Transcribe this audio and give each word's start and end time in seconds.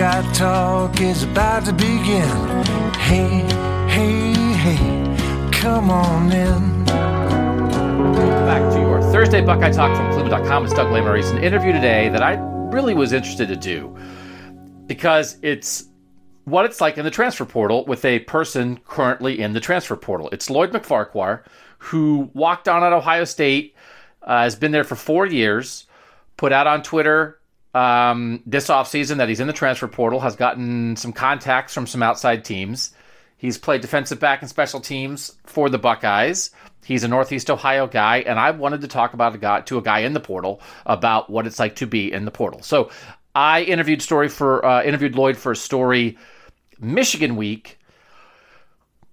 Buckeye 0.00 0.32
Talk 0.32 1.00
is 1.02 1.24
about 1.24 1.66
to 1.66 1.74
begin. 1.74 2.26
Hey, 2.94 3.44
hey, 3.86 4.32
hey, 4.54 5.50
come 5.52 5.90
on 5.90 6.32
in. 6.32 6.84
Back 8.46 8.72
to 8.72 8.80
your 8.80 9.02
Thursday 9.12 9.42
Buckeye 9.42 9.70
Talk 9.70 9.94
from 9.94 10.10
Cleveland.com. 10.12 10.64
It's 10.64 10.72
Doug 10.72 10.86
Lesmerises. 10.86 11.36
An 11.36 11.44
interview 11.44 11.72
today 11.72 12.08
that 12.08 12.22
I 12.22 12.36
really 12.72 12.94
was 12.94 13.12
interested 13.12 13.48
to 13.48 13.56
do 13.56 13.94
because 14.86 15.36
it's 15.42 15.90
what 16.44 16.64
it's 16.64 16.80
like 16.80 16.96
in 16.96 17.04
the 17.04 17.10
transfer 17.10 17.44
portal 17.44 17.84
with 17.84 18.02
a 18.06 18.20
person 18.20 18.80
currently 18.86 19.38
in 19.38 19.52
the 19.52 19.60
transfer 19.60 19.96
portal. 19.96 20.30
It's 20.32 20.48
Lloyd 20.48 20.72
McFarquhar, 20.72 21.42
who 21.76 22.30
walked 22.32 22.68
on 22.68 22.82
at 22.82 22.94
Ohio 22.94 23.24
State, 23.24 23.76
uh, 24.22 24.44
has 24.44 24.56
been 24.56 24.72
there 24.72 24.82
for 24.82 24.96
four 24.96 25.26
years, 25.26 25.84
put 26.38 26.54
out 26.54 26.66
on 26.66 26.82
Twitter 26.82 27.39
um, 27.74 28.42
this 28.46 28.68
offseason 28.68 29.18
that 29.18 29.28
he's 29.28 29.40
in 29.40 29.46
the 29.46 29.52
transfer 29.52 29.88
portal, 29.88 30.20
has 30.20 30.36
gotten 30.36 30.96
some 30.96 31.12
contacts 31.12 31.74
from 31.74 31.86
some 31.86 32.02
outside 32.02 32.44
teams. 32.44 32.92
He's 33.36 33.58
played 33.58 33.80
defensive 33.80 34.20
back 34.20 34.42
and 34.42 34.50
special 34.50 34.80
teams 34.80 35.36
for 35.46 35.70
the 35.70 35.78
Buckeyes. 35.78 36.50
He's 36.84 37.04
a 37.04 37.08
Northeast 37.08 37.50
Ohio 37.50 37.86
guy, 37.86 38.18
and 38.18 38.38
I 38.38 38.50
wanted 38.50 38.80
to 38.82 38.88
talk 38.88 39.14
about 39.14 39.34
a 39.34 39.38
guy 39.38 39.60
to 39.62 39.78
a 39.78 39.82
guy 39.82 40.00
in 40.00 40.12
the 40.12 40.20
portal 40.20 40.60
about 40.86 41.30
what 41.30 41.46
it's 41.46 41.58
like 41.58 41.76
to 41.76 41.86
be 41.86 42.12
in 42.12 42.24
the 42.24 42.30
portal. 42.30 42.62
So 42.62 42.90
I 43.34 43.62
interviewed 43.62 44.02
story 44.02 44.28
for 44.28 44.64
uh, 44.64 44.82
interviewed 44.82 45.14
Lloyd 45.14 45.36
for 45.36 45.52
a 45.52 45.56
story 45.56 46.18
Michigan 46.80 47.36
week 47.36 47.78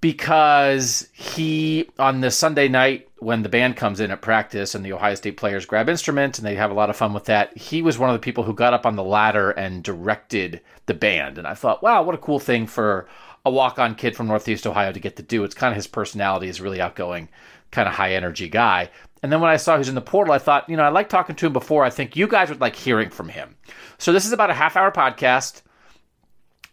because 0.07 1.09
he 1.11 1.89
on 1.99 2.21
the 2.21 2.31
Sunday 2.31 2.69
night 2.69 3.09
when 3.19 3.43
the 3.43 3.49
band 3.49 3.75
comes 3.75 3.99
in 3.99 4.09
at 4.09 4.21
practice 4.21 4.73
and 4.73 4.85
the 4.85 4.93
Ohio 4.93 5.15
State 5.15 5.35
players 5.35 5.65
grab 5.65 5.89
instruments 5.89 6.39
and 6.39 6.47
they 6.47 6.55
have 6.55 6.71
a 6.71 6.73
lot 6.73 6.89
of 6.89 6.95
fun 6.95 7.11
with 7.11 7.25
that, 7.25 7.57
he 7.57 7.81
was 7.81 7.99
one 7.99 8.09
of 8.09 8.13
the 8.13 8.19
people 8.23 8.45
who 8.45 8.53
got 8.53 8.73
up 8.73 8.85
on 8.85 8.95
the 8.95 9.03
ladder 9.03 9.51
and 9.51 9.83
directed 9.83 10.61
the 10.85 10.93
band. 10.93 11.37
And 11.37 11.45
I 11.45 11.55
thought, 11.55 11.83
wow, 11.83 12.03
what 12.03 12.15
a 12.15 12.19
cool 12.19 12.39
thing 12.39 12.67
for 12.67 13.05
a 13.45 13.51
walk-on 13.51 13.95
kid 13.95 14.15
from 14.15 14.27
Northeast 14.27 14.65
Ohio 14.65 14.93
to 14.93 14.99
get 15.01 15.17
to 15.17 15.23
do. 15.23 15.43
It's 15.43 15.53
kind 15.53 15.73
of 15.73 15.75
his 15.75 15.87
personality 15.87 16.47
is 16.47 16.61
really 16.61 16.79
outgoing, 16.79 17.27
kind 17.71 17.89
of 17.89 17.95
high 17.95 18.13
energy 18.13 18.47
guy. 18.47 18.89
And 19.21 19.29
then 19.29 19.41
when 19.41 19.49
I 19.49 19.57
saw 19.57 19.73
he 19.73 19.79
was 19.79 19.89
in 19.89 19.95
the 19.95 19.99
portal, 19.99 20.33
I 20.33 20.39
thought, 20.39 20.69
you 20.69 20.77
know, 20.77 20.83
I 20.83 20.89
like 20.89 21.09
talking 21.09 21.35
to 21.35 21.47
him 21.47 21.53
before. 21.53 21.83
I 21.83 21.89
think 21.89 22.15
you 22.15 22.29
guys 22.29 22.47
would 22.47 22.61
like 22.61 22.77
hearing 22.77 23.09
from 23.09 23.27
him. 23.27 23.57
So 23.97 24.13
this 24.13 24.25
is 24.25 24.31
about 24.31 24.51
a 24.51 24.53
half 24.53 24.77
hour 24.77 24.89
podcast 24.89 25.63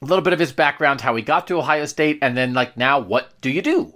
a 0.05 0.09
little 0.09 0.23
bit 0.23 0.33
of 0.33 0.39
his 0.39 0.53
background, 0.53 1.01
how 1.01 1.17
he 1.17 1.23
got 1.23 1.47
to 1.47 1.59
Ohio 1.59 1.87
State, 1.87 2.19
and 2.23 2.37
then 2.37 2.55
like 2.55 2.77
now, 2.77 2.99
what 2.99 3.41
do 3.41 3.51
you 3.51 3.63
do 3.63 3.95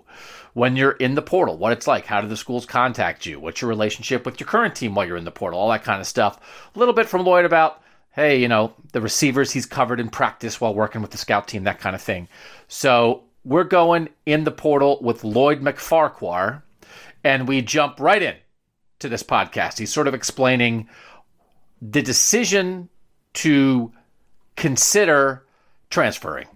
when 0.54 0.76
you're 0.76 0.92
in 0.92 1.14
the 1.14 1.22
portal? 1.22 1.56
What 1.56 1.72
it's 1.72 1.86
like? 1.86 2.06
How 2.06 2.20
do 2.20 2.28
the 2.28 2.36
schools 2.36 2.66
contact 2.66 3.26
you? 3.26 3.38
What's 3.38 3.60
your 3.60 3.68
relationship 3.68 4.24
with 4.24 4.40
your 4.40 4.48
current 4.48 4.74
team 4.74 4.94
while 4.94 5.06
you're 5.06 5.16
in 5.16 5.24
the 5.24 5.30
portal? 5.30 5.60
All 5.60 5.70
that 5.70 5.84
kind 5.84 6.00
of 6.00 6.06
stuff. 6.06 6.40
A 6.74 6.78
little 6.78 6.94
bit 6.94 7.08
from 7.08 7.24
Lloyd 7.24 7.44
about 7.44 7.82
hey, 8.12 8.40
you 8.40 8.48
know, 8.48 8.72
the 8.90 9.00
receivers 9.00 9.52
he's 9.52 9.64
covered 9.64 10.00
in 10.00 10.08
practice 10.08 10.60
while 10.60 10.74
working 10.74 11.00
with 11.00 11.12
the 11.12 11.18
scout 11.18 11.46
team, 11.46 11.62
that 11.62 11.78
kind 11.78 11.94
of 11.94 12.02
thing. 12.02 12.26
So 12.66 13.22
we're 13.44 13.62
going 13.62 14.08
in 14.26 14.42
the 14.42 14.50
portal 14.50 14.98
with 15.00 15.22
Lloyd 15.22 15.60
McFarquhar, 15.60 16.62
and 17.22 17.46
we 17.46 17.62
jump 17.62 18.00
right 18.00 18.20
in 18.20 18.34
to 18.98 19.08
this 19.08 19.22
podcast. 19.22 19.78
He's 19.78 19.92
sort 19.92 20.08
of 20.08 20.14
explaining 20.14 20.88
the 21.80 22.02
decision 22.02 22.88
to 23.34 23.92
consider 24.56 25.44
transferring, 25.90 26.48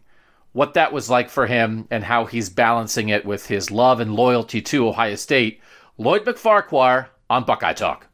what 0.53 0.75
that 0.75 0.93
was 0.93 1.09
like 1.09 1.31
for 1.31 1.47
him, 1.47 1.87
and 1.91 2.05
how 2.05 2.27
he's 2.27 2.51
balancing 2.51 3.09
it 3.09 3.25
with 3.25 3.47
his 3.47 3.71
love 3.71 4.01
and 4.01 4.15
loyalty 4.15 4.61
to 4.63 4.89
Ohio 4.89 5.15
State. 5.15 5.61
Lloyd 5.99 6.25
McFarquhar 6.25 7.09
on 7.29 7.45
Buckeye 7.45 7.73
Talk. 7.73 8.09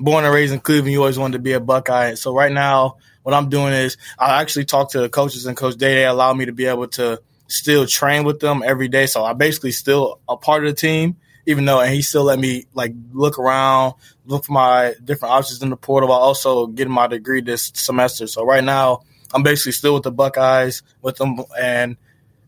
Born 0.00 0.24
and 0.24 0.34
raised 0.34 0.52
in 0.52 0.60
Cleveland, 0.60 0.92
you 0.92 0.98
always 0.98 1.18
wanted 1.18 1.38
to 1.38 1.42
be 1.42 1.52
a 1.52 1.60
Buckeye. 1.60 2.14
So 2.14 2.34
right 2.34 2.50
now, 2.52 2.96
what 3.22 3.34
I'm 3.34 3.48
doing 3.48 3.72
is 3.72 3.96
I 4.18 4.40
actually 4.40 4.64
talk 4.64 4.92
to 4.92 5.00
the 5.00 5.08
coaches 5.08 5.46
and 5.46 5.56
Coach 5.56 5.76
Day. 5.76 5.94
They 5.94 6.06
allow 6.06 6.34
me 6.34 6.46
to 6.46 6.52
be 6.52 6.66
able 6.66 6.88
to 6.88 7.22
still 7.46 7.86
train 7.86 8.24
with 8.24 8.40
them 8.40 8.62
every 8.64 8.88
day. 8.88 9.06
So 9.06 9.24
I 9.24 9.32
basically 9.34 9.72
still 9.72 10.20
a 10.28 10.36
part 10.36 10.64
of 10.64 10.70
the 10.70 10.76
team, 10.76 11.16
even 11.46 11.64
though 11.64 11.80
and 11.80 11.92
he 11.92 12.02
still 12.02 12.24
let 12.24 12.38
me 12.38 12.66
like 12.74 12.92
look 13.12 13.38
around, 13.38 13.94
look 14.24 14.44
for 14.44 14.52
my 14.52 14.94
different 15.02 15.32
options 15.32 15.62
in 15.62 15.70
the 15.70 15.76
portal 15.76 16.08
while 16.08 16.20
also 16.20 16.66
getting 16.66 16.92
my 16.92 17.06
degree 17.06 17.40
this 17.40 17.70
semester. 17.74 18.26
So 18.26 18.44
right 18.44 18.64
now 18.64 19.02
I'm 19.32 19.42
basically 19.42 19.72
still 19.72 19.94
with 19.94 20.04
the 20.04 20.12
Buckeyes 20.12 20.82
with 21.02 21.16
them 21.16 21.38
and 21.60 21.96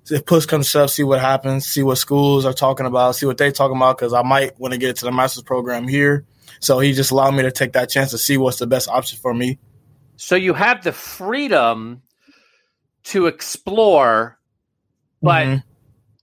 if 0.08 0.24
push 0.24 0.46
comes 0.46 0.66
to 0.66 0.70
shove, 0.70 0.90
see 0.90 1.02
what 1.02 1.20
happens, 1.20 1.66
see 1.66 1.82
what 1.82 1.96
schools 1.96 2.44
are 2.44 2.52
talking 2.52 2.86
about, 2.86 3.16
see 3.16 3.26
what 3.26 3.38
they 3.38 3.50
talking 3.50 3.76
about 3.76 3.98
because 3.98 4.12
I 4.12 4.22
might 4.22 4.58
want 4.58 4.72
to 4.72 4.78
get 4.78 4.96
to 4.96 5.04
the 5.04 5.12
master's 5.12 5.42
program 5.42 5.88
here. 5.88 6.24
So 6.60 6.78
he 6.78 6.92
just 6.92 7.10
allowed 7.10 7.32
me 7.32 7.42
to 7.42 7.50
take 7.50 7.72
that 7.72 7.90
chance 7.90 8.12
to 8.12 8.18
see 8.18 8.36
what's 8.38 8.58
the 8.58 8.66
best 8.66 8.88
option 8.88 9.18
for 9.20 9.34
me. 9.34 9.58
So 10.16 10.36
you 10.36 10.54
have 10.54 10.84
the 10.84 10.92
freedom 10.92 12.02
to 13.04 13.26
explore, 13.26 14.38
but 15.20 15.46
Mm-hmm. 15.46 15.75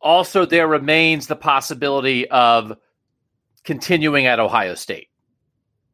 Also 0.04 0.46
there 0.46 0.68
remains 0.68 1.28
the 1.28 1.36
possibility 1.36 2.30
of 2.30 2.78
continuing 3.64 4.28
at 4.28 4.40
Ohio 4.40 4.76
State. 4.76 5.08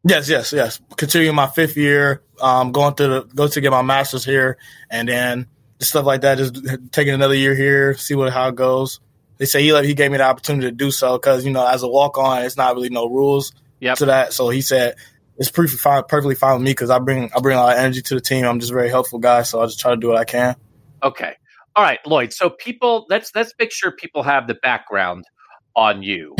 Yes, 0.03 0.29
yes, 0.29 0.51
yes. 0.53 0.81
Continuing 0.97 1.35
my 1.35 1.47
fifth 1.47 1.77
year, 1.77 2.23
um, 2.41 2.71
going 2.71 2.95
to 2.95 3.07
the, 3.07 3.21
go 3.23 3.47
to 3.47 3.61
get 3.61 3.71
my 3.71 3.81
master's 3.81 4.25
here, 4.25 4.57
and 4.89 5.07
then 5.07 5.47
stuff 5.79 6.05
like 6.05 6.21
that. 6.21 6.37
Just 6.37 6.57
taking 6.91 7.13
another 7.13 7.35
year 7.35 7.53
here, 7.53 7.93
see 7.95 8.15
what 8.15 8.31
how 8.33 8.47
it 8.47 8.55
goes. 8.55 8.99
They 9.37 9.45
say 9.45 9.61
he 9.61 9.87
he 9.87 9.93
gave 9.93 10.11
me 10.11 10.17
the 10.17 10.23
opportunity 10.23 10.67
to 10.67 10.71
do 10.71 10.91
so 10.91 11.17
because 11.17 11.45
you 11.45 11.51
know 11.51 11.65
as 11.67 11.83
a 11.83 11.87
walk 11.87 12.17
on, 12.17 12.43
it's 12.43 12.57
not 12.57 12.75
really 12.75 12.89
no 12.89 13.07
rules 13.07 13.53
Yep. 13.81 13.97
to 13.99 14.05
that. 14.07 14.33
So 14.33 14.49
he 14.49 14.61
said 14.61 14.95
it's 15.37 15.49
perfectly 15.49 15.77
fine, 15.77 16.03
perfectly 16.03 16.35
fine 16.35 16.55
with 16.55 16.63
me 16.63 16.71
because 16.71 16.89
I 16.89 16.99
bring 16.99 17.31
I 17.35 17.39
bring 17.39 17.57
a 17.57 17.61
lot 17.61 17.73
of 17.73 17.79
energy 17.79 18.01
to 18.01 18.15
the 18.15 18.21
team. 18.21 18.45
I'm 18.45 18.59
just 18.59 18.71
a 18.71 18.75
very 18.75 18.89
helpful 18.89 19.19
guy, 19.19 19.43
so 19.43 19.61
I 19.61 19.65
just 19.65 19.79
try 19.79 19.91
to 19.91 19.97
do 19.97 20.07
what 20.07 20.17
I 20.17 20.25
can. 20.25 20.55
Okay. 21.03 21.35
All 21.79 21.85
right, 21.85 22.05
Lloyd. 22.05 22.33
So 22.33 22.49
people 22.49 23.05
let's 23.09 23.33
let's 23.33 23.53
make 23.57 23.71
sure 23.71 23.89
people 23.89 24.21
have 24.23 24.47
the 24.47 24.53
background 24.55 25.23
on 25.77 26.03
you 26.03 26.35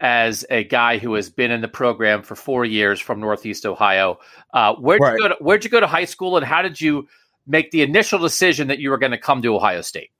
as 0.00 0.44
a 0.48 0.62
guy 0.62 0.98
who 0.98 1.14
has 1.14 1.30
been 1.30 1.50
in 1.50 1.62
the 1.62 1.66
program 1.66 2.22
for 2.22 2.36
four 2.36 2.64
years 2.64 3.00
from 3.00 3.18
Northeast 3.18 3.66
Ohio. 3.66 4.20
Uh, 4.52 4.74
where'd 4.76 5.00
Right. 5.00 5.14
you 5.14 5.18
go 5.18 5.28
to 5.30 5.34
where'd 5.40 5.64
you 5.64 5.70
go 5.70 5.80
to 5.80 5.88
high 5.88 6.04
school 6.04 6.36
and 6.36 6.46
how 6.46 6.62
did 6.62 6.80
you 6.80 7.08
make 7.44 7.72
the 7.72 7.82
initial 7.82 8.20
decision 8.20 8.68
that 8.68 8.78
you 8.78 8.90
were 8.90 8.98
going 8.98 9.10
to 9.10 9.18
come 9.18 9.42
to 9.42 9.56
Ohio 9.56 9.80
State? 9.80 10.12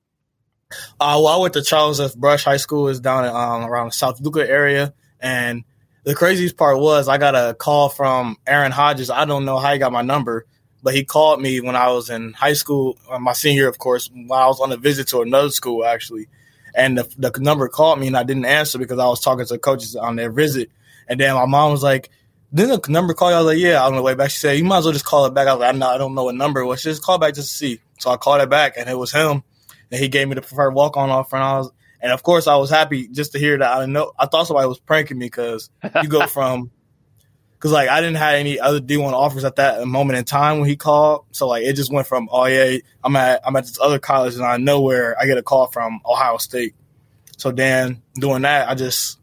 Uh, 0.99 1.21
well, 1.23 1.29
I 1.29 1.37
went 1.37 1.55
to 1.55 1.62
Charles 1.62 2.00
F. 2.00 2.17
Brush 2.17 2.43
High 2.43 2.56
School. 2.56 2.88
is 2.88 2.99
down 2.99 3.26
um, 3.26 3.71
around 3.71 3.87
the 3.91 3.93
South 3.93 4.19
Euclid 4.21 4.50
area, 4.50 4.93
and 5.21 5.62
the 6.03 6.17
craziest 6.17 6.56
part 6.56 6.81
was 6.81 7.06
I 7.06 7.19
got 7.19 7.37
a 7.37 7.55
call 7.55 7.91
from 7.91 8.38
Aaron 8.44 8.73
Hodges. 8.73 9.09
I 9.09 9.25
don't 9.25 9.44
know 9.44 9.59
how 9.59 9.73
he 9.73 9.79
got 9.79 9.93
my 9.93 10.03
number, 10.03 10.47
but 10.84 10.94
he 10.94 11.02
called 11.02 11.40
me 11.40 11.62
when 11.62 11.75
I 11.75 11.90
was 11.90 12.10
in 12.10 12.34
high 12.34 12.52
school, 12.52 12.98
uh, 13.10 13.19
my 13.19 13.32
senior, 13.32 13.69
of 13.69 13.78
course, 13.78 14.10
while 14.12 14.44
I 14.44 14.46
was 14.46 14.60
on 14.60 14.70
a 14.70 14.76
visit 14.76 15.08
to 15.08 15.22
another 15.22 15.48
school 15.48 15.84
actually, 15.84 16.28
and 16.75 16.98
the, 16.98 17.08
the 17.16 17.40
number 17.40 17.66
called 17.69 17.98
me 17.98 18.06
and 18.06 18.16
I 18.16 18.22
didn't 18.22 18.44
answer 18.44 18.78
because 18.78 18.98
I 18.98 19.06
was 19.06 19.20
talking 19.20 19.46
to 19.46 19.58
coaches 19.58 19.96
on 19.96 20.16
their 20.16 20.31
visit, 20.31 20.70
and 21.08 21.19
then 21.19 21.34
my 21.34 21.46
mom 21.46 21.72
was 21.72 21.82
like. 21.82 22.10
then 22.52 22.69
the 22.69 22.81
number 22.88 23.14
called. 23.14 23.32
I 23.32 23.38
was 23.38 23.46
like, 23.46 23.58
yeah. 23.58 23.81
I'm 23.81 23.92
on 23.92 23.96
the 23.96 24.02
way 24.02 24.14
back, 24.14 24.31
she 24.31 24.38
said, 24.38 24.58
you 24.58 24.64
might 24.64 24.78
as 24.78 24.84
well 24.84 24.92
just 24.92 25.06
call 25.06 25.25
it 25.25 25.34
back. 25.34 25.48
I 25.48 25.54
was 25.54 25.60
like, 25.60 25.75
I, 25.75 25.78
know, 25.78 25.88
I 25.88 25.98
don't 25.98 26.14
know 26.14 26.25
what 26.25 26.34
number 26.34 26.60
it 26.60 26.66
was. 26.66 26.81
She 26.82 26.90
just 26.90 27.02
call 27.02 27.19
back 27.19 27.34
just 27.34 27.50
to 27.50 27.56
see. 27.56 27.80
So 27.98 28.10
I 28.10 28.19
called 28.19 28.42
it 28.42 28.50
back, 28.50 28.75
and 28.76 28.88
it 28.88 28.98
was 28.98 29.10
him. 29.10 29.42
And 29.90 30.00
he 30.00 30.08
gave 30.08 30.28
me 30.28 30.34
the 30.34 30.42
preferred 30.42 30.75
walk 30.75 30.98
on 30.98 31.08
offer, 31.08 31.37
and 31.37 31.44
I 31.44 31.58
was, 31.58 31.70
and 32.00 32.12
of 32.12 32.22
course, 32.22 32.46
I 32.46 32.56
was 32.56 32.69
happy 32.69 33.08
just 33.08 33.32
to 33.32 33.38
hear 33.38 33.56
that. 33.56 33.76
I 33.76 33.87
know 33.87 34.12
I 34.19 34.26
thought 34.26 34.46
somebody 34.46 34.69
was 34.69 34.78
pranking 34.78 35.16
me 35.16 35.26
because 35.26 35.70
you 36.02 36.08
go 36.08 36.26
from, 36.37 36.70
because 37.64 37.72
like 37.72 37.88
I 37.88 38.02
didn't 38.02 38.16
have 38.16 38.34
any 38.34 38.61
other 38.61 38.78
D 38.78 38.99
one 38.99 39.14
offers 39.14 39.43
at 39.43 39.56
that 39.56 39.87
moment 39.87 40.19
in 40.19 40.26
time 40.26 40.61
when 40.61 40.69
he 40.69 40.76
called. 40.76 41.25
So 41.32 41.49
like 41.49 41.64
it 41.64 41.72
just 41.72 41.90
went 41.90 42.06
from, 42.06 42.28
oh 42.31 42.44
yeah, 42.44 42.76
I'm 43.02 43.16
at 43.16 43.40
I'm 43.43 43.56
at 43.56 43.64
this 43.64 43.81
other 43.81 43.99
college, 43.99 44.34
and 44.34 44.44
I 44.44 44.58
know 44.58 44.82
where 44.82 45.19
I 45.19 45.25
get 45.25 45.38
a 45.38 45.43
call 45.43 45.69
from 45.69 46.02
Ohio 46.05 46.37
State. 46.37 46.75
So 47.38 47.52
then 47.52 48.02
doing 48.12 48.43
that, 48.43 48.69
I 48.69 48.75
just 48.75 49.19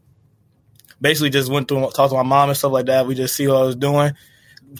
basically 1.00 1.30
just 1.30 1.52
went 1.52 1.68
through 1.68 1.82
talked 1.90 2.10
to 2.10 2.16
my 2.16 2.24
mom 2.24 2.48
and 2.48 2.58
stuff 2.58 2.72
like 2.72 2.86
that. 2.86 3.06
We 3.06 3.14
just 3.14 3.36
see 3.36 3.46
what 3.46 3.58
I 3.58 3.62
was 3.62 3.76
doing, 3.76 4.10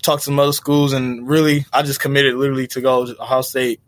talked 0.03 0.23
to 0.23 0.25
some 0.25 0.41
other 0.41 0.53
schools, 0.53 0.93
and 0.93 1.29
really 1.29 1.64
I 1.73 1.82
just 1.82 2.00
committed 2.00 2.35
literally 2.35 2.67
to 2.67 2.81
go 2.81 3.06
to 3.06 3.23
Ohio 3.23 3.43
State. 3.43 3.81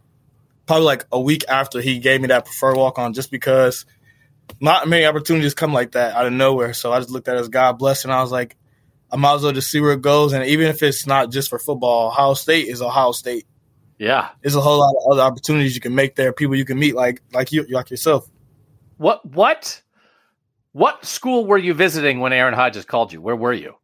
Probably 0.67 0.85
like 0.85 1.05
a 1.11 1.21
week 1.21 1.47
after 1.49 1.81
he 1.81 1.99
gave 1.99 2.21
me 2.21 2.29
that 2.29 2.45
preferred 2.45 2.77
walk 2.77 3.01
on, 3.01 3.13
just 3.13 3.33
because 3.33 3.87
not 4.61 4.87
many 4.87 5.05
opportunities 5.05 5.53
come 5.53 5.73
like 5.73 5.93
that 5.93 6.15
out 6.15 6.27
of 6.27 6.33
nowhere. 6.33 6.75
So 6.75 6.93
I 6.93 7.01
just 7.01 7.11
looked 7.11 7.27
at 7.27 7.37
it 7.37 7.41
as 7.41 7.49
God 7.49 7.73
bless, 7.73 8.05
and 8.05 8.13
I 8.13 8.23
was 8.23 8.31
like, 8.31 8.57
I 9.15 9.17
might 9.17 9.37
as 9.37 9.43
well 9.45 9.53
just 9.53 9.71
see 9.71 9.81
where 9.81 9.93
it 9.93 10.03
goes. 10.03 10.33
And 10.33 10.45
even 10.45 10.67
if 10.67 10.83
it's 10.83 11.07
not 11.07 11.31
just 11.31 11.49
for 11.49 11.61
football, 11.61 12.09
Ohio 12.09 12.35
State 12.35 12.67
is 12.67 12.83
Ohio 12.83 13.13
State. 13.13 13.47
Yeah, 13.97 14.31
there's 14.43 14.57
a 14.57 14.61
whole 14.61 14.81
lot 14.81 14.93
of 14.93 15.13
other 15.13 15.23
opportunities 15.23 15.77
you 15.77 15.81
can 15.81 15.95
make 15.95 16.17
there. 16.17 16.33
People 16.33 16.57
you 16.57 16.65
can 16.65 16.81
meet, 16.81 16.97
like 16.97 17.23
like 17.33 17.53
you, 17.53 17.65
like 17.71 17.91
yourself. 17.91 18.29
What 18.97 19.25
what 19.25 19.81
what 20.73 21.05
school 21.05 21.47
were 21.47 21.57
you 21.57 21.75
visiting 21.75 22.19
when 22.19 22.33
Aaron 22.33 22.55
Hodges 22.55 22.85
called 22.85 23.13
you? 23.13 23.21
Where 23.21 23.37
were 23.37 23.53
you? 23.53 23.77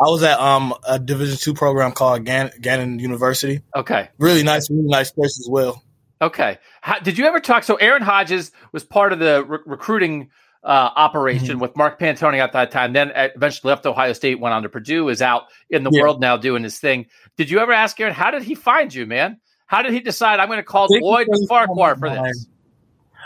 I 0.00 0.08
was 0.08 0.22
at 0.22 0.38
um 0.38 0.72
a 0.86 1.00
Division 1.00 1.38
two 1.38 1.54
program 1.54 1.90
called 1.90 2.24
Gannon, 2.24 2.52
Gannon 2.60 3.00
University. 3.00 3.62
Okay, 3.74 4.10
really 4.18 4.44
nice, 4.44 4.70
really 4.70 4.88
nice 4.88 5.10
place 5.10 5.40
as 5.40 5.48
well. 5.50 5.82
Okay, 6.22 6.58
How, 6.80 7.00
did 7.00 7.18
you 7.18 7.26
ever 7.26 7.40
talk? 7.40 7.64
So 7.64 7.76
Aaron 7.76 8.02
Hodges 8.02 8.52
was 8.72 8.84
part 8.84 9.12
of 9.12 9.18
the 9.18 9.44
re- 9.44 9.58
recruiting 9.66 10.30
uh, 10.64 10.90
operation 10.96 11.48
mm-hmm. 11.48 11.60
with 11.60 11.76
Mark 11.76 11.98
Pantoni 11.98 12.38
at 12.38 12.52
that 12.52 12.70
time. 12.70 12.92
Then 12.92 13.12
eventually 13.14 13.70
left 13.70 13.86
Ohio 13.86 14.12
State, 14.12 14.40
went 14.40 14.54
on 14.54 14.62
to 14.62 14.68
Purdue, 14.68 15.08
is 15.08 15.22
out 15.22 15.44
in 15.70 15.84
the 15.84 15.90
yeah. 15.92 16.02
world 16.02 16.20
now 16.20 16.36
doing 16.36 16.62
his 16.62 16.78
thing. 16.78 17.06
Did 17.36 17.50
you 17.50 17.60
ever 17.60 17.72
ask 17.72 17.98
Aaron 18.00 18.14
how 18.14 18.30
did 18.30 18.42
he 18.42 18.54
find 18.54 18.92
you, 18.92 19.06
man? 19.06 19.40
How 19.66 19.82
did 19.82 19.92
he 19.92 20.00
decide 20.00 20.40
I'm 20.40 20.48
going 20.48 20.58
to 20.58 20.62
call 20.62 20.88
Lloyd 20.90 21.28
Farquhar 21.48 21.96
for 21.96 22.08
this? 22.08 22.46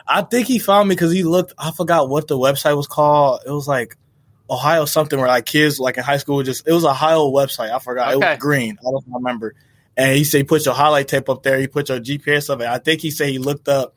I 0.06 0.22
think 0.22 0.48
he 0.48 0.58
found 0.58 0.88
me 0.88 0.94
because 0.94 1.12
he 1.12 1.22
looked. 1.22 1.52
I 1.56 1.70
forgot 1.70 2.08
what 2.08 2.26
the 2.26 2.36
website 2.36 2.76
was 2.76 2.88
called. 2.88 3.42
It 3.46 3.50
was 3.50 3.68
like 3.68 3.96
Ohio 4.50 4.84
something 4.84 5.18
where 5.18 5.28
like 5.28 5.46
kids 5.46 5.78
like 5.78 5.96
in 5.96 6.02
high 6.02 6.16
school 6.16 6.42
just. 6.42 6.66
It 6.66 6.72
was 6.72 6.84
a 6.84 6.88
Ohio 6.88 7.30
website. 7.30 7.70
I 7.70 7.78
forgot. 7.78 8.14
Okay. 8.14 8.26
It 8.26 8.30
was 8.30 8.38
green. 8.38 8.76
I 8.80 8.90
don't 8.90 9.04
remember. 9.08 9.54
And 9.96 10.16
he 10.16 10.24
said 10.24 10.48
put 10.48 10.64
your 10.64 10.74
highlight 10.74 11.06
tape 11.06 11.28
up 11.28 11.44
there. 11.44 11.60
He 11.60 11.68
put 11.68 11.88
your 11.88 12.00
GPS 12.00 12.50
up. 12.50 12.60
And 12.60 12.68
I 12.68 12.78
think 12.78 13.00
he 13.00 13.12
said 13.12 13.28
he 13.28 13.38
looked 13.38 13.68
up 13.68 13.94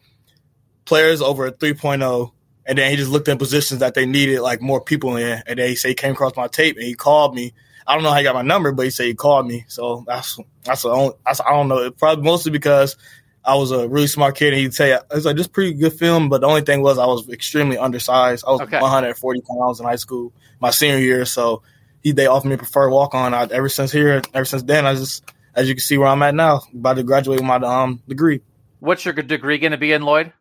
players 0.86 1.22
over 1.22 1.48
a 1.48 1.52
3.0 1.52 2.32
and 2.66 2.78
then 2.78 2.90
he 2.90 2.98
just 2.98 3.12
looked 3.12 3.28
in 3.28 3.38
positions 3.38 3.80
that 3.80 3.94
they 3.94 4.06
needed 4.06 4.42
like 4.42 4.62
more 4.62 4.82
people 4.82 5.16
in. 5.18 5.42
And 5.46 5.60
then 5.60 5.70
he 5.70 5.76
said 5.76 5.90
he 5.90 5.96
came 5.96 6.14
across 6.14 6.36
my 6.36 6.48
tape 6.48 6.78
and 6.78 6.86
he 6.86 6.96
called 6.96 7.36
me. 7.36 7.54
I 7.88 7.94
don't 7.94 8.04
know 8.04 8.10
how 8.10 8.18
he 8.18 8.24
got 8.24 8.34
my 8.34 8.42
number, 8.42 8.72
but 8.72 8.86
he 8.86 8.90
said 8.90 9.06
he 9.06 9.14
called 9.14 9.48
me. 9.48 9.66
So 9.68 10.04
that's 10.08 10.40
that's 10.64 10.82
the 10.82 10.90
only. 10.90 11.14
That's, 11.26 11.40
I 11.42 11.52
don't 11.52 11.68
know. 11.68 11.92
Probably 11.92 12.24
mostly 12.24 12.52
because 12.52 12.98
I 13.44 13.56
was 13.56 13.70
a 13.70 13.88
really 13.88 14.08
smart 14.08 14.36
kid, 14.36 14.54
and 14.54 14.62
he'd 14.62 14.74
say 14.74 14.94
it 14.94 15.04
was 15.14 15.26
like 15.26 15.36
this 15.36 15.48
pretty 15.48 15.74
good 15.74 15.94
film. 15.94 16.28
But 16.28 16.42
the 16.42 16.48
only 16.48 16.62
thing 16.62 16.82
was 16.82 16.98
I 16.98 17.06
was 17.06 17.30
extremely 17.30 17.78
undersized. 17.78 18.44
I 18.48 18.52
was 18.52 18.62
okay. 18.62 18.82
140 18.82 19.42
pounds 19.42 19.80
in 19.80 19.86
high 19.86 19.98
school, 19.98 20.34
my 20.60 20.72
senior 20.72 20.98
year. 20.98 21.26
So 21.26 21.62
he 22.02 22.12
they 22.12 22.26
offered 22.26 22.48
me 22.48 22.56
a 22.56 22.58
preferred 22.58 22.90
walk 22.90 23.14
on. 23.14 23.36
I, 23.36 23.44
Ever 23.44 23.70
since 23.70 23.92
here, 23.92 24.24
ever 24.34 24.46
since 24.46 24.64
then, 24.64 24.88
I 24.88 24.96
just 24.96 25.24
as 25.54 25.70
you 25.70 25.76
can 25.76 25.82
see 25.82 26.00
where 26.00 26.08
I'm 26.08 26.24
at 26.24 26.34
now, 26.34 26.64
about 26.74 26.96
to 26.96 27.04
graduate 27.04 27.40
with 27.40 27.48
my 27.48 27.58
um 27.58 28.02
degree. 28.08 28.42
What's 28.80 29.06
your 29.06 29.14
degree 29.14 29.60
going 29.60 29.72
to 29.72 29.78
be 29.78 29.92
in, 29.92 30.02
Lloyd? 30.02 30.34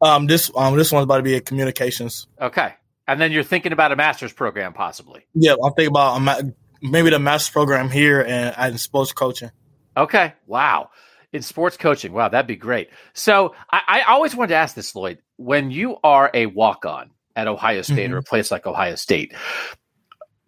Um, 0.00 0.26
this 0.26 0.50
um 0.54 0.76
this 0.76 0.92
one's 0.92 1.04
about 1.04 1.18
to 1.18 1.22
be 1.22 1.34
in 1.34 1.42
communications. 1.42 2.26
Okay, 2.40 2.74
and 3.06 3.20
then 3.20 3.32
you're 3.32 3.42
thinking 3.42 3.72
about 3.72 3.92
a 3.92 3.96
master's 3.96 4.32
program, 4.32 4.72
possibly. 4.72 5.26
Yeah, 5.34 5.52
I'm 5.52 5.72
thinking 5.74 5.88
about 5.88 6.16
um, 6.16 6.54
maybe 6.82 7.10
the 7.10 7.18
master's 7.18 7.52
program 7.52 7.90
here 7.90 8.20
and 8.20 8.72
in 8.72 8.78
sports 8.78 9.12
coaching. 9.12 9.50
Okay, 9.96 10.34
wow 10.46 10.90
in 11.32 11.42
sports 11.42 11.76
coaching. 11.76 12.12
Wow, 12.12 12.28
that'd 12.28 12.46
be 12.46 12.56
great. 12.56 12.90
So 13.12 13.54
I, 13.70 13.82
I 13.86 14.12
always 14.12 14.34
wanted 14.34 14.48
to 14.48 14.56
ask 14.56 14.74
this, 14.74 14.94
Lloyd. 14.94 15.18
When 15.36 15.70
you 15.70 15.96
are 16.02 16.30
a 16.34 16.46
walk 16.46 16.84
on 16.84 17.10
at 17.36 17.48
Ohio 17.48 17.82
State 17.82 18.06
mm-hmm. 18.06 18.14
or 18.14 18.18
a 18.18 18.22
place 18.22 18.50
like 18.50 18.66
Ohio 18.66 18.94
State, 18.94 19.34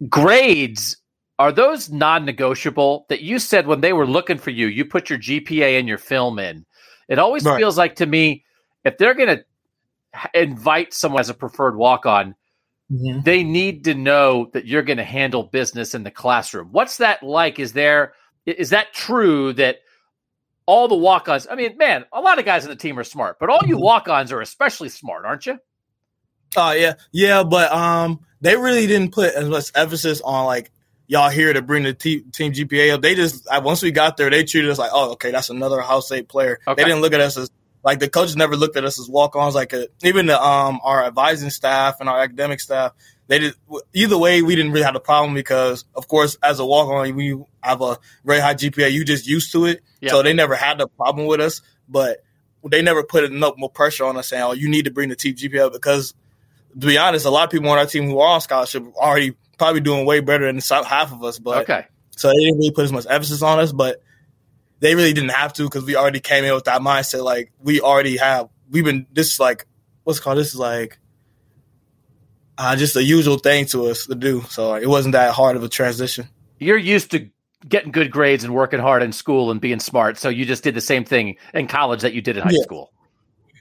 grades 0.09 0.97
are 1.39 1.53
those 1.53 1.91
non 1.91 2.25
negotiable 2.25 3.07
that 3.09 3.21
you 3.21 3.39
said 3.39 3.67
when 3.67 3.81
they 3.81 3.93
were 3.93 4.07
looking 4.07 4.39
for 4.39 4.51
you, 4.51 4.67
you 4.67 4.85
put 4.85 5.11
your 5.11 5.19
GPA 5.19 5.79
and 5.79 5.89
your 5.89 5.99
film 5.99 6.39
in? 6.39 6.65
It 7.09 7.19
always 7.19 7.45
right. 7.45 7.59
feels 7.59 7.77
like 7.77 7.97
to 7.97 8.07
me, 8.07 8.45
if 8.85 8.99
they're 8.99 9.15
going 9.15 9.39
to 9.39 9.45
invite 10.35 10.93
someone 10.93 11.21
as 11.21 11.31
a 11.31 11.35
preferred 11.35 11.77
walk 11.77 12.07
on, 12.07 12.35
mm-hmm. 12.91 13.21
they 13.23 13.45
need 13.45 13.85
to 13.85 13.95
know 13.95 14.51
that 14.53 14.67
you're 14.67 14.83
going 14.83 14.99
to 14.99 15.05
handle 15.05 15.43
business 15.43 15.95
in 15.95 16.03
the 16.03 16.11
classroom. 16.11 16.69
What's 16.73 16.99
that 16.99 17.23
like? 17.23 17.59
Is 17.59 17.73
there, 17.73 18.15
is 18.47 18.71
that 18.71 18.93
true 18.93 19.53
that 19.55 19.81
all 20.71 20.87
the 20.87 20.95
walk-ons. 20.95 21.49
I 21.51 21.57
mean, 21.57 21.77
man, 21.79 22.05
a 22.13 22.21
lot 22.21 22.39
of 22.39 22.45
guys 22.45 22.63
on 22.63 22.71
the 22.71 22.77
team 22.77 22.97
are 22.97 23.03
smart, 23.03 23.41
but 23.41 23.51
all 23.51 23.59
you 23.67 23.75
mm-hmm. 23.75 23.83
walk-ons 23.83 24.31
are 24.31 24.41
especially 24.41 24.89
smart, 24.89 25.25
aren't 25.25 25.45
you? 25.45 25.59
Oh 26.57 26.69
uh, 26.69 26.73
yeah, 26.73 26.95
yeah, 27.11 27.43
but 27.43 27.73
um, 27.73 28.21
they 28.41 28.57
really 28.57 28.87
didn't 28.87 29.13
put 29.13 29.35
as 29.35 29.49
much 29.49 29.73
emphasis 29.75 30.21
on 30.21 30.47
like 30.47 30.71
y'all 31.09 31.29
here 31.29 31.53
to 31.53 31.61
bring 31.61 31.83
the 31.83 31.93
te- 31.93 32.23
team 32.23 32.53
GPA 32.53 32.95
up. 32.95 33.03
They 33.03 33.17
just 33.17 33.49
once 33.63 33.83
we 33.83 33.91
got 33.91 34.17
there, 34.17 34.31
they 34.31 34.45
treated 34.45 34.71
us 34.71 34.79
like, 34.79 34.91
oh, 34.93 35.13
okay, 35.13 35.33
that's 35.33 35.51
another 35.51 35.81
Ohio 35.81 35.99
State 35.99 36.29
player. 36.29 36.61
Okay. 36.67 36.83
They 36.83 36.89
didn't 36.89 37.03
look 37.03 37.15
at 37.15 37.21
us 37.21 37.37
as 37.37 37.51
like 37.83 37.99
the 37.99 38.09
coaches 38.09 38.37
never 38.37 38.57
looked 38.57 38.77
at 38.77 38.85
us 38.85 39.01
as 39.01 39.09
walk-ons. 39.09 39.55
Like 39.55 39.73
a, 39.73 39.85
uh, 39.85 39.87
even 40.03 40.27
the 40.27 40.43
um 40.43 40.81
our 40.83 41.05
advising 41.05 41.51
staff 41.51 42.01
and 42.01 42.09
our 42.09 42.21
academic 42.21 42.61
staff, 42.61 42.93
they 43.27 43.39
did 43.39 43.55
either 43.93 44.19
way. 44.19 44.43
We 44.43 44.57
didn't 44.57 44.73
really 44.73 44.85
have 44.85 44.97
a 44.97 45.01
problem 45.01 45.35
because, 45.35 45.85
of 45.95 46.09
course, 46.09 46.37
as 46.43 46.59
a 46.59 46.67
walk 46.67 46.89
on, 46.89 47.15
we 47.15 47.39
have 47.63 47.81
a 47.81 47.99
very 48.25 48.41
high 48.41 48.55
GPA. 48.55 48.91
You 48.93 49.05
just 49.05 49.27
used 49.27 49.53
to 49.53 49.67
it, 49.67 49.83
so 50.11 50.23
they 50.23 50.33
never 50.33 50.55
had 50.55 50.81
a 50.81 50.87
problem 50.89 51.27
with 51.27 51.41
us. 51.41 51.63
But 51.89 52.23
they 52.69 52.83
never 52.83 53.03
put 53.03 53.25
enough 53.25 53.55
more 53.57 53.71
pressure 53.71 54.05
on 54.05 54.17
us 54.17 54.29
saying, 54.29 54.43
"Oh, 54.43 54.53
you 54.53 54.69
need 54.69 54.85
to 54.85 54.91
bring 54.91 55.09
the 55.09 55.17
team 55.17 55.35
GPA." 55.35 55.73
Because 55.73 56.15
to 56.79 56.87
be 56.87 56.99
honest, 56.99 57.25
a 57.25 57.31
lot 57.31 57.45
of 57.45 57.51
people 57.51 57.71
on 57.71 57.79
our 57.79 57.87
team 57.87 58.07
who 58.07 58.19
are 58.21 58.35
on 58.35 58.41
scholarship 58.41 58.85
are 59.01 59.11
already 59.11 59.35
probably 59.59 59.81
doing 59.81 60.07
way 60.07 60.21
better 60.21 60.47
than 60.47 60.61
half 60.85 61.13
of 61.13 61.25
us. 61.25 61.39
But 61.39 61.63
okay, 61.63 61.87
so 62.17 62.29
they 62.29 62.35
didn't 62.35 62.59
really 62.59 62.71
put 62.73 62.85
as 62.85 62.93
much 62.93 63.07
emphasis 63.09 63.43
on 63.43 63.59
us, 63.59 63.73
but 63.73 64.03
they 64.81 64.95
really 64.95 65.13
didn't 65.13 65.31
have 65.31 65.53
to 65.55 65.65
because 65.65 65.85
we 65.85 65.97
already 65.97 66.21
came 66.21 66.45
in 66.45 66.55
with 66.55 66.65
that 66.65 66.81
mindset. 66.81 67.23
Like 67.23 67.53
we 67.63 67.81
already 67.81 68.17
have, 68.17 68.49
we've 68.71 68.85
been 68.85 69.07
this 69.13 69.35
is 69.35 69.41
like 69.41 69.67
what's 70.05 70.21
called 70.21 70.39
this 70.39 70.49
is 70.49 70.57
like 70.57 70.99
uh, 72.59 72.77
just 72.77 72.97
a 72.97 73.03
usual 73.03 73.39
thing 73.39 73.67
to 73.67 73.87
us 73.87 74.07
to 74.07 74.15
do. 74.15 74.43
So 74.43 74.75
it 74.75 74.89
wasn't 74.89 75.13
that 75.13 75.33
hard 75.33 75.57
of 75.57 75.63
a 75.63 75.69
transition. 75.69 76.29
You're 76.59 76.77
used 76.77 77.13
to 77.13 77.31
getting 77.67 77.93
good 77.93 78.11
grades 78.11 78.45
and 78.45 78.55
working 78.55 78.81
hard 78.81 79.03
in 79.03 79.13
school 79.13 79.51
and 79.51 79.61
being 79.61 79.81
smart. 79.81 80.19
So 80.19 80.29
you 80.29 80.45
just 80.45 80.65
did 80.65 80.75
the 80.75 80.81
same 80.81 81.05
thing 81.05 81.37
in 81.55 81.69
college 81.69 82.03
that 82.03 82.13
you 82.13 82.23
did 82.23 82.37
in 82.37 82.43
high 82.43 82.51
yeah. 82.53 82.63
school. 82.63 82.93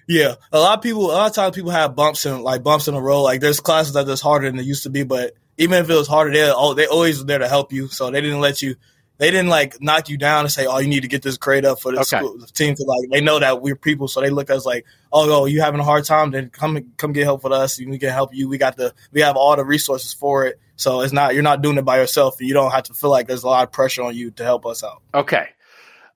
Yeah, 0.07 0.35
a 0.51 0.59
lot 0.59 0.79
of 0.79 0.83
people, 0.83 1.05
a 1.05 1.13
lot 1.13 1.29
of 1.29 1.35
times 1.35 1.55
people 1.55 1.69
have 1.69 1.95
bumps 1.95 2.25
in 2.25 2.41
like 2.41 2.63
bumps 2.63 2.87
in 2.87 2.95
the 2.95 3.01
road. 3.01 3.21
Like 3.21 3.41
there's 3.41 3.59
classes 3.59 3.93
that 3.93 4.07
that's 4.07 4.21
harder 4.21 4.49
than 4.49 4.59
it 4.59 4.65
used 4.65 4.83
to 4.83 4.89
be, 4.89 5.03
but 5.03 5.33
even 5.57 5.77
if 5.83 5.89
it 5.89 5.93
was 5.93 6.07
harder, 6.07 6.31
they 6.31 6.51
oh 6.51 6.73
they 6.73 6.87
always 6.87 7.19
were 7.19 7.25
there 7.25 7.37
to 7.37 7.47
help 7.47 7.71
you. 7.71 7.89
So 7.89 8.09
they 8.09 8.19
didn't 8.19 8.39
let 8.39 8.61
you 8.61 8.75
they 9.19 9.31
didn't 9.31 9.49
like 9.49 9.81
knock 9.81 10.07
you 10.07 10.17
down 10.17 10.45
and 10.45 10.51
say, 10.51 10.65
"Oh, 10.65 10.79
you 10.79 10.87
need 10.87 11.01
to 11.01 11.07
get 11.09 11.21
this 11.21 11.37
grade 11.37 11.65
up 11.65 11.81
for 11.81 11.91
the, 11.91 11.99
okay. 11.99 12.17
school, 12.17 12.37
the 12.37 12.47
team." 12.47 12.75
Cause 12.75 12.85
like 12.85 13.09
they 13.11 13.19
know 13.19 13.37
that 13.37 13.61
we're 13.61 13.75
people, 13.75 14.07
so 14.07 14.21
they 14.21 14.29
look 14.29 14.49
at 14.49 14.55
us 14.55 14.65
like, 14.65 14.85
"Oh, 15.11 15.29
oh, 15.41 15.45
you 15.45 15.61
having 15.61 15.81
a 15.81 15.83
hard 15.83 16.05
time? 16.05 16.31
Then 16.31 16.49
come 16.49 16.91
come 16.95 17.11
get 17.11 17.25
help 17.25 17.43
with 17.43 17.51
us. 17.51 17.77
We 17.77 17.99
can 17.99 18.09
help 18.09 18.33
you. 18.33 18.47
We 18.47 18.57
got 18.57 18.77
the 18.77 18.93
we 19.11 19.19
have 19.21 19.35
all 19.35 19.55
the 19.57 19.65
resources 19.65 20.13
for 20.13 20.45
it. 20.47 20.57
So 20.77 21.01
it's 21.01 21.11
not 21.11 21.33
you're 21.33 21.43
not 21.43 21.61
doing 21.61 21.77
it 21.77 21.83
by 21.83 21.97
yourself. 21.97 22.37
You 22.39 22.53
don't 22.53 22.71
have 22.71 22.83
to 22.83 22.93
feel 22.93 23.09
like 23.09 23.27
there's 23.27 23.43
a 23.43 23.47
lot 23.47 23.63
of 23.63 23.73
pressure 23.73 24.03
on 24.03 24.15
you 24.15 24.31
to 24.31 24.43
help 24.43 24.65
us 24.65 24.85
out." 24.85 25.01
Okay, 25.13 25.49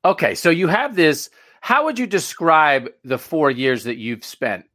okay. 0.05 0.33
So 0.33 0.49
you 0.49 0.67
have 0.69 0.95
this. 0.95 1.29
How 1.59 1.83
would 1.83 1.99
you 1.99 2.07
describe 2.07 2.89
the 3.03 3.17
four 3.17 3.51
years 3.51 3.83
that 3.83 3.97
you've 3.97 4.23
spent 4.23 4.65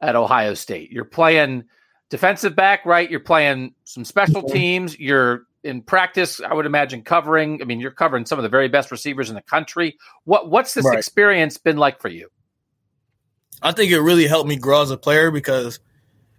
at 0.00 0.16
Ohio 0.16 0.54
State? 0.54 0.90
You're 0.90 1.04
playing 1.04 1.64
defensive 2.10 2.56
back, 2.56 2.84
right? 2.84 3.08
You're 3.08 3.20
playing 3.20 3.74
some 3.84 4.04
special 4.04 4.42
mm-hmm. 4.42 4.52
teams. 4.52 4.98
You're 4.98 5.46
in 5.66 5.82
practice, 5.82 6.40
I 6.40 6.54
would 6.54 6.66
imagine 6.66 7.02
covering. 7.02 7.60
I 7.60 7.64
mean, 7.64 7.80
you're 7.80 7.90
covering 7.90 8.24
some 8.24 8.38
of 8.38 8.42
the 8.44 8.48
very 8.48 8.68
best 8.68 8.90
receivers 8.90 9.28
in 9.28 9.34
the 9.34 9.42
country. 9.42 9.98
What 10.24 10.48
what's 10.48 10.74
this 10.74 10.84
right. 10.84 10.96
experience 10.96 11.58
been 11.58 11.76
like 11.76 12.00
for 12.00 12.08
you? 12.08 12.28
I 13.60 13.72
think 13.72 13.90
it 13.90 14.00
really 14.00 14.26
helped 14.26 14.48
me 14.48 14.56
grow 14.56 14.82
as 14.82 14.90
a 14.90 14.96
player 14.96 15.30
because 15.30 15.80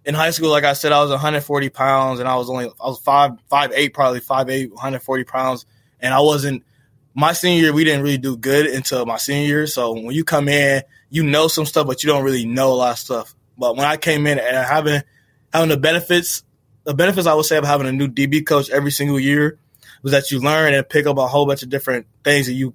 in 0.04 0.14
high 0.14 0.30
school, 0.30 0.50
like 0.50 0.64
I 0.64 0.72
said, 0.72 0.92
I 0.92 1.02
was 1.02 1.10
140 1.10 1.68
pounds 1.68 2.20
and 2.20 2.28
I 2.28 2.36
was 2.36 2.48
only 2.48 2.66
I 2.66 2.86
was 2.86 2.98
five 3.00 3.32
five 3.48 3.72
eight, 3.74 3.94
probably 3.94 4.20
five 4.20 4.48
eight, 4.48 4.70
140 4.70 5.24
pounds, 5.24 5.66
and 6.00 6.14
I 6.14 6.20
wasn't. 6.20 6.64
My 7.14 7.32
senior 7.32 7.62
year, 7.62 7.72
we 7.72 7.82
didn't 7.82 8.02
really 8.02 8.18
do 8.18 8.36
good 8.36 8.66
until 8.66 9.04
my 9.04 9.16
senior 9.16 9.46
year. 9.46 9.66
So 9.66 9.92
when 9.92 10.14
you 10.14 10.22
come 10.22 10.48
in, 10.48 10.82
you 11.10 11.24
know 11.24 11.48
some 11.48 11.66
stuff, 11.66 11.86
but 11.86 12.04
you 12.04 12.08
don't 12.08 12.22
really 12.22 12.46
know 12.46 12.72
a 12.72 12.74
lot 12.74 12.92
of 12.92 12.98
stuff. 12.98 13.34
But 13.56 13.76
when 13.76 13.86
I 13.86 13.96
came 13.96 14.26
in 14.26 14.38
and 14.38 14.56
having 14.56 15.02
having 15.52 15.68
the 15.68 15.76
benefits 15.76 16.44
the 16.88 16.94
benefits 16.94 17.26
I 17.26 17.34
would 17.34 17.44
say 17.44 17.58
of 17.58 17.64
having 17.64 17.86
a 17.86 17.92
new 17.92 18.08
DB 18.08 18.46
coach 18.46 18.70
every 18.70 18.90
single 18.90 19.20
year, 19.20 19.58
was 20.02 20.12
that 20.12 20.30
you 20.30 20.40
learn 20.40 20.72
and 20.72 20.88
pick 20.88 21.04
up 21.06 21.18
a 21.18 21.26
whole 21.28 21.44
bunch 21.44 21.62
of 21.62 21.68
different 21.68 22.06
things 22.24 22.48
and 22.48 22.56
you 22.56 22.74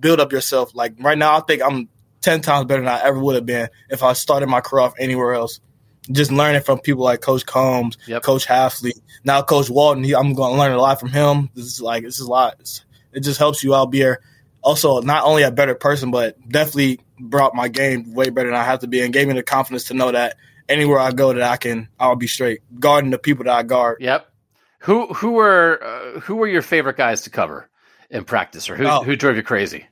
build 0.00 0.18
up 0.18 0.32
yourself. 0.32 0.74
Like 0.74 0.94
right 0.98 1.16
now, 1.16 1.36
I 1.36 1.40
think 1.42 1.62
I'm 1.62 1.88
ten 2.20 2.40
times 2.40 2.66
better 2.66 2.80
than 2.82 2.88
I 2.88 3.02
ever 3.04 3.20
would 3.20 3.36
have 3.36 3.46
been 3.46 3.68
if 3.88 4.02
I 4.02 4.14
started 4.14 4.48
my 4.48 4.60
career 4.60 4.82
off 4.82 4.94
anywhere 4.98 5.34
else. 5.34 5.60
Just 6.10 6.32
learning 6.32 6.62
from 6.62 6.80
people 6.80 7.04
like 7.04 7.20
Coach 7.20 7.46
Coombs, 7.46 7.98
Yep. 8.08 8.22
Coach 8.22 8.46
Hafley, 8.46 8.92
now 9.24 9.42
Coach 9.42 9.70
Walton. 9.70 10.02
He, 10.02 10.14
I'm 10.14 10.34
going 10.34 10.52
to 10.54 10.58
learn 10.58 10.72
a 10.72 10.78
lot 10.80 10.98
from 10.98 11.10
him. 11.10 11.48
This 11.54 11.66
is 11.66 11.80
like 11.80 12.02
this 12.02 12.14
is 12.20 12.26
a 12.26 12.30
lot. 12.30 12.54
It's- 12.54 12.82
it 13.12 13.20
just 13.20 13.38
helps 13.38 13.62
you 13.64 13.74
out 13.74 13.90
be 13.92 14.02
a- 14.02 14.18
also 14.62 15.00
not 15.00 15.24
only 15.24 15.42
a 15.42 15.50
better 15.50 15.74
person, 15.74 16.10
but 16.10 16.36
definitely 16.48 17.00
brought 17.18 17.54
my 17.54 17.68
game 17.68 18.12
way 18.12 18.28
better 18.30 18.48
than 18.50 18.58
I 18.58 18.64
have 18.64 18.80
to 18.80 18.86
be, 18.88 19.00
and 19.00 19.12
gave 19.12 19.26
me 19.28 19.34
the 19.34 19.42
confidence 19.42 19.84
to 19.84 19.94
know 19.94 20.10
that 20.12 20.36
anywhere 20.68 20.98
I 20.98 21.12
go, 21.12 21.32
that 21.32 21.42
I 21.42 21.56
can, 21.56 21.88
I'll 21.98 22.16
be 22.16 22.26
straight 22.26 22.60
guarding 22.80 23.10
the 23.10 23.18
people 23.18 23.44
that 23.44 23.54
I 23.54 23.62
guard. 23.62 23.98
Yep. 24.00 24.26
Who 24.80 25.06
who 25.14 25.32
were 25.32 25.80
uh, 25.82 26.20
who 26.20 26.36
were 26.36 26.46
your 26.46 26.62
favorite 26.62 26.96
guys 26.96 27.22
to 27.22 27.30
cover 27.30 27.68
in 28.10 28.24
practice, 28.24 28.68
or 28.70 28.76
who 28.76 28.84
Oh. 28.86 29.02
who 29.02 29.16
drove 29.16 29.36
you 29.36 29.42
crazy? 29.42 29.86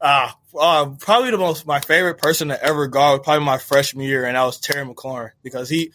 Uh, 0.00 0.30
uh, 0.58 0.90
probably 0.98 1.30
the 1.30 1.38
most 1.38 1.66
my 1.66 1.80
favorite 1.80 2.18
person 2.18 2.48
to 2.48 2.62
ever 2.62 2.88
guard 2.88 3.20
was 3.20 3.24
probably 3.24 3.44
my 3.46 3.58
freshman 3.58 4.04
year, 4.04 4.24
and 4.24 4.36
that 4.36 4.42
was 4.42 4.58
Terry 4.58 4.84
McLaurin 4.86 5.30
because 5.42 5.68
he. 5.68 5.92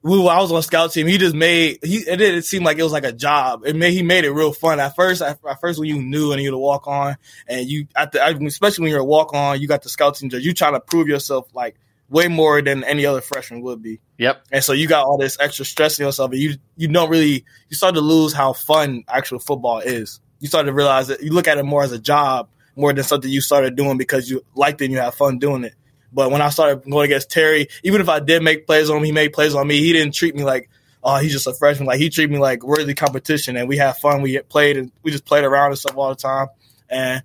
We, 0.00 0.14
I 0.28 0.40
was 0.40 0.52
on 0.52 0.62
scout 0.62 0.92
team. 0.92 1.08
He 1.08 1.18
just 1.18 1.34
made 1.34 1.78
he. 1.82 1.96
It 1.96 2.18
didn't 2.18 2.42
seem 2.42 2.62
like 2.62 2.78
it 2.78 2.84
was 2.84 2.92
like 2.92 3.04
a 3.04 3.12
job. 3.12 3.62
It 3.66 3.74
made 3.74 3.92
he 3.94 4.02
made 4.02 4.24
it 4.24 4.30
real 4.30 4.52
fun 4.52 4.78
at 4.78 4.94
first. 4.94 5.20
At, 5.22 5.38
at 5.48 5.60
first, 5.60 5.78
when 5.80 5.88
you 5.88 6.00
knew 6.00 6.30
and 6.30 6.40
you 6.40 6.52
would 6.52 6.58
walk 6.58 6.86
on, 6.86 7.16
and 7.48 7.66
you 7.66 7.88
at 7.96 8.12
the 8.12 8.24
especially 8.46 8.82
when 8.82 8.90
you're 8.92 9.00
a 9.00 9.04
walk 9.04 9.34
on, 9.34 9.60
you 9.60 9.66
got 9.66 9.82
the 9.82 9.88
scout 9.88 10.14
team. 10.14 10.30
You 10.32 10.54
trying 10.54 10.74
to 10.74 10.80
prove 10.80 11.08
yourself 11.08 11.48
like 11.52 11.74
way 12.08 12.28
more 12.28 12.62
than 12.62 12.84
any 12.84 13.06
other 13.06 13.20
freshman 13.20 13.60
would 13.62 13.82
be. 13.82 14.00
Yep. 14.18 14.44
And 14.50 14.64
so 14.64 14.72
you 14.72 14.86
got 14.86 15.04
all 15.04 15.18
this 15.18 15.36
extra 15.40 15.64
stress 15.64 16.00
on 16.00 16.06
yourself, 16.06 16.32
and 16.32 16.40
you 16.40 16.54
you 16.76 16.88
don't 16.88 17.10
really 17.10 17.44
you 17.68 17.76
start 17.76 17.94
to 17.94 18.00
lose 18.00 18.32
how 18.32 18.52
fun 18.52 19.04
actual 19.08 19.38
football 19.38 19.78
is. 19.78 20.20
You 20.40 20.48
start 20.48 20.66
to 20.66 20.72
realize 20.72 21.08
that 21.08 21.22
you 21.22 21.32
look 21.32 21.48
at 21.48 21.58
it 21.58 21.64
more 21.64 21.82
as 21.82 21.92
a 21.92 21.98
job 21.98 22.48
more 22.76 22.92
than 22.92 23.02
something 23.04 23.30
you 23.30 23.40
started 23.40 23.74
doing 23.74 23.98
because 23.98 24.30
you 24.30 24.44
liked 24.54 24.80
it 24.80 24.86
and 24.86 24.94
you 24.94 25.00
have 25.00 25.14
fun 25.14 25.38
doing 25.38 25.64
it. 25.64 25.74
But 26.12 26.30
when 26.30 26.40
I 26.40 26.48
started 26.50 26.88
going 26.88 27.06
against 27.06 27.30
Terry, 27.30 27.66
even 27.82 28.00
if 28.00 28.08
I 28.08 28.20
did 28.20 28.42
make 28.42 28.66
plays 28.66 28.88
on 28.88 28.98
him, 28.98 29.04
he 29.04 29.12
made 29.12 29.32
plays 29.32 29.54
on 29.54 29.66
me. 29.66 29.78
He 29.78 29.92
didn't 29.92 30.14
treat 30.14 30.34
me 30.34 30.44
like 30.44 30.70
oh 31.02 31.16
he's 31.18 31.32
just 31.32 31.46
a 31.46 31.54
freshman. 31.54 31.86
Like 31.86 31.98
he 31.98 32.08
treated 32.08 32.30
me 32.30 32.38
like 32.38 32.62
worthy 32.62 32.94
competition, 32.94 33.56
and 33.56 33.68
we 33.68 33.76
had 33.76 33.96
fun. 33.96 34.22
We 34.22 34.38
played 34.40 34.76
and 34.76 34.92
we 35.02 35.10
just 35.10 35.24
played 35.24 35.44
around 35.44 35.70
and 35.70 35.78
stuff 35.78 35.96
all 35.96 36.08
the 36.08 36.16
time, 36.16 36.48
and 36.88 37.22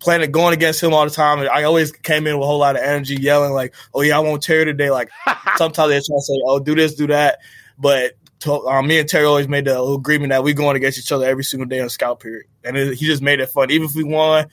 playing 0.00 0.28
going 0.32 0.54
against 0.54 0.82
him 0.82 0.92
all 0.92 1.04
the 1.04 1.10
time. 1.10 1.38
And 1.38 1.48
I 1.48 1.62
always 1.62 1.92
came 1.92 2.26
in 2.26 2.36
with 2.36 2.44
a 2.44 2.46
whole 2.46 2.58
lot 2.58 2.76
of 2.76 2.82
energy, 2.82 3.16
yelling 3.16 3.52
like, 3.52 3.74
"Oh 3.94 4.02
yeah, 4.02 4.16
I 4.16 4.20
won't 4.20 4.42
Terry 4.42 4.64
today." 4.64 4.90
Like 4.90 5.10
sometimes 5.56 5.90
they 5.90 5.96
try 5.96 6.16
to 6.16 6.22
say, 6.22 6.34
"Oh, 6.44 6.58
do 6.58 6.74
this, 6.74 6.94
do 6.94 7.06
that," 7.08 7.38
but 7.78 8.14
to, 8.40 8.52
um, 8.66 8.86
me 8.86 8.98
and 8.98 9.08
Terry 9.08 9.26
always 9.26 9.48
made 9.48 9.66
the 9.66 9.82
agreement 9.82 10.30
that 10.30 10.42
we 10.42 10.54
going 10.54 10.76
against 10.76 10.98
each 10.98 11.12
other 11.12 11.26
every 11.26 11.44
single 11.44 11.68
day 11.68 11.80
on 11.80 11.88
scout 11.88 12.20
period, 12.20 12.46
and 12.64 12.76
it, 12.76 12.94
he 12.94 13.06
just 13.06 13.22
made 13.22 13.40
it 13.40 13.46
fun. 13.50 13.70
Even 13.70 13.86
if 13.86 13.94
we 13.94 14.02
won, 14.02 14.46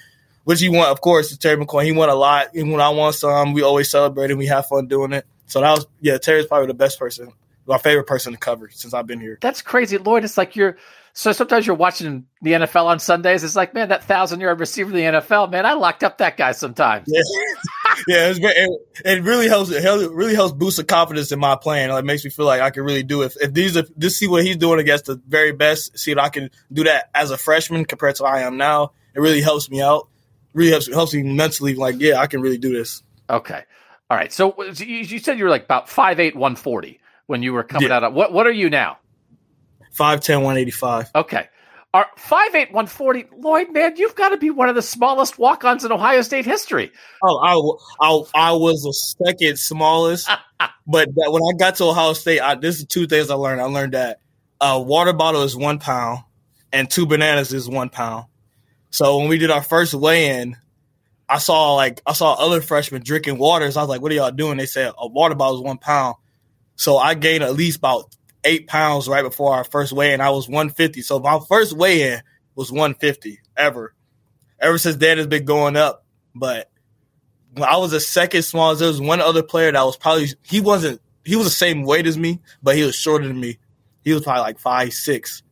which 0.43 0.59
he 0.59 0.69
won, 0.69 0.89
of 0.89 1.01
course, 1.01 1.35
Terry 1.37 1.57
McCoy. 1.57 1.85
He 1.85 1.91
won 1.91 2.09
a 2.09 2.15
lot. 2.15 2.49
Even 2.53 2.71
when 2.71 2.81
I 2.81 2.89
won 2.89 3.13
some, 3.13 3.53
we 3.53 3.63
always 3.63 3.89
celebrated. 3.89 4.37
We 4.37 4.47
have 4.47 4.67
fun 4.67 4.87
doing 4.87 5.13
it. 5.13 5.25
So 5.47 5.61
that 5.61 5.71
was 5.71 5.87
yeah, 6.01 6.17
Terry's 6.17 6.45
probably 6.45 6.67
the 6.67 6.73
best 6.73 6.99
person, 6.99 7.31
my 7.65 7.77
favorite 7.77 8.07
person 8.07 8.33
to 8.33 8.39
cover 8.39 8.69
since 8.71 8.93
I've 8.93 9.07
been 9.07 9.21
here. 9.21 9.37
That's 9.41 9.61
crazy, 9.61 9.97
Lloyd. 9.97 10.25
It's 10.25 10.37
like 10.37 10.55
you're 10.55 10.77
so 11.17 11.31
sometimes 11.31 11.65
you're 11.65 11.75
watching 11.75 12.27
the 12.43 12.51
NFL 12.51 12.85
on 12.85 12.99
Sundays. 12.99 13.43
It's 13.43 13.55
like, 13.55 13.73
man, 13.73 13.89
that 13.89 14.03
thousand 14.03 14.39
yard 14.39 14.59
receiver 14.59 14.91
in 14.91 14.95
the 15.13 15.19
NFL, 15.19 15.49
man, 15.49 15.65
I 15.65 15.73
locked 15.73 16.03
up 16.03 16.19
that 16.19 16.37
guy 16.37 16.51
sometimes. 16.51 17.07
Yeah, 17.07 17.21
yeah, 18.07 18.33
it, 18.35 18.81
it 19.03 19.23
really 19.23 19.47
helps. 19.47 19.71
It 19.71 20.11
really 20.11 20.35
helps 20.35 20.53
boost 20.53 20.77
the 20.77 20.83
confidence 20.83 21.31
in 21.31 21.39
my 21.39 21.55
playing. 21.55 21.89
Like, 21.89 22.05
makes 22.05 22.23
me 22.23 22.29
feel 22.29 22.45
like 22.45 22.61
I 22.61 22.69
can 22.69 22.83
really 22.83 23.01
do 23.01 23.23
it. 23.23 23.35
If 23.41 23.51
these, 23.51 23.75
if 23.75 23.89
just 23.97 24.19
see 24.19 24.27
what 24.27 24.43
he's 24.43 24.57
doing 24.57 24.79
against 24.79 25.05
the 25.05 25.19
very 25.27 25.53
best, 25.53 25.97
see 25.97 26.11
if 26.11 26.19
I 26.19 26.29
can 26.29 26.51
do 26.71 26.83
that 26.83 27.09
as 27.15 27.31
a 27.31 27.37
freshman 27.37 27.85
compared 27.85 28.17
to 28.17 28.25
I 28.25 28.41
am 28.41 28.57
now. 28.57 28.91
It 29.15 29.19
really 29.19 29.41
helps 29.41 29.71
me 29.71 29.81
out. 29.81 30.09
Really 30.53 30.69
helps 30.69 30.85
helps 30.85 31.15
me 31.15 31.23
mentally. 31.23 31.73
Like, 31.73 31.95
yeah, 31.97 32.19
I 32.19 32.27
can 32.27 32.41
really 32.41 32.59
do 32.59 32.71
this. 32.71 33.01
Okay. 33.27 33.63
All 34.11 34.17
right. 34.17 34.31
So 34.31 34.53
you, 34.75 35.17
said 35.17 35.39
you 35.39 35.45
were 35.45 35.49
like 35.49 35.63
about 35.63 35.87
5'8", 35.87 36.35
140 36.35 36.99
when 37.25 37.41
you 37.41 37.53
were 37.53 37.63
coming 37.63 37.89
Yeah. 37.89 37.95
out 37.95 38.03
of 38.03 38.13
what 38.13 38.31
what 38.31 38.45
are 38.45 38.51
you 38.51 38.69
now? 38.69 38.99
5'10", 39.97 40.37
185. 40.37 41.11
Okay. 41.15 41.47
Are 41.93 42.07
5'8", 42.17 42.71
140, 42.73 43.25
Lloyd, 43.37 43.71
man, 43.71 43.95
you've 43.95 44.13
got 44.13 44.29
to 44.29 44.37
be 44.37 44.49
one 44.49 44.69
of 44.69 44.75
the 44.75 44.81
smallest 44.81 45.39
walk-ons 45.39 45.85
in 45.85 45.91
Ohio 45.91 46.21
State 46.21 46.45
history. 46.45 46.91
Oh, 47.23 47.79
I 47.99 48.49
I 48.49 48.51
was 48.51 48.83
the 48.83 48.93
second 49.25 49.57
smallest, 49.57 50.29
but 50.87 51.07
that, 51.15 51.31
when 51.31 51.41
I 51.41 51.57
got 51.57 51.75
to 51.77 51.85
Ohio 51.85 52.13
State, 52.13 52.39
I, 52.39 52.55
this 52.55 52.79
is 52.79 52.85
two 52.85 53.07
things 53.07 53.29
I 53.29 53.35
learned. 53.35 53.61
I 53.61 53.65
learned 53.65 53.93
that 53.93 54.19
a 54.59 54.79
water 54.79 55.13
bottle 55.13 55.43
is 55.43 55.55
one 55.55 55.79
pound, 55.79 56.19
and 56.71 56.89
two 56.89 57.05
bananas 57.05 57.53
is 57.53 57.69
one 57.69 57.89
pound. 57.89 58.25
So 58.89 59.17
when 59.17 59.29
we 59.29 59.37
did 59.37 59.49
our 59.49 59.63
first 59.63 59.93
weigh-in, 59.93 60.57
I 61.29 61.39
saw 61.39 61.73
like 61.75 62.01
I 62.05 62.13
saw 62.13 62.33
other 62.33 62.61
freshmen 62.61 63.01
drinking 63.03 63.37
waters. 63.37 63.77
I 63.77 63.81
was 63.81 63.89
like, 63.89 64.01
"What 64.01 64.11
are 64.11 64.15
y'all 64.15 64.31
doing?" 64.31 64.57
They 64.57 64.65
said 64.65 64.93
a 64.97 65.07
water 65.07 65.35
bottle 65.35 65.57
is 65.57 65.63
one 65.63 65.77
pound. 65.77 66.15
So 66.75 66.97
I 66.97 67.15
gained 67.15 67.43
at 67.43 67.55
least 67.55 67.79
about 67.79 68.15
eight 68.47 68.67
pounds 68.67 69.07
right 69.07 69.23
before 69.23 69.53
our 69.53 69.63
first 69.63 69.93
weigh-in. 69.93 70.21
I 70.21 70.29
was 70.29 70.47
150. 70.47 71.01
So 71.01 71.19
my 71.19 71.39
first 71.47 71.73
weigh-in 71.73 72.21
was 72.55 72.71
150 72.71 73.39
ever. 73.55 73.93
Ever 74.59 74.77
since 74.77 74.95
then, 74.95 75.19
it's 75.19 75.27
been 75.27 75.45
going 75.45 75.75
up. 75.75 76.05
But 76.33 76.69
when 77.53 77.67
I 77.67 77.77
was 77.77 77.91
the 77.91 77.99
second 77.99 78.43
smallest, 78.43 78.79
there 78.79 78.87
was 78.87 79.01
one 79.01 79.21
other 79.21 79.43
player 79.43 79.71
that 79.71 79.83
was 79.83 79.97
probably 79.97 80.27
he 80.43 80.61
wasn't 80.61 81.01
he 81.23 81.35
was 81.35 81.45
the 81.45 81.51
same 81.51 81.83
weight 81.83 82.07
as 82.07 82.17
me, 82.17 82.39
but 82.63 82.75
he 82.75 82.83
was 82.83 82.95
shorter 82.95 83.27
than 83.27 83.39
me. 83.39 83.57
He 84.03 84.13
was 84.13 84.23
probably 84.23 84.41
like 84.41 84.59
five 84.59 84.93
six, 84.93 85.43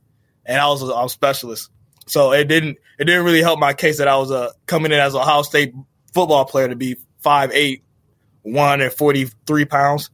and 0.46 0.60
I 0.60 0.68
was 0.68 0.82
a, 0.82 0.86
I 0.86 1.04
was 1.04 1.12
a 1.12 1.14
specialist. 1.14 1.70
So 2.08 2.32
it 2.32 2.48
didn't 2.48 2.78
it 2.98 3.06
didn't 3.06 3.26
really 3.26 3.42
help 3.42 3.60
my 3.60 3.74
case 3.74 3.98
that 3.98 4.08
I 4.08 4.18
was 4.18 4.32
uh, 4.32 4.52
coming 4.68 4.92
in 4.92 5.00
as 5.00 5.14
a 5.14 5.20
Ohio 5.20 5.42
State 5.42 5.74
football 6.14 6.46
player 6.46 6.70
to 6.70 6.76
be 6.76 6.96
five 7.20 7.52
eight, 7.52 7.84
one 8.44 8.82
and 8.82 8.94
forty 8.94 9.26
three 9.46 9.66
pounds. 9.66 10.10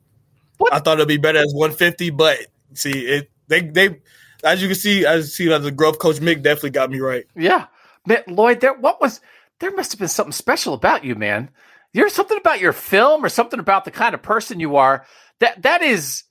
What? 0.58 0.74
I 0.74 0.80
thought 0.80 0.98
it'd 0.98 1.08
be 1.08 1.18
better 1.18 1.40
as 1.40 1.54
one 1.54 1.72
fifty, 1.72 2.10
but 2.10 2.40
see 2.78 3.06
it 3.06 3.32
they 3.48 3.62
they 3.62 4.00
as 4.44 4.62
you 4.62 4.68
can 4.68 4.76
see 4.76 5.06
as 5.06 5.26
you 5.26 5.30
see 5.32 5.48
that 5.50 5.60
the 5.60 5.72
growth 5.72 6.00
coach 6.00 6.18
Mick 6.18 6.42
definitely 6.42 6.72
got 6.72 6.90
me 6.90 7.00
right. 7.00 7.26
Yeah. 7.36 7.68
Man, 8.08 8.24
Lloyd, 8.28 8.62
there 8.62 8.74
what 8.74 9.02
was 9.02 9.22
there 9.60 9.72
must 9.72 9.92
have 9.92 10.00
been 10.00 10.08
something 10.08 10.32
special 10.32 10.74
about 10.74 11.04
you, 11.04 11.16
man. 11.16 11.50
There's 11.94 12.14
something 12.14 12.38
about 12.38 12.62
your 12.62 12.74
film 12.74 13.24
or 13.24 13.30
something 13.30 13.60
about 13.60 13.86
the 13.86 13.92
kind 13.92 14.16
of 14.16 14.22
person 14.22 14.60
you 14.60 14.78
are. 14.78 15.06
That 15.40 15.62
that 15.64 15.82
is 15.82 16.24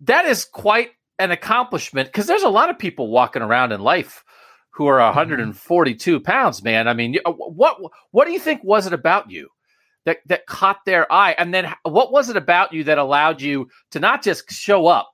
that 0.00 0.24
is 0.24 0.44
quite 0.44 0.90
an 1.18 1.30
accomplishment 1.30 2.08
because 2.08 2.26
there's 2.26 2.42
a 2.42 2.48
lot 2.48 2.70
of 2.70 2.78
people 2.78 3.10
walking 3.10 3.42
around 3.42 3.72
in 3.72 3.80
life 3.80 4.24
who 4.70 4.86
are 4.86 4.98
142 4.98 6.20
pounds, 6.20 6.62
man. 6.62 6.88
I 6.88 6.94
mean, 6.94 7.18
uh, 7.24 7.32
what 7.32 7.78
what 8.12 8.26
do 8.26 8.32
you 8.32 8.38
think 8.38 8.62
was 8.64 8.86
it 8.86 8.92
about 8.92 9.30
you 9.30 9.48
that 10.06 10.18
that 10.26 10.46
caught 10.46 10.84
their 10.86 11.10
eye? 11.12 11.34
And 11.36 11.52
then 11.52 11.72
what 11.82 12.12
was 12.12 12.30
it 12.30 12.36
about 12.36 12.72
you 12.72 12.84
that 12.84 12.98
allowed 12.98 13.42
you 13.42 13.68
to 13.90 14.00
not 14.00 14.22
just 14.22 14.50
show 14.50 14.86
up 14.86 15.12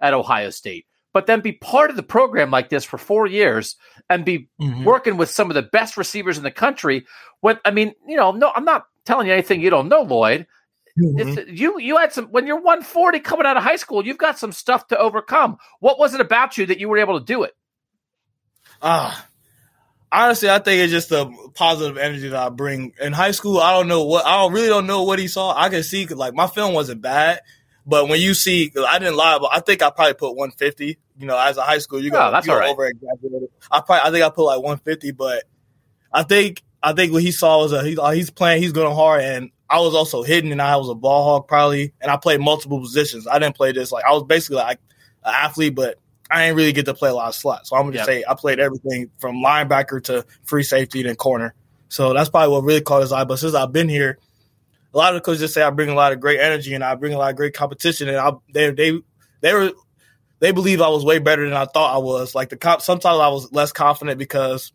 at 0.00 0.14
Ohio 0.14 0.50
State, 0.50 0.86
but 1.12 1.26
then 1.26 1.40
be 1.40 1.52
part 1.52 1.90
of 1.90 1.96
the 1.96 2.02
program 2.02 2.50
like 2.50 2.68
this 2.68 2.84
for 2.84 2.98
four 2.98 3.26
years 3.26 3.76
and 4.10 4.24
be 4.24 4.48
working 4.84 5.16
with 5.16 5.30
some 5.30 5.50
of 5.50 5.54
the 5.54 5.62
best 5.62 5.96
receivers 5.96 6.38
in 6.38 6.44
the 6.44 6.50
country. 6.50 7.06
When 7.40 7.58
I 7.64 7.70
mean, 7.70 7.94
you 8.06 8.16
know, 8.16 8.32
no, 8.32 8.52
I'm 8.54 8.64
not 8.64 8.86
telling 9.04 9.26
you 9.26 9.32
anything 9.32 9.60
you 9.60 9.70
don't 9.70 9.88
know, 9.88 10.02
Lloyd. 10.02 10.46
Mm-hmm. 10.98 11.38
It's, 11.38 11.60
you 11.60 11.78
you 11.78 11.98
had 11.98 12.12
some 12.12 12.26
when 12.26 12.46
you're 12.46 12.56
140 12.56 13.20
coming 13.20 13.46
out 13.46 13.56
of 13.56 13.62
high 13.62 13.76
school, 13.76 14.06
you've 14.06 14.18
got 14.18 14.38
some 14.38 14.52
stuff 14.52 14.88
to 14.88 14.98
overcome. 14.98 15.58
What 15.80 15.98
was 15.98 16.14
it 16.14 16.20
about 16.20 16.56
you 16.56 16.66
that 16.66 16.80
you 16.80 16.88
were 16.88 16.98
able 16.98 17.18
to 17.18 17.24
do 17.24 17.42
it? 17.42 17.54
Ah, 18.80 19.26
honestly, 20.10 20.48
I 20.48 20.58
think 20.58 20.82
it's 20.82 20.92
just 20.92 21.10
the 21.10 21.30
positive 21.54 21.98
energy 21.98 22.28
that 22.28 22.42
I 22.42 22.48
bring. 22.48 22.94
In 23.00 23.12
high 23.12 23.32
school, 23.32 23.58
I 23.58 23.72
don't 23.72 23.88
know 23.88 24.04
what 24.04 24.24
I 24.24 24.38
don't 24.38 24.52
really 24.52 24.68
don't 24.68 24.86
know 24.86 25.02
what 25.02 25.18
he 25.18 25.28
saw. 25.28 25.54
I 25.54 25.68
can 25.68 25.82
see 25.82 26.06
like 26.06 26.34
my 26.34 26.46
film 26.46 26.72
wasn't 26.72 27.02
bad, 27.02 27.40
but 27.86 28.08
when 28.08 28.20
you 28.20 28.34
see, 28.34 28.72
I 28.86 28.98
didn't 28.98 29.16
lie, 29.16 29.38
but 29.38 29.50
I 29.52 29.60
think 29.60 29.82
I 29.82 29.90
probably 29.90 30.14
put 30.14 30.34
150. 30.36 30.98
You 31.18 31.26
know, 31.26 31.38
as 31.38 31.56
a 31.56 31.62
high 31.62 31.78
school, 31.78 32.00
you 32.02 32.10
go, 32.10 32.20
Oh, 32.28 32.30
that's 32.30 32.46
you 32.46 32.52
all 32.52 32.58
right. 32.58 32.68
over 32.70 32.86
exaggerated. 32.86 33.48
I 33.70 33.80
probably 33.80 34.00
I 34.08 34.10
think 34.10 34.24
I 34.24 34.28
put 34.30 34.44
like 34.44 34.58
150, 34.58 35.12
but 35.12 35.44
I 36.12 36.22
think 36.22 36.62
I 36.82 36.92
think 36.92 37.12
what 37.12 37.22
he 37.22 37.32
saw 37.32 37.62
was 37.62 37.72
a, 37.72 37.82
he, 37.82 37.96
uh, 37.98 38.10
he's 38.10 38.30
playing, 38.30 38.62
he's 38.62 38.72
going 38.72 38.94
hard, 38.94 39.22
and 39.22 39.50
I 39.68 39.80
was 39.80 39.94
also 39.94 40.22
hitting, 40.22 40.52
and 40.52 40.62
I 40.62 40.76
was 40.76 40.88
a 40.88 40.94
ball 40.94 41.24
hog 41.24 41.48
probably, 41.48 41.92
and 42.00 42.10
I 42.10 42.16
played 42.16 42.40
multiple 42.40 42.80
positions. 42.80 43.26
I 43.26 43.38
didn't 43.38 43.56
play 43.56 43.72
this 43.72 43.90
like 43.92 44.04
I 44.04 44.12
was 44.12 44.24
basically 44.24 44.56
like 44.58 44.78
an 45.24 45.34
athlete, 45.34 45.74
but 45.74 45.98
I 46.30 46.44
didn't 46.46 46.56
really 46.58 46.72
get 46.72 46.84
to 46.86 46.94
play 46.94 47.08
a 47.10 47.14
lot 47.14 47.28
of 47.28 47.34
slots. 47.34 47.70
So 47.70 47.76
I'm 47.76 47.84
gonna 47.86 47.96
Yep. 47.96 48.06
say 48.06 48.24
I 48.28 48.34
played 48.34 48.60
everything 48.60 49.10
from 49.18 49.36
linebacker 49.36 50.02
to 50.04 50.24
free 50.44 50.62
safety 50.62 51.02
to 51.04 51.14
corner. 51.16 51.54
So 51.88 52.12
that's 52.12 52.28
probably 52.28 52.52
what 52.52 52.64
really 52.64 52.80
caught 52.82 53.02
his 53.02 53.12
eye. 53.12 53.24
But 53.24 53.38
since 53.38 53.54
I've 53.54 53.72
been 53.72 53.88
here, 53.88 54.18
a 54.96 54.98
lot 54.98 55.14
of 55.14 55.20
the 55.20 55.24
coaches 55.24 55.40
just 55.40 55.54
say 55.54 55.60
I 55.60 55.68
bring 55.68 55.90
a 55.90 55.94
lot 55.94 56.12
of 56.12 56.20
great 56.20 56.40
energy 56.40 56.72
and 56.72 56.82
I 56.82 56.94
bring 56.94 57.12
a 57.12 57.18
lot 57.18 57.30
of 57.30 57.36
great 57.36 57.52
competition, 57.52 58.08
and 58.08 58.16
I 58.16 58.32
they 58.50 58.70
they 58.70 58.98
they 59.42 59.52
were 59.52 59.72
they 60.38 60.52
believe 60.52 60.80
I 60.80 60.88
was 60.88 61.04
way 61.04 61.18
better 61.18 61.44
than 61.44 61.52
I 61.56 61.66
thought 61.66 61.94
I 61.94 61.98
was. 61.98 62.34
Like 62.34 62.48
the 62.48 62.56
comp, 62.56 62.80
sometimes 62.80 63.20
I 63.20 63.28
was 63.28 63.52
less 63.52 63.72
confident 63.72 64.18
because 64.18 64.72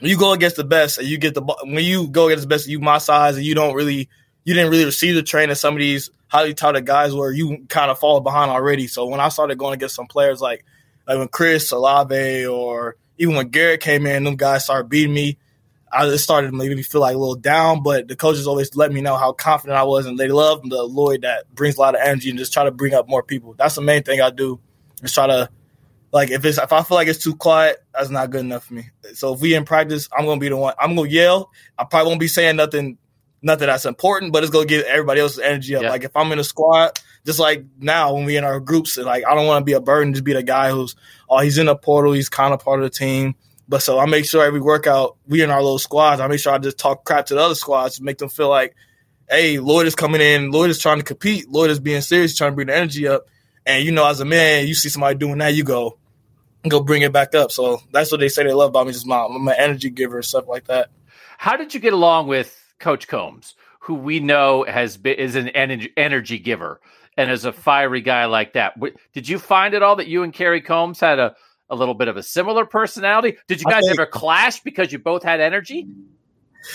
when 0.00 0.10
you 0.10 0.18
go 0.18 0.32
against 0.32 0.56
the 0.56 0.64
best 0.64 0.98
and 0.98 1.06
you 1.06 1.18
get 1.18 1.34
the 1.34 1.42
when 1.62 1.84
you 1.84 2.08
go 2.08 2.26
against 2.26 2.42
the 2.42 2.48
best, 2.48 2.66
you 2.66 2.80
my 2.80 2.98
size 2.98 3.36
and 3.36 3.46
you 3.46 3.54
don't 3.54 3.76
really 3.76 4.08
you 4.42 4.54
didn't 4.54 4.72
really 4.72 4.84
receive 4.84 5.14
the 5.14 5.22
training 5.22 5.54
some 5.54 5.74
of 5.74 5.78
these 5.78 6.10
highly 6.26 6.52
touted 6.52 6.84
guys 6.84 7.14
where 7.14 7.30
you 7.30 7.64
kind 7.68 7.92
of 7.92 7.98
fall 8.00 8.18
behind 8.20 8.50
already. 8.50 8.88
So 8.88 9.06
when 9.06 9.20
I 9.20 9.28
started 9.28 9.56
going 9.56 9.74
against 9.74 9.94
some 9.94 10.08
players 10.08 10.40
like 10.40 10.64
like 11.06 11.16
when 11.16 11.28
Chris 11.28 11.70
Olave 11.70 12.46
or 12.46 12.96
even 13.18 13.36
when 13.36 13.50
Garrett 13.50 13.82
came 13.82 14.04
in, 14.04 14.24
them 14.24 14.34
guys 14.34 14.64
started 14.64 14.88
beating 14.88 15.14
me. 15.14 15.38
I 15.92 16.06
just 16.06 16.24
started 16.24 16.52
making 16.52 16.76
me 16.76 16.82
feel 16.82 17.00
like 17.00 17.14
a 17.14 17.18
little 17.18 17.34
down, 17.34 17.82
but 17.82 18.08
the 18.08 18.16
coaches 18.16 18.46
always 18.46 18.74
let 18.74 18.92
me 18.92 19.00
know 19.00 19.16
how 19.16 19.32
confident 19.32 19.78
I 19.78 19.84
was, 19.84 20.06
and 20.06 20.18
they 20.18 20.28
love 20.28 20.68
the 20.68 20.82
Lloyd 20.82 21.22
that 21.22 21.52
brings 21.54 21.76
a 21.76 21.80
lot 21.80 21.94
of 21.94 22.00
energy 22.02 22.30
and 22.30 22.38
just 22.38 22.52
try 22.52 22.64
to 22.64 22.70
bring 22.70 22.94
up 22.94 23.08
more 23.08 23.22
people. 23.22 23.54
That's 23.54 23.74
the 23.74 23.80
main 23.80 24.02
thing 24.02 24.20
I 24.20 24.30
do. 24.30 24.60
Is 25.02 25.12
try 25.12 25.26
to 25.28 25.48
like 26.12 26.30
if 26.30 26.44
it's 26.44 26.58
if 26.58 26.72
I 26.72 26.82
feel 26.82 26.96
like 26.96 27.08
it's 27.08 27.22
too 27.22 27.36
quiet, 27.36 27.82
that's 27.92 28.10
not 28.10 28.30
good 28.30 28.40
enough 28.40 28.64
for 28.64 28.74
me. 28.74 28.90
So 29.14 29.34
if 29.34 29.40
we 29.40 29.54
in 29.54 29.64
practice, 29.64 30.08
I'm 30.16 30.24
gonna 30.24 30.40
be 30.40 30.48
the 30.48 30.56
one. 30.56 30.74
I'm 30.78 30.94
gonna 30.96 31.08
yell. 31.08 31.50
I 31.78 31.84
probably 31.84 32.08
won't 32.08 32.20
be 32.20 32.28
saying 32.28 32.56
nothing, 32.56 32.98
nothing 33.42 33.66
that's 33.66 33.84
important, 33.84 34.32
but 34.32 34.42
it's 34.42 34.50
gonna 34.50 34.66
get 34.66 34.86
everybody 34.86 35.20
else's 35.20 35.40
energy 35.40 35.76
up. 35.76 35.82
Yeah. 35.82 35.90
Like 35.90 36.04
if 36.04 36.16
I'm 36.16 36.32
in 36.32 36.38
a 36.38 36.44
squad, 36.44 36.98
just 37.26 37.38
like 37.38 37.64
now 37.78 38.14
when 38.14 38.24
we 38.24 38.36
in 38.36 38.44
our 38.44 38.60
groups, 38.60 38.96
like 38.96 39.24
I 39.26 39.34
don't 39.34 39.46
want 39.46 39.60
to 39.60 39.64
be 39.64 39.74
a 39.74 39.80
burden. 39.80 40.14
Just 40.14 40.24
be 40.24 40.32
the 40.32 40.42
guy 40.42 40.70
who's 40.70 40.96
oh 41.28 41.40
he's 41.40 41.58
in 41.58 41.66
the 41.66 41.76
portal, 41.76 42.12
he's 42.12 42.28
kind 42.28 42.54
of 42.54 42.60
part 42.60 42.80
of 42.80 42.84
the 42.84 42.96
team. 42.96 43.34
But 43.68 43.82
so 43.82 43.98
I 43.98 44.06
make 44.06 44.24
sure 44.24 44.44
every 44.44 44.60
workout 44.60 45.16
we 45.26 45.42
in 45.42 45.50
our 45.50 45.62
little 45.62 45.78
squads. 45.78 46.20
I 46.20 46.26
make 46.26 46.40
sure 46.40 46.52
I 46.52 46.58
just 46.58 46.78
talk 46.78 47.04
crap 47.04 47.26
to 47.26 47.34
the 47.34 47.40
other 47.40 47.54
squads 47.54 47.96
to 47.96 48.02
make 48.02 48.18
them 48.18 48.30
feel 48.30 48.48
like, 48.48 48.74
hey, 49.28 49.58
Lloyd 49.58 49.86
is 49.86 49.94
coming 49.94 50.22
in. 50.22 50.50
Lloyd 50.50 50.70
is 50.70 50.78
trying 50.78 50.98
to 50.98 51.04
compete. 51.04 51.50
Lloyd 51.50 51.70
is 51.70 51.78
being 51.78 52.00
serious, 52.00 52.36
trying 52.36 52.52
to 52.52 52.54
bring 52.54 52.68
the 52.68 52.76
energy 52.76 53.06
up. 53.06 53.26
And 53.66 53.84
you 53.84 53.92
know, 53.92 54.06
as 54.06 54.20
a 54.20 54.24
man, 54.24 54.66
you 54.66 54.74
see 54.74 54.88
somebody 54.88 55.18
doing 55.18 55.38
that, 55.38 55.54
you 55.54 55.64
go, 55.64 55.98
go 56.66 56.80
bring 56.80 57.02
it 57.02 57.12
back 57.12 57.34
up. 57.34 57.52
So 57.52 57.82
that's 57.92 58.10
what 58.10 58.20
they 58.20 58.30
say 58.30 58.44
they 58.44 58.54
love 58.54 58.70
about 58.70 58.86
me, 58.86 58.92
just 58.92 59.06
my, 59.06 59.26
an 59.26 59.48
energy 59.50 59.90
giver 59.90 60.16
and 60.16 60.24
stuff 60.24 60.48
like 60.48 60.64
that. 60.68 60.88
How 61.36 61.56
did 61.56 61.74
you 61.74 61.80
get 61.80 61.92
along 61.92 62.28
with 62.28 62.58
Coach 62.78 63.06
Coombs, 63.06 63.54
who 63.80 63.94
we 63.94 64.20
know 64.20 64.64
has 64.64 64.96
been, 64.96 65.16
is 65.16 65.36
an 65.36 65.48
energy, 65.50 65.92
energy 65.96 66.38
giver 66.38 66.80
and 67.18 67.30
is 67.30 67.44
a 67.44 67.52
fiery 67.52 68.00
guy 68.00 68.24
like 68.24 68.54
that? 68.54 68.80
Did 69.12 69.28
you 69.28 69.38
find 69.38 69.74
it 69.74 69.82
all 69.82 69.96
that 69.96 70.06
you 70.06 70.22
and 70.22 70.32
Kerry 70.32 70.62
Coombs 70.62 71.00
had 71.00 71.18
a, 71.18 71.36
a 71.70 71.76
little 71.76 71.94
bit 71.94 72.08
of 72.08 72.16
a 72.16 72.22
similar 72.22 72.64
personality? 72.64 73.38
Did 73.46 73.60
you 73.60 73.66
guys 73.66 73.84
think- 73.84 73.98
ever 73.98 74.06
clash 74.06 74.60
because 74.60 74.92
you 74.92 74.98
both 74.98 75.22
had 75.22 75.40
energy? 75.40 75.86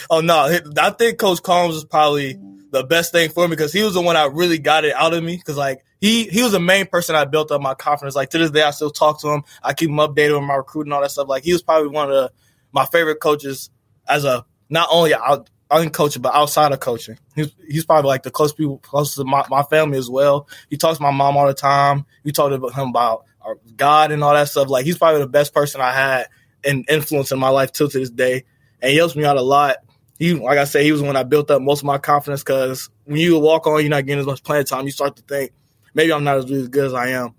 Oh 0.09 0.21
no, 0.21 0.59
I 0.77 0.89
think 0.91 1.19
Coach 1.19 1.43
Coombs 1.43 1.75
is 1.75 1.83
probably 1.83 2.39
the 2.71 2.83
best 2.83 3.11
thing 3.11 3.29
for 3.29 3.47
me 3.47 3.55
because 3.55 3.71
he 3.71 3.83
was 3.83 3.93
the 3.93 4.01
one 4.01 4.15
that 4.15 4.33
really 4.33 4.57
got 4.57 4.85
it 4.85 4.93
out 4.95 5.13
of 5.13 5.23
me. 5.23 5.35
Because 5.37 5.57
like 5.57 5.83
he 6.01 6.23
he 6.25 6.41
was 6.41 6.51
the 6.51 6.59
main 6.59 6.85
person 6.87 7.15
I 7.15 7.25
built 7.25 7.51
up 7.51 7.61
my 7.61 7.75
confidence. 7.75 8.15
Like 8.15 8.29
to 8.31 8.37
this 8.37 8.51
day, 8.51 8.63
I 8.63 8.71
still 8.71 8.89
talk 8.89 9.21
to 9.21 9.29
him. 9.29 9.43
I 9.61 9.73
keep 9.73 9.89
him 9.89 9.97
updated 9.97 10.37
on 10.37 10.45
my 10.45 10.55
recruiting 10.55 10.89
and 10.89 10.95
all 10.95 11.01
that 11.01 11.11
stuff. 11.11 11.27
Like 11.27 11.43
he 11.43 11.53
was 11.53 11.61
probably 11.61 11.89
one 11.89 12.09
of 12.09 12.15
the, 12.15 12.31
my 12.71 12.85
favorite 12.85 13.19
coaches 13.19 13.69
as 14.07 14.25
a 14.25 14.45
not 14.69 14.87
only 14.91 15.13
out 15.13 15.49
on 15.69 15.89
coaching 15.89 16.21
but 16.21 16.33
outside 16.33 16.71
of 16.71 16.79
coaching. 16.79 17.17
He's 17.35 17.53
he's 17.67 17.85
probably 17.85 18.07
like 18.07 18.23
the 18.23 18.31
close 18.31 18.53
people 18.53 18.79
close 18.79 19.15
to 19.15 19.23
my, 19.23 19.45
my 19.49 19.63
family 19.63 19.97
as 19.97 20.09
well. 20.09 20.47
He 20.69 20.77
talks 20.77 20.97
to 20.97 21.03
my 21.03 21.11
mom 21.11 21.37
all 21.37 21.47
the 21.47 21.53
time. 21.53 22.05
We 22.23 22.31
talked 22.31 22.53
about 22.53 22.73
him 22.73 22.89
about 22.89 23.25
Uh, 23.45 23.55
God 23.75 24.11
and 24.11 24.23
all 24.23 24.33
that 24.33 24.49
stuff. 24.49 24.69
Like 24.69 24.85
he's 24.85 24.97
probably 24.97 25.21
the 25.21 25.27
best 25.27 25.53
person 25.53 25.81
I 25.81 25.91
had 25.91 26.27
and 26.63 26.85
influence 26.89 27.31
in 27.31 27.39
my 27.39 27.49
life 27.49 27.71
till 27.71 27.89
to 27.89 27.99
this 27.99 28.09
day. 28.09 28.45
And 28.81 28.91
he 28.91 28.97
helps 28.97 29.15
me 29.15 29.25
out 29.25 29.37
a 29.37 29.41
lot. 29.41 29.77
He, 30.19 30.33
like 30.33 30.57
I 30.57 30.63
said, 30.63 30.83
he 30.83 30.91
was 30.91 31.01
when 31.01 31.15
I 31.15 31.23
built 31.23 31.51
up 31.51 31.61
most 31.61 31.79
of 31.79 31.85
my 31.85 31.97
confidence 31.97 32.43
because 32.43 32.89
when 33.05 33.19
you 33.19 33.37
walk 33.39 33.67
on, 33.67 33.81
you're 33.81 33.89
not 33.89 34.05
getting 34.05 34.19
as 34.19 34.25
much 34.25 34.43
playing 34.43 34.65
time. 34.65 34.85
You 34.85 34.91
start 34.91 35.15
to 35.17 35.21
think 35.23 35.51
maybe 35.93 36.13
I'm 36.13 36.23
not 36.23 36.37
as 36.37 36.67
good 36.69 36.85
as 36.85 36.93
I 36.93 37.09
am. 37.09 37.35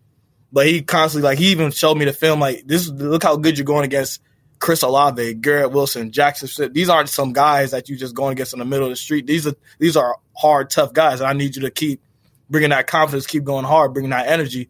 But 0.53 0.67
he 0.67 0.83
constantly, 0.83 1.29
like, 1.29 1.39
he 1.39 1.49
even 1.49 1.73
showed 1.73 1.97
me 1.97 2.05
the 2.05 2.13
film, 2.13 2.39
like, 2.39 2.65
this. 2.67 2.89
Look 2.89 3.25
how 3.25 3.37
good 3.37 3.59
you're 3.59 3.65
going 3.65 3.85
against 3.85 4.21
Chris 4.61 4.83
Olave, 4.83 5.35
Garrett 5.35 5.73
Wilson, 5.73 6.13
Jaxon. 6.13 6.49
Smith. 6.49 6.73
These 6.73 6.89
aren't 6.89 7.09
some 7.09 7.33
guys 7.33 7.73
that 7.73 7.89
you 7.89 7.97
just 7.97 8.15
going 8.15 8.33
against 8.33 8.53
in 8.53 8.61
the 8.61 8.65
middle 8.65 8.87
of 8.87 8.91
the 8.91 8.97
street. 8.97 9.27
These 9.27 9.49
are 9.49 9.55
these 9.81 9.97
are 9.97 10.17
hard, 10.37 10.71
tough 10.71 10.93
guys, 10.93 11.21
and 11.21 11.29
I 11.29 11.33
need 11.33 11.57
you 11.57 11.63
to 11.63 11.71
keep 11.71 12.01
bringing 12.49 12.71
that 12.71 12.87
confidence, 12.87 13.27
keep 13.27 13.43
going 13.43 13.65
hard, 13.65 13.95
bringing 13.95 14.11
that 14.11 14.29
energy. 14.29 14.69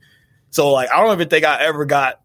So, 0.55 0.71
like, 0.71 0.89
I 0.89 1.03
don't 1.03 1.13
even 1.15 1.29
think 1.29 1.45
I 1.45 1.65
ever 1.65 1.85
got 1.85 2.21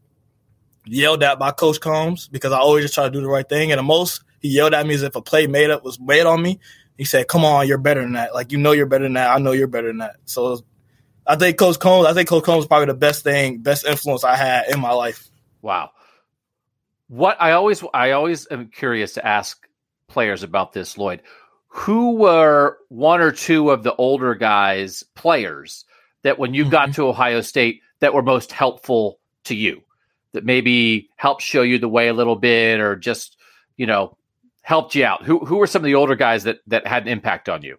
yelled 0.86 1.24
at 1.24 1.40
by 1.40 1.50
Coach 1.50 1.82
Coombs 1.82 2.28
because 2.28 2.52
I 2.52 2.60
always 2.60 2.84
just 2.84 2.94
try 2.94 3.06
to 3.06 3.10
do 3.10 3.22
the 3.22 3.28
right 3.28 3.48
thing. 3.50 3.72
And 3.72 3.80
the 3.80 3.84
most 3.84 4.24
he 4.40 4.50
yelled 4.50 4.76
at 4.76 4.86
me 4.86 4.94
as 4.94 5.02
if 5.02 5.16
a 5.16 5.22
play 5.22 5.48
made 5.48 5.72
up 5.72 5.84
was 5.84 6.00
made 6.00 6.28
on 6.28 6.40
me. 6.40 6.60
He 6.96 7.06
said, 7.06 7.28
"Come 7.28 7.44
on, 7.44 7.68
you're 7.68 7.80
better 7.80 8.02
than 8.02 8.14
that. 8.14 8.36
Like 8.36 8.52
you 8.52 8.60
know 8.60 8.72
you're 8.72 8.86
better 8.86 9.06
than 9.06 9.14
that. 9.14 9.32
I 9.32 9.40
know 9.40 9.52
you're 9.52 9.66
better 9.66 9.88
than 9.88 9.98
that." 9.98 10.18
So 10.26 10.64
I 11.26 11.38
think 11.38 11.58
Coach 11.58 11.80
Coombs. 11.80 12.06
I 12.06 12.14
think 12.14 12.30
Coach 12.30 12.44
Coombs 12.44 12.66
is 12.66 12.68
probably 12.68 12.86
the 12.86 12.94
best 12.94 13.24
thing, 13.24 13.64
best 13.64 13.84
influence 13.84 14.24
I 14.24 14.36
had 14.36 14.68
in 14.68 14.80
my 14.80 14.92
life. 14.92 15.28
Wow. 15.64 15.90
What 17.08 17.36
I 17.42 17.54
always 17.54 17.84
I 17.96 18.12
always 18.12 18.46
am 18.52 18.68
curious 18.68 19.14
to 19.14 19.26
ask 19.26 19.68
players 20.08 20.44
about 20.44 20.72
this, 20.72 21.00
Lloyd. 21.00 21.24
Who 21.70 22.18
were 22.18 22.78
one 22.90 23.22
or 23.22 23.32
two 23.32 23.72
of 23.72 23.82
the 23.82 23.96
older 23.96 24.36
guys, 24.36 25.04
players, 25.16 25.86
that 26.22 26.38
when 26.38 26.54
you 26.54 26.70
got 26.70 26.90
mm-hmm. 26.90 27.02
to 27.02 27.08
Ohio 27.08 27.42
State 27.42 27.82
that 28.00 28.14
were 28.14 28.24
most 28.24 28.52
helpful 28.52 29.20
to 29.46 29.56
you? 29.56 29.82
That 30.34 30.46
maybe 30.46 31.10
helped 31.16 31.42
show 31.42 31.62
you 31.62 31.80
the 31.80 31.90
way 31.90 32.08
a 32.08 32.14
little 32.14 32.36
bit 32.36 32.80
or 32.80 32.96
just, 32.96 33.38
you 33.78 33.88
know, 33.88 34.18
helped 34.70 34.94
you 34.94 35.04
out? 35.04 35.24
Who 35.24 35.40
who 35.40 35.58
were 35.58 35.68
some 35.68 35.82
of 35.82 35.86
the 35.86 35.96
older 35.96 36.16
guys 36.16 36.44
that 36.44 36.60
that 36.68 36.86
had 36.86 37.04
an 37.04 37.10
impact 37.10 37.50
on 37.50 37.64
you? 37.64 37.78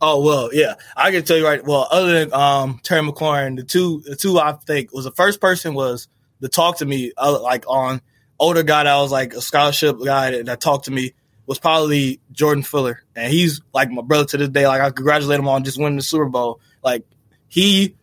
Oh 0.00 0.22
well, 0.24 0.50
yeah, 0.52 0.74
I 0.96 1.10
can 1.10 1.24
tell 1.24 1.36
you 1.36 1.44
right. 1.44 1.64
Well, 1.64 1.88
other 1.90 2.24
than 2.24 2.32
um, 2.32 2.80
Terry 2.84 3.02
McLaurin, 3.02 3.56
the 3.56 3.64
two 3.64 4.02
the 4.06 4.14
two 4.14 4.38
I 4.38 4.52
think 4.52 4.92
was 4.92 5.04
the 5.04 5.10
first 5.10 5.40
person 5.40 5.74
was 5.74 6.06
to 6.40 6.48
talk 6.48 6.78
to 6.78 6.86
me 6.86 7.12
uh, 7.16 7.40
like 7.42 7.64
on 7.66 8.00
older 8.38 8.62
guy 8.62 8.84
that 8.84 8.96
was 8.96 9.10
like 9.10 9.34
a 9.34 9.40
scholarship 9.40 9.96
guy 10.04 10.30
that, 10.30 10.46
that 10.46 10.60
talked 10.60 10.84
to 10.84 10.92
me 10.92 11.14
was 11.46 11.58
probably 11.58 12.20
Jordan 12.30 12.62
Fuller, 12.62 13.02
and 13.16 13.32
he's 13.32 13.60
like 13.74 13.90
my 13.90 14.02
brother 14.02 14.26
to 14.26 14.36
this 14.36 14.50
day. 14.50 14.68
Like 14.68 14.80
I 14.80 14.90
congratulate 14.90 15.40
him 15.40 15.48
on 15.48 15.64
just 15.64 15.78
winning 15.78 15.96
the 15.96 16.02
Super 16.02 16.26
Bowl. 16.26 16.60
Like 16.84 17.04
he 17.48 17.96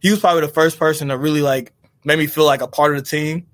he 0.00 0.10
was 0.10 0.20
probably 0.20 0.42
the 0.42 0.48
first 0.48 0.78
person 0.78 1.08
to 1.08 1.16
really 1.16 1.42
like 1.42 1.72
made 2.04 2.18
me 2.18 2.26
feel 2.26 2.44
like 2.44 2.62
a 2.62 2.66
part 2.68 2.96
of 2.96 3.02
the 3.02 3.08
team. 3.08 3.46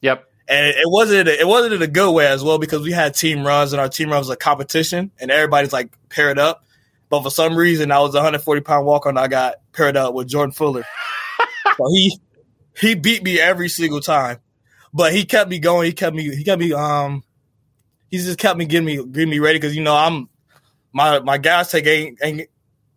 Yep. 0.00 0.28
And 0.46 0.66
it 0.66 0.86
wasn't 0.86 1.28
it 1.28 1.46
wasn't 1.46 1.74
in 1.74 1.82
a 1.82 1.86
good 1.86 2.12
way 2.12 2.26
as 2.26 2.42
well 2.42 2.58
because 2.58 2.82
we 2.82 2.92
had 2.92 3.14
team 3.14 3.46
runs 3.46 3.72
and 3.72 3.80
our 3.80 3.88
team 3.88 4.10
runs 4.10 4.26
was 4.26 4.34
a 4.34 4.36
competition 4.36 5.10
and 5.18 5.30
everybody's 5.30 5.72
like 5.72 5.96
paired 6.10 6.38
up. 6.38 6.64
But 7.08 7.22
for 7.22 7.30
some 7.30 7.56
reason, 7.56 7.90
I 7.90 8.00
was 8.00 8.14
a 8.14 8.18
140 8.18 8.60
pound 8.62 8.86
walk 8.86 9.06
on. 9.06 9.16
I 9.16 9.28
got 9.28 9.56
paired 9.72 9.96
up 9.96 10.14
with 10.14 10.28
Jordan 10.28 10.52
Fuller. 10.52 10.84
so 11.76 11.84
he 11.90 12.18
he 12.78 12.94
beat 12.94 13.22
me 13.22 13.40
every 13.40 13.68
single 13.68 14.00
time, 14.00 14.38
but 14.92 15.12
he 15.12 15.24
kept 15.24 15.48
me 15.48 15.58
going. 15.58 15.86
He 15.86 15.92
kept 15.92 16.14
me. 16.14 16.34
He 16.34 16.44
kept 16.44 16.60
me. 16.60 16.72
Um, 16.72 17.22
he 18.10 18.18
just 18.18 18.38
kept 18.38 18.58
me 18.58 18.66
getting 18.66 18.86
me 18.86 18.96
getting 18.96 19.30
me 19.30 19.38
ready 19.38 19.58
because 19.58 19.76
you 19.76 19.82
know 19.82 19.94
I'm 19.94 20.28
my 20.92 21.20
my 21.20 21.38
gas 21.38 21.70
take 21.70 21.86
ain't, 21.86 22.18
ain't 22.22 22.48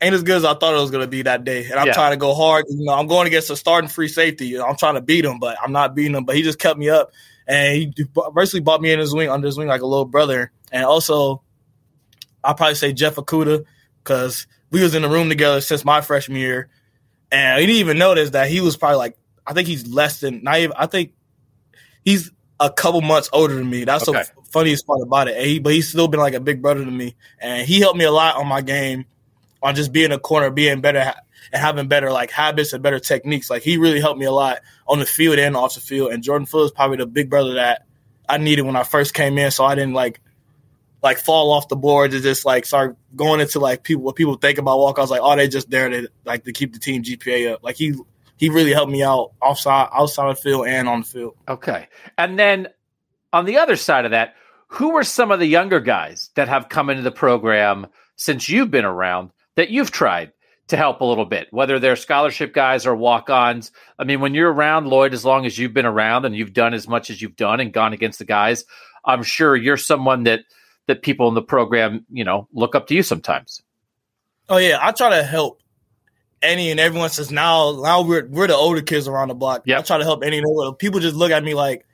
ain't 0.01 0.13
as 0.13 0.23
good 0.23 0.37
as 0.37 0.45
I 0.45 0.53
thought 0.53 0.73
it 0.73 0.79
was 0.81 0.91
gonna 0.91 1.07
be 1.07 1.23
that 1.23 1.43
day, 1.43 1.65
and 1.65 1.79
I'm 1.79 1.87
Yeah. 1.87 1.93
trying 1.93 2.11
to 2.11 2.17
go 2.17 2.33
hard. 2.33 2.65
You 2.69 2.85
know, 2.85 2.93
I'm 2.93 3.07
going 3.07 3.27
against 3.27 3.49
a 3.49 3.55
starting 3.55 3.89
free 3.89 4.07
safety. 4.07 4.59
I'm 4.59 4.75
trying 4.75 4.95
to 4.95 5.01
beat 5.01 5.25
him, 5.25 5.39
but 5.39 5.57
I'm 5.63 5.71
not 5.71 5.95
beating 5.95 6.15
him. 6.15 6.23
But 6.25 6.35
he 6.35 6.43
just 6.43 6.59
kept 6.59 6.77
me 6.77 6.89
up, 6.89 7.11
and 7.47 7.75
he 7.75 7.93
basically 8.35 8.59
bought 8.61 8.81
me 8.81 8.91
in 8.91 8.99
his 8.99 9.13
wing 9.13 9.29
under 9.29 9.47
his 9.47 9.57
wing 9.57 9.67
like 9.67 9.81
a 9.81 9.85
little 9.87 10.05
brother. 10.05 10.51
And 10.71 10.85
also, 10.85 11.41
I'll 12.43 12.53
probably 12.55 12.75
say 12.75 12.93
Jeff 12.93 13.15
Okudah 13.15 13.65
because 14.03 14.45
we 14.71 14.81
was 14.83 14.93
in 14.95 15.01
the 15.01 15.09
room 15.09 15.29
together 15.29 15.61
since 15.61 15.83
my 15.83 16.01
freshman 16.01 16.37
year, 16.39 16.69
and 17.31 17.59
he 17.59 17.65
didn't 17.65 17.79
even 17.79 17.97
notice 17.97 18.31
that 18.31 18.49
he 18.49 18.61
was 18.61 18.77
probably 18.77 18.97
like 18.97 19.17
I 19.45 19.53
think 19.53 19.67
he's 19.67 19.87
less 19.87 20.19
than 20.19 20.43
not 20.43 20.59
even. 20.59 20.73
I 20.77 20.85
think 20.87 21.13
he's 22.03 22.31
a 22.59 22.69
couple 22.71 23.01
months 23.01 23.29
older 23.33 23.55
than 23.55 23.69
me. 23.69 23.83
That's 23.85 24.07
Okay. 24.07 24.19
the 24.23 24.51
funniest 24.51 24.85
part 24.87 25.01
about 25.01 25.27
it. 25.27 25.37
And 25.37 25.45
he, 25.45 25.59
but 25.59 25.73
he's 25.73 25.89
still 25.89 26.07
been 26.07 26.19
like 26.19 26.33
a 26.33 26.39
big 26.39 26.61
brother 26.61 26.83
to 26.83 26.91
me, 26.91 27.15
and 27.39 27.65
he 27.67 27.79
helped 27.79 27.97
me 27.97 28.05
a 28.05 28.11
lot 28.11 28.35
on 28.35 28.47
my 28.47 28.61
game, 28.61 29.05
on 29.61 29.75
just 29.75 29.91
being 29.91 30.11
a 30.11 30.19
corner, 30.19 30.49
being 30.49 30.81
better 30.81 31.13
and 31.51 31.61
having 31.61 31.87
better 31.87 32.11
like 32.11 32.31
habits 32.31 32.73
and 32.73 32.83
better 32.83 32.99
techniques. 32.99 33.49
Like 33.49 33.63
he 33.63 33.77
really 33.77 33.99
helped 33.99 34.19
me 34.19 34.25
a 34.25 34.31
lot 34.31 34.59
on 34.87 34.99
the 34.99 35.05
field 35.05 35.39
and 35.39 35.55
off 35.55 35.75
the 35.75 35.81
field. 35.81 36.11
And 36.11 36.23
Jordan 36.23 36.45
Phillips 36.45 36.73
probably 36.75 36.97
the 36.97 37.05
big 37.05 37.29
brother 37.29 37.55
that 37.55 37.85
I 38.27 38.37
needed 38.37 38.63
when 38.63 38.75
I 38.75 38.83
first 38.83 39.13
came 39.13 39.37
in, 39.37 39.51
so 39.51 39.63
I 39.65 39.75
didn't 39.75 39.93
like 39.93 40.19
like 41.03 41.19
fall 41.19 41.51
off 41.51 41.67
the 41.67 41.75
board 41.75 42.11
to 42.11 42.19
just 42.19 42.45
like 42.45 42.65
start 42.65 42.97
going 43.15 43.39
into 43.39 43.59
like 43.59 43.83
people 43.83 44.03
what 44.03 44.15
people 44.15 44.35
think 44.35 44.57
about 44.57 44.79
walk. 44.79 44.97
I 44.97 45.01
was 45.01 45.11
like, 45.11 45.21
oh, 45.23 45.35
they 45.35 45.47
just 45.47 45.69
there 45.69 45.89
to 45.89 46.09
like 46.25 46.43
to 46.45 46.51
keep 46.51 46.73
the 46.73 46.79
team 46.79 47.03
GPA 47.03 47.53
up. 47.53 47.63
Like 47.63 47.75
he 47.75 47.93
he 48.37 48.49
really 48.49 48.73
helped 48.73 48.91
me 48.91 49.03
out 49.03 49.31
offside 49.41 49.89
outside 49.93 50.35
the 50.35 50.41
field 50.41 50.67
and 50.67 50.87
on 50.87 51.01
the 51.01 51.05
field. 51.05 51.35
Okay. 51.47 51.87
And 52.17 52.37
then 52.37 52.67
on 53.31 53.45
the 53.45 53.57
other 53.57 53.75
side 53.75 54.05
of 54.05 54.11
that, 54.11 54.35
who 54.67 54.95
are 54.95 55.03
some 55.03 55.31
of 55.31 55.39
the 55.39 55.45
younger 55.45 55.79
guys 55.79 56.31
that 56.35 56.49
have 56.49 56.69
come 56.69 56.89
into 56.89 57.03
the 57.03 57.11
program 57.11 57.87
since 58.15 58.49
you've 58.49 58.71
been 58.71 58.85
around 58.85 59.31
that 59.57 59.69
you've 59.69 59.91
tried 59.91 60.31
to 60.69 60.77
help 60.77 61.01
a 61.01 61.05
little 61.05 61.25
bit, 61.25 61.47
whether 61.51 61.79
they're 61.79 61.97
scholarship 61.97 62.53
guys 62.53 62.85
or 62.85 62.95
walk 62.95 63.29
ons? 63.29 63.73
I 63.99 64.05
mean, 64.05 64.21
when 64.21 64.33
you're 64.33 64.51
around, 64.51 64.87
Lloyd, 64.87 65.13
as 65.13 65.25
long 65.25 65.45
as 65.45 65.57
you've 65.57 65.73
been 65.73 65.85
around 65.85 66.23
and 66.23 66.33
you've 66.33 66.53
done 66.53 66.73
as 66.73 66.87
much 66.87 67.09
as 67.09 67.21
you've 67.21 67.35
done 67.35 67.59
and 67.59 67.73
gone 67.73 67.91
against 67.91 68.19
the 68.19 68.25
guys, 68.25 68.63
I'm 69.03 69.23
sure 69.23 69.55
you're 69.55 69.75
someone 69.75 70.23
that 70.23 70.41
that 70.85 71.01
people 71.01 71.27
in 71.27 71.33
the 71.33 71.41
program, 71.41 72.05
you 72.09 72.23
know, 72.23 72.47
look 72.53 72.73
up 72.73 72.87
to 72.87 72.95
you 72.95 73.03
sometimes. 73.03 73.61
Oh 74.47 74.57
yeah, 74.57 74.77
I 74.81 74.93
try 74.93 75.09
to 75.17 75.23
help 75.23 75.61
any 76.41 76.69
and 76.71 76.79
everyone 76.79 77.09
since 77.09 77.31
now 77.31 77.81
now 77.83 78.01
we're 78.01 78.27
we're 78.27 78.47
the 78.47 78.55
older 78.55 78.81
kids 78.81 79.07
around 79.07 79.29
the 79.29 79.35
block. 79.35 79.63
Yep. 79.65 79.79
I 79.79 79.81
try 79.81 79.97
to 79.97 80.03
help 80.03 80.23
any 80.23 80.37
and 80.37 80.45
everyone. 80.45 80.75
People 80.75 80.99
just 80.99 81.15
look 81.15 81.31
at 81.31 81.43
me 81.43 81.53
like, 81.53 81.85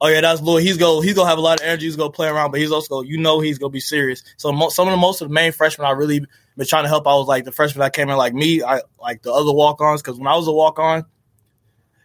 oh 0.00 0.08
yeah, 0.08 0.20
that's 0.20 0.40
Lloyd. 0.40 0.62
He's 0.62 0.78
go 0.78 1.00
he's 1.00 1.14
gonna 1.14 1.28
have 1.28 1.38
a 1.38 1.42
lot 1.42 1.60
of 1.60 1.66
energy. 1.66 1.86
He's 1.86 1.96
gonna 1.96 2.12
play 2.12 2.28
around, 2.28 2.50
but 2.50 2.60
he's 2.60 2.72
also 2.72 3.02
you 3.02 3.18
know 3.18 3.40
he's 3.40 3.58
gonna 3.58 3.70
be 3.70 3.80
serious. 3.80 4.22
So 4.36 4.52
mo- 4.52 4.70
some 4.70 4.88
of 4.88 4.92
the 4.92 4.98
most 4.98 5.20
of 5.20 5.28
the 5.28 5.34
main 5.34 5.52
freshmen 5.52 5.86
I 5.86 5.90
really 5.90 6.24
been 6.58 6.66
trying 6.66 6.84
to 6.84 6.88
help. 6.88 7.06
I 7.06 7.14
was 7.14 7.26
like 7.26 7.44
the 7.44 7.52
freshman 7.52 7.80
that 7.80 7.94
came 7.94 8.10
in 8.10 8.16
like 8.18 8.34
me, 8.34 8.62
I 8.62 8.82
like 9.00 9.22
the 9.22 9.32
other 9.32 9.52
walk 9.52 9.80
ons 9.80 10.02
because 10.02 10.18
when 10.18 10.26
I 10.26 10.36
was 10.36 10.46
a 10.46 10.52
walk 10.52 10.78
on, 10.78 11.06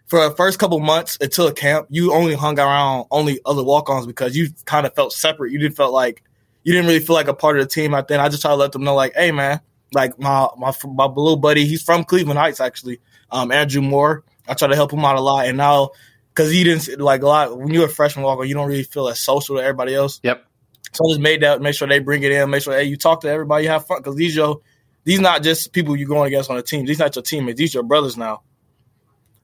for 0.06 0.30
the 0.30 0.36
first 0.36 0.60
couple 0.60 0.80
months 0.80 1.18
until 1.20 1.52
camp, 1.52 1.88
you 1.90 2.14
only 2.14 2.36
hung 2.36 2.60
around 2.60 3.06
only 3.10 3.40
other 3.46 3.64
walk-ons 3.64 4.06
because 4.06 4.36
you 4.38 4.50
kind 4.66 4.86
of 4.86 4.94
felt 4.94 5.12
separate. 5.12 5.52
You 5.52 5.60
didn't 5.60 5.76
felt 5.76 5.92
like 5.92 6.24
you 6.64 6.72
didn't 6.74 6.88
really 6.88 7.00
feel 7.00 7.16
like 7.16 7.28
a 7.28 7.34
part 7.34 7.58
of 7.58 7.64
the 7.64 7.70
team 7.70 7.96
I. 7.96 8.06
And 8.10 8.22
I 8.22 8.30
just 8.30 8.42
try 8.42 8.52
to 8.52 8.56
let 8.56 8.74
them 8.74 8.84
know, 8.84 8.96
like, 8.96 9.14
hey 9.16 9.32
man, 9.32 9.60
like 9.92 10.20
my 10.20 10.48
my 10.58 10.72
my 10.86 11.06
little 11.06 11.38
buddy, 11.38 11.66
he's 11.66 11.82
from 11.82 12.04
Cleveland 12.04 12.38
Heights 12.38 12.60
actually, 12.60 13.02
um, 13.32 13.52
Andrew 13.52 13.82
Moore. 13.82 14.24
I 14.48 14.54
try 14.54 14.68
to 14.68 14.76
help 14.76 14.92
him 14.92 15.04
out 15.06 15.16
a 15.16 15.22
lot, 15.22 15.48
and 15.48 15.58
now 15.58 15.92
because 16.34 16.52
he 16.52 16.64
didn't 16.64 17.00
like 17.00 17.24
a 17.24 17.28
lot 17.28 17.58
when 17.58 17.74
you're 17.74 17.86
a 17.86 17.90
freshman 17.90 18.24
walker, 18.24 18.44
you 18.44 18.54
don't 18.54 18.68
really 18.68 18.84
feel 18.84 19.08
as 19.08 19.20
social 19.20 19.56
to 19.56 19.62
everybody 19.62 19.96
else. 19.96 20.20
Yep. 20.24 20.46
So 20.94 21.06
I 21.06 21.10
just 21.10 21.22
made 21.22 21.42
that, 21.42 21.62
make 21.62 21.76
sure 21.76 21.88
they 21.88 22.00
bring 22.00 22.24
it 22.24 22.32
in, 22.32 22.50
make 22.50 22.64
sure 22.64 22.74
hey, 22.74 22.84
you 22.84 22.98
talk 22.98 23.22
to 23.22 23.30
everybody, 23.30 23.64
you 23.66 23.70
have 23.70 23.86
fun 23.88 24.00
because 24.00 24.16
these 24.16 24.36
your 24.36 24.62
these 25.04 25.20
not 25.20 25.44
just 25.44 25.74
people 25.74 25.96
you're 25.96 26.08
going 26.08 26.28
against 26.28 26.50
on 26.50 26.56
the 26.56 26.64
team. 26.64 26.86
These 26.86 27.00
not 27.00 27.16
your 27.16 27.24
teammates. 27.24 27.58
These 27.58 27.74
your 27.74 27.84
brothers 27.84 28.18
now. 28.18 28.42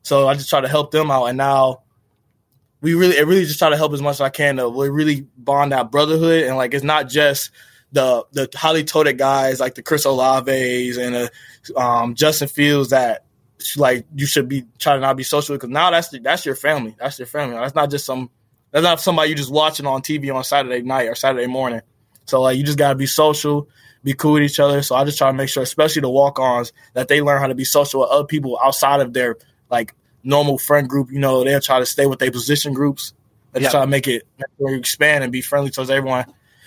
So 0.03 0.27
I 0.27 0.33
just 0.35 0.49
try 0.49 0.61
to 0.61 0.67
help 0.67 0.91
them 0.91 1.11
out, 1.11 1.25
and 1.25 1.37
now 1.37 1.83
we 2.81 2.93
really, 2.93 3.17
I 3.17 3.21
really 3.21 3.45
just 3.45 3.59
try 3.59 3.69
to 3.69 3.77
help 3.77 3.93
as 3.93 4.01
much 4.01 4.15
as 4.15 4.21
I 4.21 4.29
can 4.29 4.55
to 4.55 4.69
really 4.69 5.27
bond 5.37 5.71
that 5.71 5.91
brotherhood, 5.91 6.45
and 6.45 6.55
like 6.55 6.73
it's 6.73 6.83
not 6.83 7.09
just 7.09 7.51
the 7.91 8.25
the 8.31 8.49
highly 8.55 8.83
touted 8.83 9.17
guys 9.17 9.59
like 9.59 9.75
the 9.75 9.81
Chris 9.81 10.05
Olaves 10.05 10.97
and 10.97 11.29
um, 11.75 12.15
Justin 12.15 12.47
Fields 12.47 12.91
that 12.91 13.25
like 13.75 14.05
you 14.15 14.25
should 14.25 14.47
be 14.47 14.65
trying 14.77 14.97
to 14.97 15.01
not 15.01 15.17
be 15.17 15.23
social 15.23 15.55
because 15.55 15.69
now 15.69 15.91
that's 15.91 16.09
the, 16.09 16.19
that's 16.19 16.45
your 16.45 16.55
family. 16.55 16.95
That's 16.97 17.19
your 17.19 17.25
family. 17.25 17.55
That's 17.55 17.75
not 17.75 17.89
just 17.89 18.05
some. 18.05 18.29
That's 18.71 18.83
not 18.83 19.01
somebody 19.01 19.29
you 19.29 19.35
just 19.35 19.51
watching 19.51 19.85
on 19.85 20.01
TV 20.01 20.33
on 20.33 20.43
Saturday 20.43 20.81
night 20.81 21.07
or 21.07 21.15
Saturday 21.15 21.47
morning. 21.47 21.81
So 22.25 22.41
like 22.41 22.57
you 22.57 22.63
just 22.63 22.77
gotta 22.77 22.95
be 22.95 23.07
social, 23.07 23.67
be 24.03 24.13
cool 24.13 24.33
with 24.33 24.43
each 24.43 24.59
other. 24.59 24.81
So 24.81 24.95
I 24.95 25.03
just 25.03 25.17
try 25.17 25.31
to 25.31 25.37
make 25.37 25.49
sure, 25.49 25.63
especially 25.63 26.01
the 26.01 26.09
walk-ons, 26.09 26.71
that 26.93 27.07
they 27.07 27.21
learn 27.21 27.39
how 27.39 27.47
to 27.47 27.55
be 27.55 27.65
social 27.65 28.01
with 28.01 28.09
other 28.09 28.25
people 28.25 28.59
outside 28.63 29.01
of 29.01 29.13
their 29.13 29.37
like 29.69 29.93
normal 30.23 30.57
friend 30.57 30.87
group. 30.87 31.11
You 31.11 31.19
know, 31.19 31.43
they'll 31.43 31.59
try 31.59 31.79
to 31.79 31.85
stay 31.85 32.05
with 32.05 32.19
their 32.19 32.31
position 32.31 32.73
groups. 32.73 33.13
They 33.51 33.61
just 33.61 33.71
try 33.71 33.81
to 33.81 33.87
make 33.87 34.07
it 34.07 34.27
expand 34.59 35.23
and 35.23 35.33
be 35.33 35.41
friendly 35.41 35.71
towards 35.71 35.89
everyone. 35.89 36.25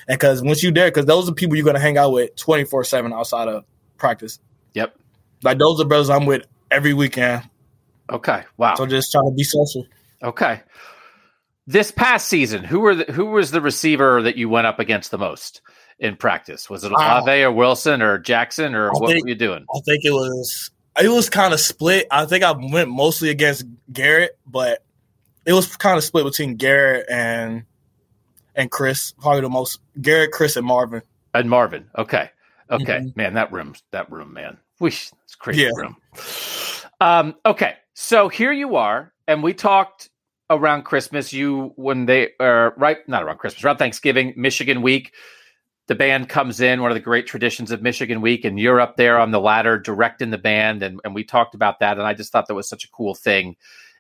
And 0.09 0.19
because 0.19 0.43
once 0.43 0.63
you're 0.63 0.73
there, 0.73 0.89
because 0.89 1.07
those 1.07 1.29
are 1.29 1.33
people 1.33 1.57
you're 1.57 1.65
gonna 1.65 1.79
hang 1.79 1.97
out 1.97 2.13
with 2.13 2.35
24 2.37 2.85
seven 2.85 3.13
outside 3.13 3.47
of 3.47 3.65
practice. 3.97 4.41
Yep. 4.75 4.97
Like 5.45 5.59
those 5.59 5.81
are 5.81 5.85
brothers 5.85 6.11
I'm 6.11 6.27
with 6.27 6.45
every 6.73 6.93
weekend. 6.93 7.49
Okay. 8.11 8.43
Wow. 8.57 8.75
So 8.75 8.87
just 8.87 9.13
try 9.13 9.23
to 9.23 9.31
be 9.31 9.45
social. 9.45 9.87
Okay. 10.23 10.61
This 11.67 11.91
past 11.91 12.29
season, 12.29 12.65
who 12.65 12.81
were 12.81 12.95
the, 12.97 13.13
who 13.13 13.27
was 13.27 13.51
the 13.51 13.61
receiver 13.61 14.23
that 14.23 14.37
you 14.37 14.49
went 14.49 14.67
up 14.67 14.79
against 14.79 15.11
the 15.11 15.19
most 15.19 15.63
in 15.99 16.17
practice? 16.17 16.69
Was 16.69 16.83
it 16.85 16.93
Olave 16.93 17.31
uh, 17.31 17.49
or 17.49 17.53
Wilson 17.53 18.03
or 18.03 18.19
Jaxon 18.19 18.75
or 18.75 18.89
I 18.89 18.93
what 18.93 19.13
think, 19.13 19.25
were 19.25 19.29
you 19.29 19.35
doing? 19.37 19.65
I 19.73 19.81
think 19.85 20.05
it 20.05 20.11
was 20.11 20.71
it 21.01 21.09
was 21.09 21.31
kind 21.31 21.55
of 21.55 21.61
split. 21.61 22.07
I 22.11 22.27
think 22.27 22.45
I 22.45 22.53
went 22.53 22.91
mostly 22.91 23.31
against 23.31 23.65
Garrett, 23.93 24.39
but 24.47 24.85
it 25.47 25.53
was 25.53 25.77
kind 25.77 25.97
of 25.97 26.05
split 26.05 26.25
between 26.25 26.57
Garrett 26.57 27.07
and 27.09 27.65
and 28.55 28.71
Chris. 28.71 29.13
Probably 29.13 29.43
the 29.43 29.49
most 29.49 29.81
Garrett, 30.01 30.33
Chris, 30.33 30.57
and 30.57 30.67
Marvin. 30.67 31.03
And 31.33 31.49
Marvin. 31.49 31.89
Okay. 31.97 32.31
Okay. 32.71 32.99
Mm-hmm. 32.99 33.09
Man, 33.15 33.35
that 33.35 33.53
room, 33.53 33.75
that 33.91 34.11
room, 34.11 34.33
man. 34.33 34.59
Wish 34.81 35.13
it's 35.25 35.35
crazy 35.35 35.63
yeah. 35.63 35.71
room. 35.77 35.97
Um, 37.01 37.35
okay. 37.47 37.77
So 37.95 38.29
here 38.29 38.53
you 38.53 38.77
are, 38.77 39.13
and 39.29 39.43
we 39.43 39.55
talked 39.55 40.11
around 40.57 40.85
Christmas. 40.85 41.33
You 41.33 41.73
when 41.77 42.07
they 42.07 42.31
are 42.41 42.75
right, 42.77 42.99
not 43.09 43.23
around 43.23 43.39
Christmas, 43.39 43.65
around 43.65 43.79
Thanksgiving, 43.79 44.35
Michigan 44.37 44.83
week. 44.83 45.13
The 45.89 45.95
band 45.97 46.29
comes 46.29 46.61
in, 46.61 46.81
one 46.81 46.91
of 46.91 46.95
the 46.95 47.01
great 47.01 47.27
traditions 47.27 47.71
of 47.73 47.83
Michigan 47.83 48.21
week, 48.21 48.45
and 48.45 48.59
you're 48.59 48.81
up 48.81 48.97
there 48.97 49.19
on 49.19 49.33
the 49.33 49.41
ladder 49.41 49.79
directing 49.79 50.31
the 50.31 50.39
band, 50.39 50.83
and, 50.83 51.01
and 51.05 51.15
we 51.15 51.25
talked 51.25 51.55
about 51.55 51.81
that, 51.81 51.99
and 51.99 52.07
I 52.07 52.15
just 52.15 52.31
thought 52.31 52.47
that 52.47 52.55
was 52.55 52.69
such 52.69 52.85
a 52.85 52.91
cool 52.91 53.15
thing. 53.15 53.57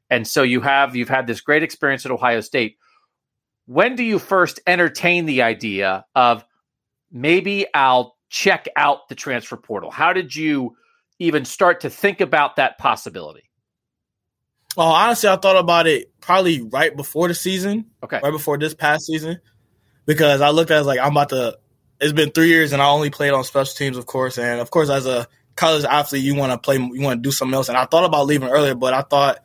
And 0.08 0.26
so 0.26 0.42
you 0.42 0.60
have 0.60 0.94
you've 0.94 1.08
had 1.08 1.26
this 1.26 1.40
great 1.40 1.62
experience 1.62 2.06
at 2.06 2.12
Ohio 2.12 2.40
State. 2.40 2.76
When 3.66 3.96
do 3.96 4.02
you 4.02 4.18
first 4.18 4.60
entertain 4.66 5.26
the 5.26 5.42
idea 5.42 6.04
of 6.14 6.44
maybe 7.10 7.66
I'll 7.74 8.16
check 8.28 8.68
out 8.76 9.08
the 9.08 9.14
transfer 9.14 9.56
portal? 9.56 9.90
How 9.90 10.12
did 10.12 10.34
you 10.34 10.76
even 11.18 11.44
start 11.44 11.80
to 11.80 11.90
think 11.90 12.20
about 12.20 12.56
that 12.56 12.78
possibility? 12.78 13.50
Oh, 14.76 14.82
honestly, 14.82 15.28
I 15.28 15.36
thought 15.36 15.56
about 15.56 15.86
it 15.86 16.18
probably 16.20 16.62
right 16.62 16.96
before 16.96 17.28
the 17.28 17.34
season. 17.34 17.86
Okay. 18.02 18.20
Right 18.22 18.30
before 18.30 18.58
this 18.58 18.74
past 18.74 19.06
season. 19.06 19.40
Because 20.06 20.40
I 20.40 20.50
looked 20.50 20.70
at 20.70 20.80
it 20.80 20.84
like 20.84 20.98
I'm 20.98 21.12
about 21.12 21.28
to 21.30 21.58
it's 22.00 22.12
been 22.12 22.30
three 22.30 22.48
years 22.48 22.72
and 22.72 22.82
I 22.82 22.88
only 22.88 23.10
played 23.10 23.32
on 23.32 23.44
special 23.44 23.74
teams, 23.74 23.96
of 23.96 24.06
course. 24.06 24.38
And 24.38 24.60
of 24.60 24.70
course 24.70 24.88
as 24.88 25.06
a 25.06 25.28
college 25.54 25.84
athlete 25.84 26.24
you 26.24 26.34
wanna 26.34 26.58
play 26.58 26.76
you 26.76 27.02
wanna 27.02 27.20
do 27.20 27.30
something 27.30 27.54
else. 27.54 27.68
And 27.68 27.78
I 27.78 27.84
thought 27.84 28.04
about 28.04 28.26
leaving 28.26 28.48
earlier, 28.48 28.74
but 28.74 28.94
I 28.94 29.02
thought, 29.02 29.40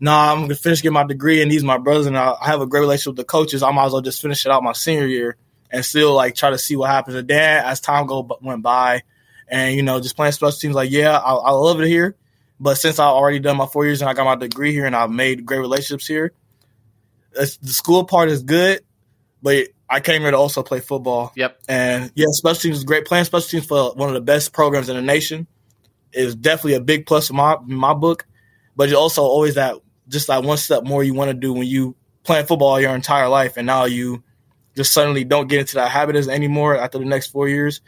nah, 0.00 0.32
I'm 0.32 0.42
gonna 0.42 0.56
finish 0.56 0.82
getting 0.82 0.94
my 0.94 1.06
degree 1.06 1.42
and 1.42 1.50
these 1.50 1.62
are 1.62 1.66
my 1.66 1.78
brothers 1.78 2.06
and 2.06 2.18
I 2.18 2.36
have 2.42 2.60
a 2.60 2.66
great 2.66 2.80
relationship 2.80 3.12
with 3.12 3.18
the 3.18 3.24
coaches. 3.24 3.62
I 3.62 3.70
might 3.70 3.86
as 3.86 3.92
well 3.92 4.02
just 4.02 4.20
finish 4.20 4.44
it 4.44 4.52
out 4.52 4.62
my 4.62 4.72
senior 4.72 5.06
year 5.06 5.36
and 5.70 5.84
still 5.84 6.12
like 6.12 6.34
try 6.34 6.50
to 6.50 6.58
see 6.58 6.76
what 6.76 6.90
happens. 6.90 7.16
And 7.16 7.28
then 7.28 7.64
as 7.64 7.80
time 7.80 8.06
go 8.06 8.28
went 8.42 8.62
by 8.62 9.02
and 9.48 9.76
you 9.76 9.82
know, 9.82 10.00
just 10.00 10.16
playing 10.16 10.32
special 10.32 10.58
teams, 10.58 10.74
like, 10.74 10.90
yeah, 10.90 11.16
I, 11.16 11.34
I 11.34 11.50
love 11.52 11.80
it 11.80 11.86
here 11.86 12.16
but 12.58 12.76
since 12.76 12.98
I've 12.98 13.12
already 13.12 13.38
done 13.38 13.56
my 13.56 13.66
four 13.66 13.84
years 13.84 14.00
and 14.00 14.08
I 14.08 14.14
got 14.14 14.24
my 14.24 14.36
degree 14.36 14.72
here 14.72 14.86
and 14.86 14.96
I've 14.96 15.10
made 15.10 15.44
great 15.44 15.58
relationships 15.58 16.06
here, 16.06 16.32
the 17.32 17.46
school 17.64 18.04
part 18.04 18.30
is 18.30 18.42
good, 18.42 18.80
but 19.42 19.68
I 19.88 20.00
came 20.00 20.22
here 20.22 20.30
to 20.30 20.36
also 20.36 20.62
play 20.62 20.80
football. 20.80 21.32
Yep. 21.36 21.60
And 21.68 22.10
yeah, 22.14 22.26
special 22.30 22.60
teams 22.60 22.78
is 22.78 22.84
great. 22.84 23.04
Playing 23.04 23.24
special 23.24 23.48
teams 23.48 23.66
for 23.66 23.92
one 23.94 24.08
of 24.08 24.14
the 24.14 24.20
best 24.20 24.52
programs 24.52 24.88
in 24.88 24.96
the 24.96 25.02
nation 25.02 25.46
is 26.12 26.34
definitely 26.34 26.74
a 26.74 26.80
big 26.80 27.06
plus 27.06 27.30
in 27.30 27.36
my 27.36 27.56
in 27.68 27.74
my 27.74 27.94
book. 27.94 28.26
But 28.74 28.88
you 28.88 28.98
also 28.98 29.22
always 29.22 29.54
that 29.54 29.76
just 30.08 30.28
that 30.28 30.42
one 30.42 30.56
step 30.56 30.84
more 30.84 31.04
you 31.04 31.14
want 31.14 31.30
to 31.30 31.34
do 31.34 31.52
when 31.52 31.66
you 31.66 31.94
playing 32.24 32.46
football 32.46 32.80
your 32.80 32.94
entire 32.94 33.28
life 33.28 33.56
and 33.56 33.66
now 33.66 33.84
you 33.84 34.22
just 34.74 34.92
suddenly 34.92 35.24
don't 35.24 35.48
get 35.48 35.60
into 35.60 35.76
that 35.76 35.90
habit 35.90 36.16
as 36.16 36.28
anymore 36.28 36.76
after 36.76 36.98
the 36.98 37.04
next 37.04 37.28
four 37.28 37.48
years. 37.48 37.80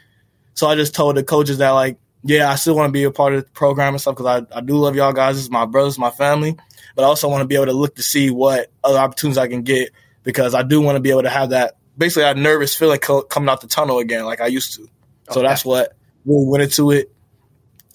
So 0.53 0.67
I 0.67 0.75
just 0.75 0.95
told 0.95 1.15
the 1.15 1.23
coaches 1.23 1.59
that 1.59 1.71
like 1.71 1.97
yeah, 2.23 2.51
I 2.51 2.55
still 2.55 2.75
want 2.75 2.89
to 2.89 2.91
be 2.91 3.03
a 3.03 3.11
part 3.11 3.33
of 3.33 3.45
the 3.45 3.51
program 3.51 3.93
and 3.93 4.01
stuff 4.01 4.15
because 4.15 4.43
I, 4.51 4.57
I 4.57 4.61
do 4.61 4.75
love 4.75 4.95
y'all 4.95 5.13
guys. 5.13 5.39
It's 5.39 5.49
my 5.49 5.65
brothers, 5.65 5.97
my 5.97 6.11
family. 6.11 6.57
But 6.95 7.03
I 7.03 7.05
also 7.05 7.29
want 7.29 7.41
to 7.41 7.47
be 7.47 7.55
able 7.55 7.67
to 7.67 7.73
look 7.73 7.95
to 7.95 8.03
see 8.03 8.29
what 8.29 8.71
other 8.83 8.99
opportunities 8.99 9.37
I 9.37 9.47
can 9.47 9.61
get 9.61 9.91
because 10.23 10.53
I 10.53 10.63
do 10.63 10.81
want 10.81 10.97
to 10.97 10.99
be 10.99 11.11
able 11.11 11.23
to 11.23 11.29
have 11.29 11.51
that 11.51 11.77
basically 11.97 12.23
that 12.23 12.37
nervous 12.37 12.75
feeling 12.75 12.99
co- 12.99 13.21
coming 13.21 13.49
out 13.49 13.61
the 13.61 13.67
tunnel 13.67 13.99
again 13.99 14.25
like 14.25 14.41
I 14.41 14.47
used 14.47 14.73
to. 14.75 14.89
So 15.31 15.39
okay. 15.39 15.47
that's 15.47 15.63
what 15.63 15.95
really 16.25 16.47
went 16.47 16.63
into 16.63 16.91
it. 16.91 17.11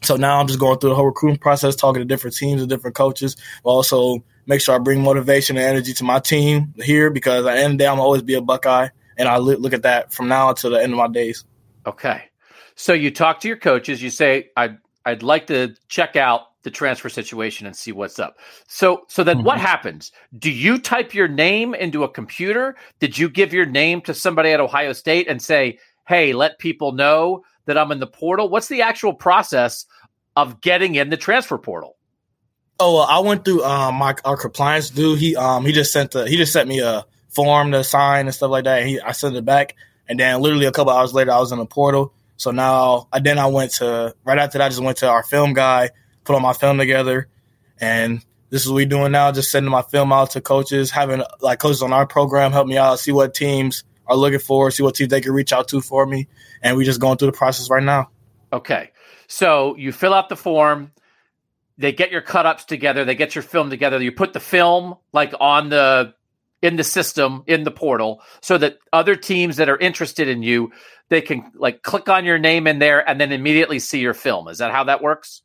So 0.02 0.16
now 0.16 0.38
I'm 0.38 0.46
just 0.46 0.60
going 0.60 0.78
through 0.78 0.90
the 0.90 0.96
whole 0.96 1.06
recruiting 1.06 1.38
process, 1.38 1.74
talking 1.74 2.00
to 2.00 2.04
different 2.04 2.37
teams 2.37 2.60
and 2.60 2.68
different 2.68 2.94
coaches. 2.94 3.37
But 3.62 3.70
also 3.70 4.22
make 4.46 4.60
sure 4.60 4.74
I 4.74 4.78
bring 4.78 5.02
motivation 5.02 5.56
and 5.56 5.66
energy 5.66 5.94
to 5.94 6.04
my 6.04 6.20
team 6.20 6.74
here 6.76 7.10
because 7.10 7.46
at 7.46 7.54
the 7.54 7.60
end 7.60 7.72
of 7.72 7.78
the 7.78 7.84
day, 7.84 7.88
I'm 7.88 8.00
always 8.00 8.22
be 8.22 8.34
a 8.34 8.42
Buckeye. 8.42 8.88
And 9.16 9.28
I 9.28 9.38
look 9.38 9.72
at 9.72 9.82
that 9.82 10.12
from 10.12 10.28
now 10.28 10.50
until 10.50 10.70
the 10.70 10.82
end 10.82 10.92
of 10.92 10.98
my 10.98 11.08
days. 11.08 11.44
Okay. 11.87 12.24
So 12.76 12.92
you 12.92 13.10
talk 13.10 13.40
to 13.40 13.48
your 13.48 13.56
coaches. 13.56 14.02
You 14.02 14.10
say, 14.10 14.50
"I'd 14.56 14.78
I'd 15.04 15.22
like 15.22 15.46
to 15.48 15.74
check 15.88 16.16
out 16.16 16.62
the 16.62 16.70
transfer 16.70 17.08
situation 17.08 17.66
and 17.66 17.76
see 17.76 17.92
what's 17.92 18.18
up." 18.18 18.38
So 18.66 19.04
so 19.08 19.24
then, 19.24 19.38
mm-hmm. 19.38 19.46
what 19.46 19.58
happens? 19.58 20.12
Do 20.38 20.50
you 20.50 20.78
type 20.78 21.14
your 21.14 21.28
name 21.28 21.74
into 21.74 22.04
a 22.04 22.08
computer? 22.08 22.76
Did 23.00 23.16
you 23.16 23.28
give 23.28 23.52
your 23.52 23.66
name 23.66 24.00
to 24.02 24.14
somebody 24.14 24.50
at 24.50 24.60
Ohio 24.60 24.92
State 24.92 25.28
and 25.28 25.40
say, 25.40 25.78
"Hey, 26.08 26.32
let 26.32 26.58
people 26.58 26.92
know 26.92 27.44
that 27.66 27.78
I'm 27.78 27.92
in 27.92 28.00
the 28.00 28.06
portal"? 28.06 28.48
What's 28.48 28.68
the 28.68 28.82
actual 28.82 29.14
process 29.14 29.87
of 30.37 30.60
getting 30.60 30.96
in 30.96 31.10
the 31.10 31.16
transfer 31.16 31.58
portal? 31.58 31.96
Oh, 32.80 32.94
well, 32.94 33.06
I 33.08 33.20
went 33.20 33.44
through 33.44 33.62
um, 33.62 33.96
my 33.96 34.16
our 34.24 34.37
compliance 34.37 34.90
dude. 34.90 35.18
He 35.18 35.37
um 35.37 35.64
he 35.64 35.72
just 35.72 35.92
sent 35.92 36.10
the 36.10 36.28
he 36.28 36.37
just 36.37 36.52
sent 36.52 36.68
me 36.68 36.80
a 36.80 37.04
form 37.28 37.72
to 37.72 37.84
sign 37.84 38.26
and 38.26 38.34
stuff 38.34 38.50
like 38.50 38.64
that. 38.64 38.80
And 38.80 38.88
he 38.88 39.00
I 39.00 39.12
sent 39.12 39.37
it 39.37 39.44
back, 39.44 39.76
and 40.08 40.18
then 40.18 40.40
literally 40.40 40.66
a 40.66 40.72
couple 40.72 40.92
hours 40.92 41.14
later, 41.14 41.30
I 41.30 41.38
was 41.38 41.52
in 41.52 41.58
the 41.58 41.66
portal. 41.66 42.12
So 42.37 42.51
now, 42.51 43.09
then 43.23 43.38
I 43.38 43.47
went 43.47 43.73
to 43.75 44.14
right 44.25 44.38
after 44.38 44.59
that. 44.59 44.64
I 44.64 44.68
just 44.68 44.83
went 44.83 44.99
to 44.99 45.09
our 45.09 45.23
film 45.23 45.53
guy, 45.53 45.90
put 46.25 46.35
all 46.35 46.40
my 46.40 46.53
film 46.53 46.79
together, 46.79 47.29
and 47.81 48.25
this 48.51 48.62
is 48.62 48.68
what 48.68 48.77
we're 48.77 48.87
doing 48.87 49.12
now. 49.12 49.33
Just 49.33 49.51
sending 49.51 49.70
my 49.70 49.83
film 49.83 50.12
out 50.12 50.31
to 50.31 50.40
coaches, 50.40 50.90
having 50.90 51.23
like 51.40 51.59
coaches 51.59 51.83
on 51.83 51.92
our 51.92 52.07
program 52.07 52.53
help 52.53 52.66
me 52.66 52.77
out, 52.77 52.99
see 52.99 53.12
what 53.12 53.35
teams 53.35 53.85
are 54.07 54.16
looking 54.16 54.38
for, 54.38 54.70
see 54.70 54.83
what 54.83 54.94
teams 54.94 55.11
they 55.11 55.20
can 55.20 55.33
reach 55.33 55.53
out 55.53 55.68
to 55.68 55.81
for 55.81 56.05
me, 56.07 56.29
and 56.62 56.77
we're 56.77 56.85
just 56.85 57.01
going 57.01 57.18
through 57.18 57.31
the 57.31 57.37
process 57.37 57.70
right 57.70 57.83
now. 57.83 58.11
Okay, 58.53 58.90
so 59.27 59.77
you 59.77 59.92
fill 59.92 60.14
out 60.14 60.29
the 60.29 60.37
form. 60.37 60.92
They 61.79 61.92
get 61.92 62.12
your 62.12 62.20
cut 62.20 62.47
ups 62.47 62.64
together. 62.64 63.05
They 63.05 63.16
get 63.16 63.35
your 63.35 63.42
film 63.42 63.70
together. 63.70 64.01
You 64.01 64.12
put 64.12 64.33
the 64.33 64.40
film 64.40 64.97
like 65.12 65.35
on 65.40 65.68
the 65.68 66.14
in 66.62 66.77
the 66.77 66.85
system 66.85 67.42
in 67.47 67.62
the 67.62 67.70
portal 67.70 68.23
so 68.40 68.57
that 68.57 68.79
other 68.90 69.16
teams 69.16 69.57
that 69.57 69.68
are 69.68 69.77
interested 69.77 70.29
in 70.29 70.42
you 70.42 70.73
they 71.08 71.20
can 71.20 71.50
like 71.54 71.82
click 71.82 72.08
on 72.08 72.24
your 72.24 72.38
name 72.38 72.66
in 72.66 72.78
there 72.78 73.06
and 73.08 73.20
then 73.20 73.32
immediately 73.32 73.78
see 73.78 74.00
your 74.00 74.14
film 74.14 74.48
is 74.48 74.58
that 74.58 74.70
how 74.70 74.84
that 74.84 75.02
works 75.02 75.42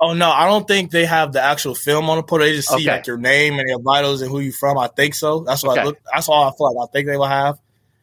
oh 0.00 0.12
no 0.12 0.30
i 0.30 0.46
don't 0.46 0.66
think 0.68 0.90
they 0.90 1.04
have 1.04 1.32
the 1.32 1.40
actual 1.40 1.74
film 1.74 2.08
on 2.10 2.16
the 2.16 2.22
portal 2.22 2.46
they 2.46 2.54
just 2.54 2.68
see 2.68 2.76
okay. 2.76 2.90
like 2.96 3.06
your 3.06 3.18
name 3.18 3.58
and 3.58 3.68
your 3.68 3.80
vitals 3.80 4.20
and 4.20 4.30
who 4.30 4.40
you 4.40 4.52
from 4.52 4.76
i 4.78 4.86
think 4.88 5.14
so 5.14 5.40
that's 5.40 5.62
what 5.62 5.72
okay. 5.72 5.80
i 5.80 5.84
look 5.84 5.98
that's 6.12 6.28
all 6.28 6.44
i 6.48 6.50
feel 6.56 6.72
like 6.74 6.88
i 6.88 6.92
think 6.92 7.06
they 7.06 7.16
will 7.16 7.24
have 7.26 7.58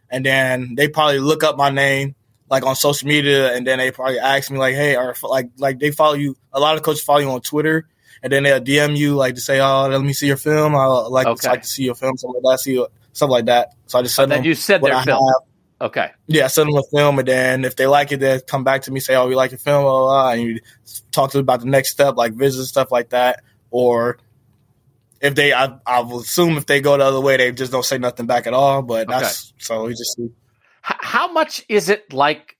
and 0.09 0.25
then 0.25 0.75
they 0.75 0.87
probably 0.87 1.19
look 1.19 1.43
up 1.43 1.57
my 1.57 1.69
name 1.69 2.15
like 2.49 2.65
on 2.65 2.75
social 2.75 3.07
media 3.07 3.55
and 3.55 3.65
then 3.65 3.77
they 3.77 3.91
probably 3.91 4.19
ask 4.19 4.51
me 4.51 4.57
like 4.57 4.75
hey 4.75 4.95
or 4.95 5.15
like 5.23 5.49
like 5.57 5.79
they 5.79 5.91
follow 5.91 6.13
you 6.15 6.35
a 6.53 6.59
lot 6.59 6.75
of 6.75 6.83
coaches 6.83 7.03
follow 7.03 7.19
you 7.19 7.29
on 7.29 7.41
twitter 7.41 7.87
and 8.23 8.31
then 8.31 8.43
they'll 8.43 8.61
DM 8.61 8.95
you 8.95 9.15
like 9.15 9.35
to 9.35 9.41
say, 9.41 9.59
"Oh, 9.59 9.87
let 9.87 10.01
me 10.01 10.13
see 10.13 10.27
your 10.27 10.37
film. 10.37 10.75
I 10.75 10.85
like 10.85 11.27
Okay. 11.27 11.49
like 11.49 11.63
to 11.63 11.67
see 11.67 11.83
your 11.85 11.95
film, 11.95 12.17
something 12.17 12.41
like 12.43 12.53
that, 12.53 12.59
see 12.63 12.85
something 13.13 13.31
like 13.31 13.45
that." 13.45 13.69
So 13.87 13.99
I 13.99 14.03
just 14.03 14.15
send 14.15 14.31
And 14.31 14.43
then 14.43 14.49
you 14.49 14.55
what 14.79 14.89
their 14.89 15.03
film. 15.03 15.25
have. 15.27 15.50
Okay. 15.81 16.11
Yeah, 16.27 16.45
send 16.47 16.69
them 16.69 16.77
a 16.77 16.83
film, 16.95 17.17
and 17.17 17.27
then 17.27 17.65
if 17.65 17.75
they 17.75 17.87
like 17.87 18.11
it, 18.11 18.19
they 18.19 18.39
come 18.39 18.63
back 18.63 18.83
to 18.83 18.91
me 18.91 18.99
say, 18.99 19.15
"Oh, 19.15 19.27
we 19.27 19.35
like 19.35 19.49
your 19.49 19.57
film," 19.57 19.83
blah, 19.83 19.91
blah, 19.91 20.05
blah, 20.05 20.31
and 20.31 20.41
you 20.43 20.59
talk 21.11 21.31
to 21.31 21.37
them 21.37 21.43
about 21.43 21.61
the 21.61 21.65
next 21.65 21.89
step, 21.89 22.15
like 22.17 22.33
visit 22.33 22.67
stuff 22.67 22.91
like 22.91 23.09
that, 23.09 23.41
or 23.71 24.19
if 25.19 25.33
they, 25.33 25.53
I, 25.53 25.79
I 25.85 26.01
will 26.01 26.19
assume 26.19 26.57
if 26.57 26.67
they 26.67 26.81
go 26.81 26.97
the 26.97 27.03
other 27.03 27.19
way, 27.19 27.37
they 27.37 27.51
just 27.51 27.71
don't 27.71 27.85
say 27.85 27.97
nothing 27.97 28.27
back 28.27 28.45
at 28.45 28.53
all. 28.53 28.83
But 28.83 29.07
that's 29.07 29.53
so 29.57 29.85
we 29.85 29.93
just 29.93 30.19
H- 30.19 30.29
how 30.83 31.31
much 31.31 31.65
is 31.67 31.89
it 31.89 32.13
like 32.13 32.57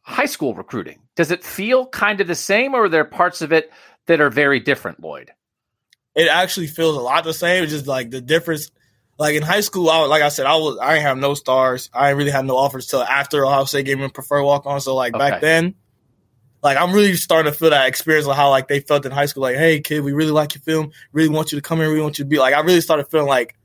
high 0.00 0.26
school 0.26 0.54
recruiting? 0.54 1.00
Does 1.14 1.30
it 1.30 1.44
feel 1.44 1.86
kind 1.86 2.22
of 2.22 2.26
the 2.26 2.34
same, 2.34 2.74
or 2.74 2.84
are 2.84 2.88
there 2.88 3.04
parts 3.04 3.42
of 3.42 3.52
it 3.52 3.70
that 4.06 4.22
are 4.22 4.30
very 4.30 4.60
different, 4.60 5.02
Lloyd? 5.02 5.30
it 6.16 6.28
actually 6.28 6.66
feels 6.66 6.96
a 6.96 7.00
lot 7.00 7.22
the 7.22 7.34
same. 7.34 7.62
It's 7.62 7.72
just 7.72 7.86
like 7.86 8.10
the 8.10 8.22
difference. 8.22 8.70
Like 9.18 9.34
in 9.34 9.42
high 9.42 9.62
school, 9.62 9.88
I, 9.88 10.04
like 10.06 10.22
I 10.22 10.28
said, 10.28 10.46
I 10.46 10.56
was 10.56 10.78
I 10.80 10.94
didn't 10.94 11.06
have 11.06 11.18
no 11.18 11.34
stars. 11.34 11.90
I 11.94 12.08
didn't 12.08 12.18
really 12.18 12.30
have 12.32 12.44
no 12.44 12.56
offers 12.56 12.86
till 12.86 13.02
after 13.02 13.46
Ohio 13.46 13.64
State 13.64 13.86
gave 13.86 13.98
me 13.98 14.08
preferred 14.08 14.42
walk 14.42 14.66
on. 14.66 14.80
So 14.80 14.94
like 14.94 15.14
Okay. 15.14 15.30
back 15.30 15.40
then, 15.40 15.74
like 16.62 16.76
I'm 16.76 16.92
really 16.92 17.14
starting 17.14 17.50
to 17.50 17.58
feel 17.58 17.70
that 17.70 17.88
experience 17.88 18.26
of 18.26 18.36
how 18.36 18.50
like 18.50 18.68
they 18.68 18.80
felt 18.80 19.06
in 19.06 19.12
high 19.12 19.26
school. 19.26 19.42
Like, 19.42 19.56
hey 19.56 19.80
kid, 19.80 20.00
we 20.00 20.12
really 20.12 20.32
like 20.32 20.54
your 20.54 20.62
film. 20.62 20.92
Really 21.12 21.30
want 21.30 21.52
you 21.52 21.56
to 21.58 21.62
come 21.62 21.78
here. 21.78 21.90
We 21.92 22.00
want 22.00 22.18
you 22.18 22.24
to 22.24 22.28
be 22.28 22.38
like. 22.38 22.54
I 22.54 22.60
really 22.60 22.80
started 22.82 23.08
feeling 23.10 23.28
like 23.28 23.56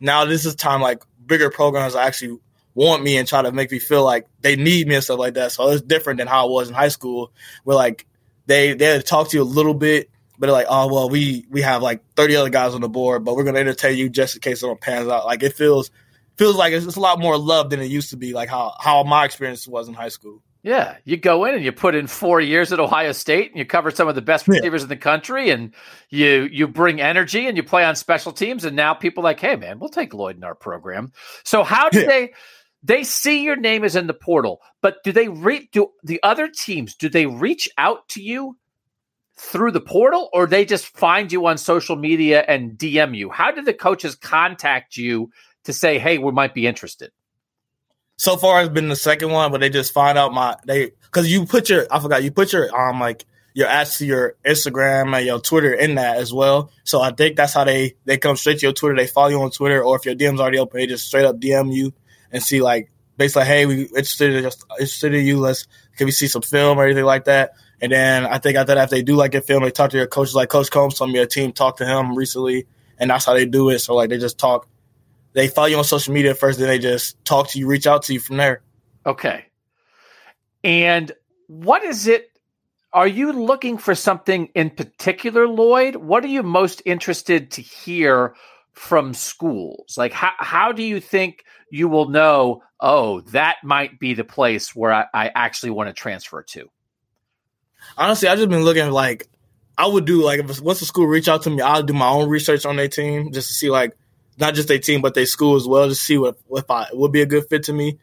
now 0.00 0.24
this 0.24 0.46
is 0.46 0.54
time 0.54 0.80
like 0.80 1.02
bigger 1.26 1.50
programs 1.50 1.94
actually 1.94 2.38
want 2.74 3.02
me 3.02 3.16
and 3.16 3.26
try 3.26 3.42
to 3.42 3.52
make 3.52 3.72
me 3.72 3.78
feel 3.78 4.04
like 4.04 4.26
they 4.40 4.54
need 4.54 4.86
me 4.86 4.94
and 4.94 5.04
stuff 5.04 5.18
like 5.18 5.34
that. 5.34 5.50
So 5.50 5.70
it's 5.70 5.82
different 5.82 6.18
than 6.18 6.26
how 6.28 6.46
it 6.46 6.52
was 6.52 6.68
in 6.68 6.74
high 6.74 6.88
school, 6.88 7.32
where 7.64 7.76
like 7.76 8.06
they 8.46 8.74
they 8.74 9.00
talk 9.00 9.30
to 9.30 9.36
you 9.36 9.42
a 9.42 9.44
little 9.44 9.74
bit, 9.74 10.10
but 10.38 10.46
they're 10.46 10.52
like, 10.52 10.66
oh 10.68 10.92
well, 10.92 11.08
we 11.08 11.46
we 11.50 11.62
have 11.62 11.82
like 11.82 12.02
thirty 12.14 12.36
other 12.36 12.50
guys 12.50 12.74
on 12.74 12.80
the 12.80 12.88
board, 12.88 13.24
but 13.24 13.36
we're 13.36 13.44
gonna 13.44 13.58
entertain 13.60 13.96
you 13.98 14.08
just 14.08 14.34
in 14.36 14.40
case 14.40 14.60
someone 14.60 14.78
pans 14.78 15.08
out. 15.08 15.24
Like 15.26 15.42
it 15.42 15.54
feels 15.54 15.90
feels 16.36 16.56
like 16.56 16.72
it's, 16.72 16.84
it's 16.86 16.96
a 16.96 17.00
lot 17.00 17.18
more 17.18 17.36
love 17.38 17.70
than 17.70 17.80
it 17.80 17.86
used 17.86 18.10
to 18.10 18.16
be. 18.16 18.32
Like 18.32 18.48
how 18.48 18.74
how 18.78 19.02
my 19.04 19.24
experience 19.24 19.66
was 19.66 19.88
in 19.88 19.94
high 19.94 20.08
school. 20.08 20.42
Yeah, 20.62 20.96
you 21.04 21.16
go 21.16 21.44
in 21.44 21.54
and 21.54 21.64
you 21.64 21.70
put 21.70 21.94
in 21.94 22.08
four 22.08 22.40
years 22.40 22.72
at 22.72 22.80
Ohio 22.80 23.12
State, 23.12 23.50
and 23.50 23.58
you 23.58 23.64
cover 23.64 23.92
some 23.92 24.08
of 24.08 24.16
the 24.16 24.22
best 24.22 24.48
Yeah. 24.48 24.54
receivers 24.56 24.82
in 24.82 24.88
the 24.88 24.96
country, 24.96 25.50
and 25.50 25.72
you 26.10 26.48
you 26.50 26.66
bring 26.66 27.00
energy 27.00 27.46
and 27.46 27.56
you 27.56 27.62
play 27.62 27.84
on 27.84 27.94
special 27.94 28.32
teams, 28.32 28.64
and 28.64 28.74
now 28.74 28.92
people 28.92 29.22
are 29.22 29.30
like, 29.30 29.38
hey 29.38 29.54
man, 29.54 29.78
we'll 29.78 29.90
take 29.90 30.12
Lloyd 30.12 30.36
in 30.36 30.42
our 30.44 30.56
program. 30.56 31.12
So 31.44 31.62
how 31.62 31.88
do 31.88 32.00
Yeah. 32.00 32.06
they? 32.06 32.32
They 32.82 33.02
see 33.04 33.42
your 33.42 33.56
name 33.56 33.82
is 33.84 33.96
in 33.96 34.06
the 34.06 34.14
portal, 34.14 34.60
but 34.80 35.02
do 35.02 35.10
they 35.10 35.26
re- 35.28 35.68
do 35.72 35.90
the 36.04 36.20
other 36.22 36.46
teams? 36.48 36.94
Do 36.94 37.08
they 37.08 37.26
reach 37.26 37.68
out 37.78 38.08
to 38.10 38.22
you 38.22 38.56
through 39.36 39.72
the 39.72 39.80
portal, 39.80 40.30
or 40.32 40.46
they 40.46 40.64
just 40.64 40.86
find 40.86 41.30
you 41.30 41.46
on 41.46 41.58
social 41.58 41.96
media 41.96 42.44
and 42.46 42.78
DM 42.78 43.16
you? 43.16 43.30
How 43.30 43.50
did 43.50 43.64
the 43.64 43.74
coaches 43.74 44.14
contact 44.14 44.96
you 44.96 45.30
to 45.64 45.72
say, 45.72 45.98
hey, 45.98 46.18
we 46.18 46.32
might 46.32 46.54
be 46.54 46.66
interested? 46.66 47.10
so 48.16 48.36
far 48.36 48.62
it's 48.62 48.72
been 48.72 48.88
the 48.88 48.96
second 48.96 49.30
one, 49.30 49.52
but 49.52 49.60
they 49.60 49.70
just 49.70 49.92
find 49.92 50.18
out 50.18 50.32
my 50.32 50.56
they 50.64 50.92
because 51.02 51.30
you 51.30 51.46
put 51.46 51.68
your 51.68 51.86
I 51.90 52.00
forgot 52.00 52.24
you 52.24 52.30
put 52.30 52.52
your 52.52 52.74
um 52.74 53.00
like 53.00 53.24
your 53.54 53.68
ads 53.68 53.98
to 53.98 54.06
your 54.06 54.36
Instagram 54.44 55.16
and 55.16 55.26
your 55.26 55.40
Twitter 55.40 55.72
in 55.72 55.94
that 55.94 56.18
as 56.18 56.32
well. 56.32 56.70
So 56.84 57.00
I 57.00 57.12
think 57.12 57.36
that's 57.36 57.54
how 57.54 57.64
they 57.64 57.94
they 58.04 58.18
come 58.18 58.36
straight 58.36 58.58
to 58.60 58.66
your 58.66 58.72
Twitter. 58.72 58.96
They 58.96 59.06
follow 59.06 59.28
you 59.28 59.42
on 59.42 59.50
Twitter, 59.50 59.82
or 59.82 59.96
if 59.96 60.04
your 60.04 60.14
DM's 60.14 60.40
already 60.40 60.58
open, 60.58 60.80
they 60.80 60.86
just 60.86 61.06
straight 61.06 61.24
up 61.24 61.36
DM 61.36 61.72
you 61.72 61.92
and 62.32 62.42
see 62.42 62.60
like 62.60 62.90
basically 63.16 63.46
hey, 63.46 63.66
we 63.66 63.82
interested 63.82 64.34
in 64.34 64.42
just 64.42 64.64
interested 64.72 65.14
in 65.14 65.26
you. 65.26 65.38
Let's 65.38 65.66
can 65.96 66.06
we 66.06 66.12
see 66.12 66.26
some 66.26 66.42
film 66.42 66.78
or 66.78 66.84
anything 66.84 67.04
like 67.04 67.24
that. 67.24 67.52
And 67.80 67.92
then 67.92 68.24
I 68.24 68.38
think 68.38 68.56
after 68.56 68.74
that, 68.74 68.84
if 68.84 68.90
they 68.90 69.02
do 69.02 69.16
like 69.16 69.34
a 69.34 69.40
film, 69.40 69.62
they 69.62 69.70
talk 69.70 69.90
to 69.90 69.96
your 69.96 70.06
coaches. 70.06 70.34
Like 70.34 70.48
Coach 70.48 70.70
Coombs 70.70 70.98
told 70.98 71.12
me 71.12 71.18
a 71.18 71.26
team 71.26 71.52
talked 71.52 71.78
to 71.78 71.86
him 71.86 72.16
recently, 72.16 72.66
and 72.98 73.10
that's 73.10 73.24
how 73.24 73.34
they 73.34 73.44
do 73.44 73.68
it. 73.70 73.80
So 73.80 73.94
like 73.94 74.08
they 74.08 74.18
just 74.18 74.38
talk 74.38 74.66
they 75.36 75.48
follow 75.48 75.66
you 75.66 75.76
on 75.76 75.84
social 75.84 76.14
media 76.14 76.34
first, 76.34 76.58
then 76.58 76.66
they 76.66 76.78
just 76.78 77.22
talk 77.26 77.50
to 77.50 77.58
you, 77.58 77.66
reach 77.66 77.86
out 77.86 78.02
to 78.04 78.14
you 78.14 78.20
from 78.20 78.38
there. 78.38 78.62
Okay. 79.04 79.44
And 80.64 81.12
what 81.46 81.84
is 81.84 82.06
it? 82.06 82.30
Are 82.94 83.06
you 83.06 83.32
looking 83.32 83.76
for 83.76 83.94
something 83.94 84.48
in 84.54 84.70
particular, 84.70 85.46
Lloyd? 85.46 85.96
What 85.96 86.24
are 86.24 86.28
you 86.28 86.42
most 86.42 86.80
interested 86.86 87.50
to 87.50 87.60
hear 87.60 88.34
from 88.72 89.12
schools? 89.12 89.98
Like, 89.98 90.14
how, 90.14 90.32
how 90.38 90.72
do 90.72 90.82
you 90.82 91.00
think 91.00 91.44
you 91.70 91.88
will 91.88 92.08
know, 92.08 92.62
oh, 92.80 93.20
that 93.32 93.56
might 93.62 94.00
be 94.00 94.14
the 94.14 94.24
place 94.24 94.74
where 94.74 94.90
I, 94.90 95.04
I 95.12 95.30
actually 95.34 95.70
want 95.72 95.90
to 95.90 95.92
transfer 95.92 96.42
to? 96.44 96.70
Honestly, 97.96 98.28
I 98.28 98.36
just 98.36 98.48
been 98.48 98.64
looking 98.64 98.90
like 98.90 99.28
I 99.78 99.86
would 99.86 100.04
do 100.04 100.22
like 100.22 100.40
if 100.40 100.60
once 100.60 100.80
the 100.80 100.86
school 100.86 101.06
reach 101.06 101.28
out 101.28 101.42
to 101.42 101.50
me, 101.50 101.62
I'll 101.62 101.82
do 101.82 101.92
my 101.92 102.08
own 102.08 102.28
research 102.28 102.64
on 102.64 102.76
their 102.76 102.88
team 102.88 103.32
just 103.32 103.48
to 103.48 103.54
see 103.54 103.70
like 103.70 103.96
not 104.38 104.54
just 104.54 104.68
their 104.68 104.78
team 104.78 105.00
but 105.02 105.14
their 105.14 105.26
school 105.26 105.56
as 105.56 105.66
well, 105.66 105.88
just 105.88 106.02
see 106.02 106.18
what 106.18 106.36
if 106.50 106.70
I 106.70 106.88
would 106.92 107.12
be 107.12 107.22
a 107.22 107.26
good 107.26 107.46
fit 107.48 107.64
to 107.64 107.72
me. 107.72 107.98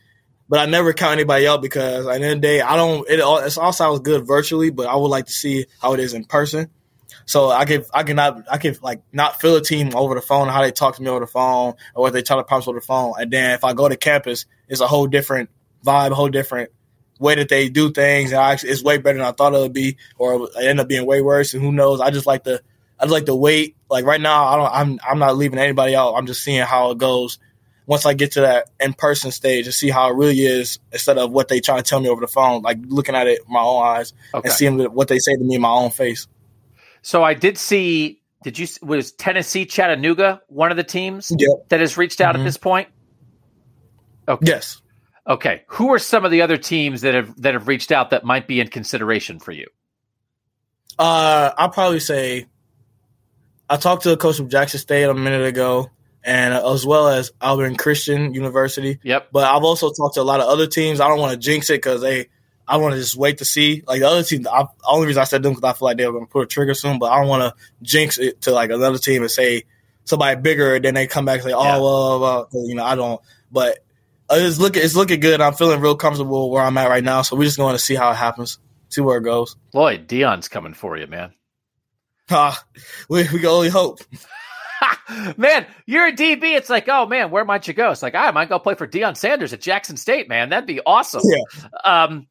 But 0.50 0.60
I 0.60 0.66
never 0.66 0.94
count 0.94 1.14
anybody 1.14 1.48
out 1.48 1.62
because 1.62 2.06
at 2.06 2.20
the 2.20 2.26
end 2.26 2.26
of 2.26 2.42
the 2.42 2.48
day, 2.48 2.62
I 2.62 2.76
don't. 2.76 3.10
It 3.10 3.22
all 3.22 3.42
all 3.58 3.74
sounds 3.74 4.00
good 4.02 4.28
virtually, 4.28 4.70
but 4.70 4.88
I 4.88 4.96
would 4.96 5.08
like 5.08 5.26
to 5.26 5.32
see 5.32 5.66
how 5.82 5.94
it 5.94 6.00
is 6.00 6.14
in 6.14 6.26
person. 6.26 6.70
So 7.26 7.50
I 7.50 7.66
can 7.66 7.86
I 7.94 8.04
cannot 8.04 8.44
I 8.52 8.58
can 8.58 8.76
like 8.82 9.02
not 9.12 9.40
feel 9.40 9.56
a 9.56 9.62
team 9.62 9.96
over 9.96 10.16
the 10.16 10.22
phone, 10.22 10.50
how 10.50 10.62
they 10.62 10.72
talk 10.72 10.96
to 10.98 11.02
me 11.02 11.10
over 11.10 11.22
the 11.22 11.28
phone, 11.28 11.76
or 11.96 12.04
what 12.04 12.14
they 12.14 12.22
try 12.22 12.36
to 12.36 12.44
promise 12.44 12.68
over 12.68 12.80
the 12.80 12.86
phone. 12.86 13.14
And 13.18 13.32
then 13.32 13.52
if 13.52 13.64
I 13.64 13.74
go 13.74 13.88
to 13.88 13.96
campus, 13.96 14.46
it's 14.68 14.82
a 14.82 14.88
whole 14.88 15.08
different 15.08 15.50
vibe, 15.86 16.12
a 16.12 16.16
whole 16.16 16.30
different 16.30 16.72
way 17.20 17.36
that 17.36 17.50
they 17.50 17.70
do 17.70 17.92
things. 17.92 18.32
And 18.32 18.42
I 18.42 18.52
actually, 18.52 18.72
it's 18.72 18.84
way 18.84 18.98
better 18.98 19.18
than 19.18 19.28
I 19.28 19.32
thought 19.32 19.54
it 19.54 19.60
would 19.60 19.74
be, 19.74 19.98
or 20.18 20.46
it 20.56 20.66
end 20.66 20.80
up 20.80 20.88
being 20.88 21.06
way 21.06 21.22
worse. 21.22 21.54
And 21.54 21.62
who 21.64 21.72
knows? 21.72 22.02
I 22.02 22.10
just 22.12 22.26
like 22.26 22.44
to 22.46 22.62
I 23.00 23.04
just 23.06 23.14
like 23.14 23.26
to 23.26 23.36
wait. 23.36 23.76
Like 23.90 24.06
right 24.06 24.22
now, 24.22 24.46
I 24.46 24.56
don't. 24.56 24.72
I'm 24.74 25.00
I'm 25.12 25.20
not 25.20 25.36
leaving 25.38 25.60
anybody 25.60 25.96
out. 25.96 26.14
I'm 26.14 26.26
just 26.26 26.42
seeing 26.44 26.62
how 26.62 26.92
it 26.92 26.98
goes 26.98 27.38
once 27.86 28.06
I 28.06 28.14
get 28.14 28.32
to 28.34 28.42
that 28.42 28.70
in 28.80 28.94
person 28.94 29.30
stage 29.32 29.66
and 29.66 29.74
see 29.74 29.90
how 29.90 30.10
it 30.10 30.16
really 30.16 30.40
is 30.40 30.80
instead 30.92 31.18
of 31.18 31.32
what 31.32 31.50
they 31.50 31.60
try 31.60 31.76
to 31.78 31.84
tell 31.84 32.00
me 32.00 32.08
over 32.08 32.22
the 32.22 32.28
phone. 32.28 32.62
Like 32.62 32.78
looking 32.86 33.14
at 33.16 33.28
it 33.28 33.42
with 33.42 33.50
my 33.50 33.60
own 33.62 33.84
eyes 33.86 34.14
Okay. 34.34 34.48
and 34.48 34.54
seeing 34.58 34.80
what 34.94 35.10
they 35.10 35.20
say 35.20 35.36
to 35.36 35.44
me 35.44 35.56
in 35.56 35.62
my 35.62 35.70
own 35.72 35.92
face. 35.92 36.28
So 37.02 37.24
I 37.24 37.34
did 37.34 37.58
see, 37.58 38.22
did 38.44 38.58
you, 38.58 38.68
was 38.82 39.12
Tennessee 39.12 39.66
Chattanooga 39.66 40.42
one 40.48 40.72
of 40.72 40.78
the 40.78 40.84
teams 40.86 41.30
Yep. 41.38 41.68
that 41.68 41.82
has 41.82 41.98
reached 41.98 42.22
out 42.22 42.36
Mhm. 42.36 42.40
at 42.40 42.44
this 42.46 42.56
point? 42.58 42.88
Okay. 44.30 44.46
Yes. 44.48 44.82
Okay. 45.28 45.64
Who 45.68 45.94
are 45.94 46.00
some 46.00 46.26
of 46.26 46.32
the 46.32 46.42
other 46.42 46.58
teams 46.58 47.02
that 47.02 47.14
have 47.14 47.42
that 47.42 47.54
have 47.54 47.68
reached 47.68 47.92
out 47.92 48.10
that 48.10 48.24
might 48.26 48.48
be 48.48 48.60
in 48.60 48.68
consideration 48.68 49.40
for 49.40 49.52
you? 49.52 49.68
Uh, 51.00 51.52
I'll 51.58 51.70
probably 51.70 52.00
say 52.00 52.46
I 53.70 53.78
talked 53.78 54.04
to 54.04 54.12
a 54.12 54.18
coach 54.18 54.38
from 54.38 54.50
Jackson 54.50 54.80
State 54.80 55.04
a 55.04 55.14
minute 55.14 55.46
ago, 55.46 55.90
and 56.24 56.54
as 56.54 56.86
well 56.86 57.08
as 57.08 57.32
Abilene 57.42 57.76
Christian 57.76 58.34
University. 58.34 59.00
Yep. 59.04 59.30
But 59.32 59.46
I've 59.46 59.64
also 59.64 59.92
talked 59.92 60.16
to 60.16 60.22
a 60.22 60.24
lot 60.24 60.40
of 60.42 60.48
other 60.48 60.68
teams. 60.68 61.00
I 61.00 61.08
don't 61.08 61.20
want 61.20 61.32
to 61.34 61.38
jinx 61.40 61.70
it 61.70 61.76
because 61.78 62.02
they. 62.02 62.28
I 62.66 62.78
want 62.78 62.94
to 62.94 63.00
just 63.00 63.18
wait 63.18 63.40
to 63.40 63.46
see. 63.46 63.84
Like 63.86 64.00
the 64.00 64.08
other 64.08 64.24
team, 64.24 64.44
the 64.44 64.68
only 64.88 65.08
reason 65.08 65.20
I 65.22 65.26
said 65.26 65.44
them 65.44 65.54
because 65.54 65.70
I 65.70 65.78
feel 65.78 65.86
like 65.88 65.98
they're 65.98 66.12
going 66.12 66.26
to 66.26 66.32
put 66.32 66.44
a 66.44 66.48
trigger 66.48 66.74
soon. 66.74 66.98
But 66.98 67.12
I 67.12 67.20
don't 67.20 67.28
want 67.28 67.44
to 67.44 67.64
jinx 67.82 68.18
it 68.18 68.42
to 68.42 68.52
like 68.52 68.70
another 68.72 68.98
team 68.98 69.22
and 69.22 69.32
say 69.32 69.64
somebody 70.06 70.40
bigger, 70.40 70.76
and 70.76 70.86
then 70.86 70.94
they 70.94 71.08
come 71.08 71.26
back 71.26 71.42
and 71.42 71.44
say, 71.50 71.54
"Oh 71.54 71.64
Yeah. 71.64 71.78
well, 71.80 72.20
well," 72.20 72.50
you 72.68 72.76
know, 72.76 72.86
I 72.86 72.96
don't. 72.96 73.22
But 73.52 73.80
it's 74.36 74.60
looking, 74.60 74.84
it's 74.84 74.96
looking 74.96 75.20
good. 75.20 75.42
I'm 75.42 75.54
feeling 75.54 75.80
real 75.80 75.96
comfortable 75.96 76.50
where 76.52 76.64
I'm 76.64 76.78
at 76.78 76.90
right 76.90 77.04
now. 77.04 77.22
So 77.22 77.36
we're 77.36 77.46
just 77.46 77.58
going 77.58 77.76
to 77.76 77.80
see 77.80 77.96
how 77.96 78.12
it 78.12 78.16
happens, 78.16 78.60
see 78.90 79.02
where 79.02 79.18
it 79.18 79.24
goes. 79.24 79.56
Lloyd, 79.74 80.08
Deion's 80.08 80.48
coming 80.48 80.74
for 80.74 80.98
you, 80.98 81.08
man. 81.08 81.34
Ah, 82.30 82.64
we 83.10 83.24
we 83.24 83.40
can 83.40 83.46
only 83.46 83.70
hope. 83.70 84.00
man, 85.38 85.66
you're 85.86 86.08
a 86.08 86.14
DB. 86.14 86.56
It's 86.56 86.70
like, 86.70 86.88
oh 86.88 87.06
man, 87.06 87.32
where 87.32 87.46
might 87.46 87.68
you 87.68 87.74
go? 87.74 87.92
It's 87.92 88.02
like, 88.02 88.16
I 88.16 88.32
might 88.32 88.50
go 88.50 88.60
play 88.60 88.76
for 88.76 88.88
Deion 88.88 89.18
Sanders 89.18 89.54
at 89.54 89.62
Jackson 89.62 89.98
State, 89.98 90.30
man. 90.30 90.50
That'd 90.50 90.68
be 90.68 90.82
awesome. 90.86 91.22
Yeah. 91.26 91.68
Um, 91.84 92.28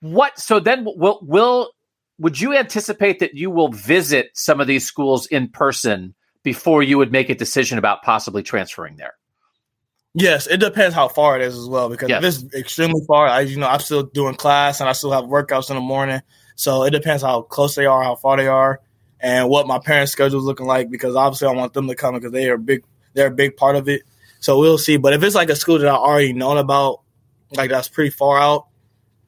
what? 0.00 0.38
So 0.38 0.60
then, 0.60 0.84
will 0.84 1.18
will 1.22 1.70
would 2.18 2.40
you 2.40 2.54
anticipate 2.54 3.18
that 3.18 3.34
you 3.34 3.50
will 3.50 3.68
visit 3.68 4.30
some 4.34 4.60
of 4.60 4.66
these 4.66 4.86
schools 4.86 5.26
in 5.26 5.48
person 5.48 6.14
before 6.42 6.82
you 6.82 6.98
would 6.98 7.12
make 7.12 7.28
a 7.28 7.34
decision 7.34 7.78
about 7.78 8.02
possibly 8.02 8.42
transferring 8.42 8.96
there? 8.96 9.14
Yes, 10.18 10.46
it 10.46 10.60
depends 10.60 10.94
how 10.94 11.08
far 11.08 11.36
it 11.36 11.42
is 11.42 11.54
as 11.58 11.68
well. 11.68 11.90
Because 11.90 12.08
Yes. 12.08 12.24
if 12.24 12.44
it's 12.44 12.54
extremely 12.54 13.02
far, 13.06 13.26
I 13.26 13.40
you 13.40 13.58
know 13.58 13.68
I'm 13.68 13.80
still 13.80 14.02
doing 14.02 14.34
class 14.34 14.80
and 14.80 14.88
I 14.88 14.92
still 14.92 15.12
have 15.12 15.24
workouts 15.24 15.68
in 15.68 15.76
the 15.76 15.82
morning. 15.82 16.22
So 16.54 16.84
it 16.84 16.90
depends 16.90 17.22
how 17.22 17.42
close 17.42 17.74
they 17.74 17.84
are, 17.84 18.02
how 18.02 18.14
far 18.14 18.38
they 18.38 18.46
are, 18.46 18.80
and 19.20 19.50
what 19.50 19.66
my 19.66 19.78
parents' 19.78 20.12
schedule 20.12 20.38
is 20.38 20.46
looking 20.46 20.64
like. 20.64 20.90
Because 20.90 21.14
obviously 21.16 21.48
I 21.48 21.52
want 21.52 21.74
them 21.74 21.86
to 21.88 21.94
come 21.94 22.14
because 22.14 22.32
they 22.32 22.48
are 22.48 22.56
big 22.56 22.82
they're 23.12 23.26
a 23.26 23.30
big 23.30 23.58
part 23.58 23.76
of 23.76 23.90
it. 23.90 24.04
So 24.40 24.58
we'll 24.58 24.78
see. 24.78 24.96
But 24.96 25.12
if 25.12 25.22
it's 25.22 25.34
like 25.34 25.50
a 25.50 25.56
school 25.56 25.78
that 25.78 25.86
I 25.86 25.94
already 25.94 26.32
known 26.32 26.56
about, 26.56 27.02
like 27.50 27.68
that's 27.68 27.88
pretty 27.88 28.10
far 28.10 28.38
out, 28.38 28.68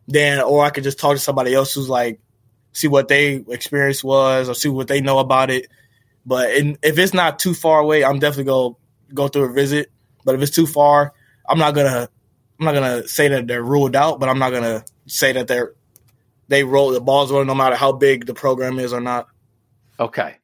then 0.07 0.41
or 0.41 0.65
I 0.65 0.71
could 0.71 0.85
just 0.85 0.99
talk 0.99 1.13
to 1.13 1.19
somebody 1.19 1.53
else 1.53 1.75
who's 1.75 1.91
like 1.91 2.19
see 2.73 2.89
what 2.89 3.09
they 3.09 3.45
experience 3.49 4.03
was 4.03 4.49
or 4.49 4.55
see 4.55 4.71
what 4.71 4.89
they 4.89 5.03
know 5.03 5.19
about 5.19 5.51
it. 5.51 5.69
But 6.25 6.55
in, 6.55 6.79
if 6.83 6.99
it's 6.99 7.13
not 7.13 7.39
too 7.39 7.53
far 7.53 7.81
away, 7.81 8.05
I'm 8.05 8.21
definitely 8.21 8.45
go 8.45 8.79
go 9.13 9.29
through 9.29 9.51
a 9.51 9.53
visit. 9.53 9.91
But 10.25 10.35
if 10.35 10.43
it's 10.43 10.55
too 10.55 10.67
far, 10.67 11.13
I'm 11.49 11.59
not 11.59 11.75
gonna 11.75 12.09
I'm 12.59 12.65
not 12.65 12.75
gonna 12.75 13.09
say 13.09 13.29
that 13.29 13.47
they're 13.47 13.63
ruled 13.63 13.97
out, 13.97 14.21
but 14.21 14.29
I'm 14.29 14.39
not 14.39 14.51
gonna 14.51 14.85
say 15.07 15.33
that 15.33 15.49
they're 15.49 15.73
they 16.49 16.65
roll 16.65 16.91
the 16.91 17.01
balls 17.01 17.31
rolling 17.31 17.47
no 17.47 17.55
matter 17.55 17.77
how 17.77 17.93
big 17.93 18.27
the 18.27 18.35
program 18.35 18.79
is 18.79 18.93
or 18.93 19.01
not. 19.01 19.29
Okay. 20.01 20.37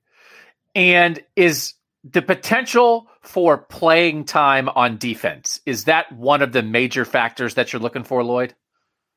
And 0.75 1.23
is 1.37 1.75
the 2.05 2.23
potential 2.23 3.09
for 3.23 3.57
playing 3.57 4.25
time 4.25 4.69
on 4.69 4.99
defense 4.99 5.61
is 5.65 5.85
that 5.85 6.13
one 6.13 6.43
of 6.43 6.53
the 6.53 6.63
major 6.63 7.05
factors 7.05 7.55
that 7.55 7.73
you're 7.73 7.81
looking 7.81 8.05
for, 8.05 8.23
Lloyd? 8.23 8.55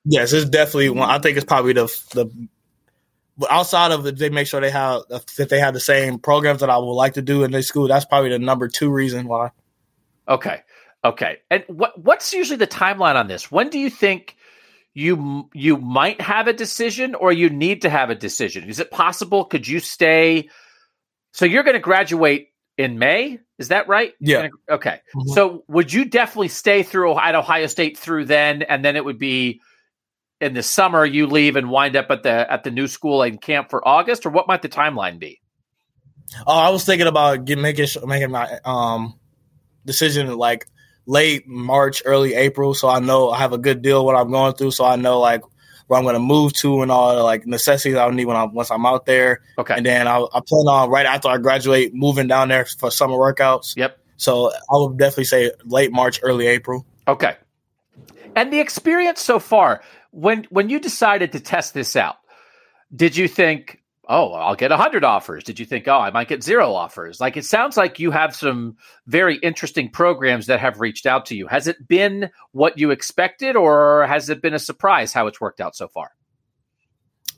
Yes, 0.06 0.32
it's 0.32 0.50
definitely 0.50 0.90
one. 0.90 1.10
I 1.10 1.20
think 1.20 1.38
it's 1.38 1.46
probably 1.46 1.74
the 1.74 1.86
the 2.14 2.48
but 3.38 3.52
outside 3.52 3.92
of 3.92 4.06
it, 4.06 4.18
they 4.18 4.30
make 4.30 4.48
sure 4.48 4.62
they 4.62 4.72
have 4.72 5.04
that 5.10 5.50
they 5.50 5.60
have 5.60 5.74
the 5.74 5.80
same 5.80 6.18
programs 6.18 6.62
that 6.62 6.70
I 6.70 6.78
would 6.78 6.94
like 6.94 7.16
to 7.16 7.22
do 7.22 7.44
in 7.44 7.52
their 7.52 7.62
school. 7.62 7.88
That's 7.88 8.06
probably 8.06 8.30
the 8.30 8.40
number 8.40 8.68
two 8.68 8.90
reason 8.90 9.28
why. 9.28 9.52
Okay, 10.28 10.62
okay. 11.04 11.38
And 11.50 11.64
what 11.68 12.00
what's 12.02 12.34
usually 12.34 12.58
the 12.58 12.68
timeline 12.68 13.16
on 13.16 13.28
this? 13.28 13.52
When 13.52 13.70
do 13.70 13.80
you 13.80 13.90
think 13.90 14.36
you 14.94 15.50
you 15.54 15.78
might 15.78 16.20
have 16.22 16.48
a 16.48 16.54
decision, 16.54 17.16
or 17.16 17.32
you 17.32 17.50
need 17.50 17.84
to 17.84 17.90
have 17.90 18.10
a 18.10 18.16
decision? 18.16 18.70
Is 18.70 18.80
it 18.80 18.92
possible? 18.92 19.46
Could 19.46 19.68
you 19.68 19.80
stay? 19.80 20.50
So 21.34 21.46
you're 21.46 21.64
going 21.64 21.76
to 21.76 21.80
graduate 21.80 22.50
in 22.78 23.00
May. 23.00 23.40
Is 23.60 23.70
that 23.70 23.88
right? 23.88 24.14
Yeah. 24.20 24.50
Okay. 24.70 25.02
Mm-hmm. 25.16 25.30
So 25.34 25.64
would 25.68 25.92
you 25.92 26.06
definitely 26.06 26.50
stay 26.50 26.84
through 26.84 27.18
at 27.18 27.36
Ohio 27.36 27.68
State 27.68 27.98
through 27.98 28.26
then, 28.26 28.62
and 28.64 28.84
then 28.84 28.96
it 28.96 29.06
would 29.06 29.20
be 29.20 29.62
in 30.40 30.54
the 30.54 30.64
summer 30.64 31.06
you 31.06 31.28
leave 31.28 31.56
and 31.56 31.70
wind 31.70 31.96
up 31.96 32.12
at 32.12 32.24
the 32.24 32.52
at 32.52 32.64
the 32.64 32.72
new 32.72 32.88
school 32.88 33.24
and 33.24 33.42
camp 33.42 33.70
for 33.70 33.88
August, 33.88 34.26
or 34.26 34.30
what 34.30 34.48
might 34.48 34.62
the 34.62 34.70
timeline 34.70 35.20
be? 35.20 35.42
Oh, 36.46 36.58
I 36.58 36.70
was 36.70 36.86
thinking 36.86 37.08
about 37.08 37.46
get, 37.46 37.58
making 37.58 37.88
making 38.06 38.32
my 38.32 38.60
um 38.66 39.20
decision 39.88 40.38
like 40.38 40.68
late 41.08 41.48
March, 41.48 42.04
early 42.06 42.36
April, 42.36 42.76
so 42.76 42.88
I 42.90 43.00
know 43.00 43.32
I 43.32 43.40
have 43.40 43.54
a 43.54 43.58
good 43.58 43.82
deal 43.82 44.06
what 44.06 44.16
I'm 44.16 44.30
going 44.30 44.54
through, 44.54 44.72
so 44.72 44.86
I 44.86 44.98
know 44.98 45.20
like 45.20 45.42
where 45.88 45.98
I'm 45.98 46.04
going 46.04 46.16
to 46.16 46.20
move 46.20 46.52
to 46.54 46.82
and 46.82 46.92
all 46.92 47.16
the 47.16 47.24
like 47.24 47.48
necessities 47.48 47.98
I'll 47.98 48.12
need 48.12 48.26
when 48.26 48.36
I 48.36 48.44
once 48.44 48.70
I'm 48.70 48.86
out 48.86 49.06
there. 49.06 49.42
Okay, 49.58 49.74
and 49.76 49.86
then 49.86 50.08
I, 50.08 50.20
I 50.20 50.42
plan 50.46 50.68
on 50.68 50.90
right 50.90 51.06
after 51.06 51.30
I 51.30 51.38
graduate 51.38 51.94
moving 51.94 52.28
down 52.28 52.50
there 52.50 52.66
for 52.66 52.92
summer 52.92 53.16
workouts. 53.16 53.76
Yep. 53.76 53.98
So 54.18 54.52
I 54.52 54.74
would 54.74 54.98
definitely 54.98 55.26
say 55.26 55.52
late 55.64 55.92
March, 55.92 56.20
early 56.22 56.48
April. 56.48 56.86
Okay. 57.08 57.38
And 58.36 58.52
the 58.52 58.60
experience 58.60 59.22
so 59.22 59.40
far, 59.40 59.82
when 60.12 60.46
when 60.50 60.70
you 60.70 60.80
decided 60.80 61.32
to 61.32 61.40
test 61.40 61.74
this 61.74 61.96
out, 61.96 62.18
did 62.94 63.16
you 63.16 63.28
think, 63.28 63.82
"Oh, 64.08 64.32
I'll 64.34 64.56
get 64.56 64.72
100 64.72 65.04
offers." 65.04 65.44
Did 65.44 65.60
you 65.60 65.66
think, 65.66 65.88
"Oh, 65.88 66.00
I 66.00 66.12
might 66.12 66.28
get 66.28 66.44
zero 66.44 66.74
offers?" 66.74 67.20
Like 67.20 67.38
it 67.38 67.46
sounds 67.46 67.78
like 67.78 68.00
you 68.00 68.12
have 68.12 68.36
some 68.36 68.78
very 69.06 69.38
interesting 69.38 69.90
programs 69.90 70.48
that 70.48 70.60
have 70.60 70.80
reached 70.80 71.06
out 71.06 71.28
to 71.28 71.36
you. 71.36 71.48
Has 71.48 71.68
it 71.68 71.88
been 71.88 72.30
what 72.52 72.78
you 72.78 72.92
expected 72.92 73.56
or 73.56 74.06
has 74.08 74.30
it 74.30 74.42
been 74.42 74.54
a 74.54 74.60
surprise 74.60 75.14
how 75.14 75.28
it's 75.28 75.42
worked 75.42 75.62
out 75.62 75.76
so 75.76 75.88
far? 75.88 76.12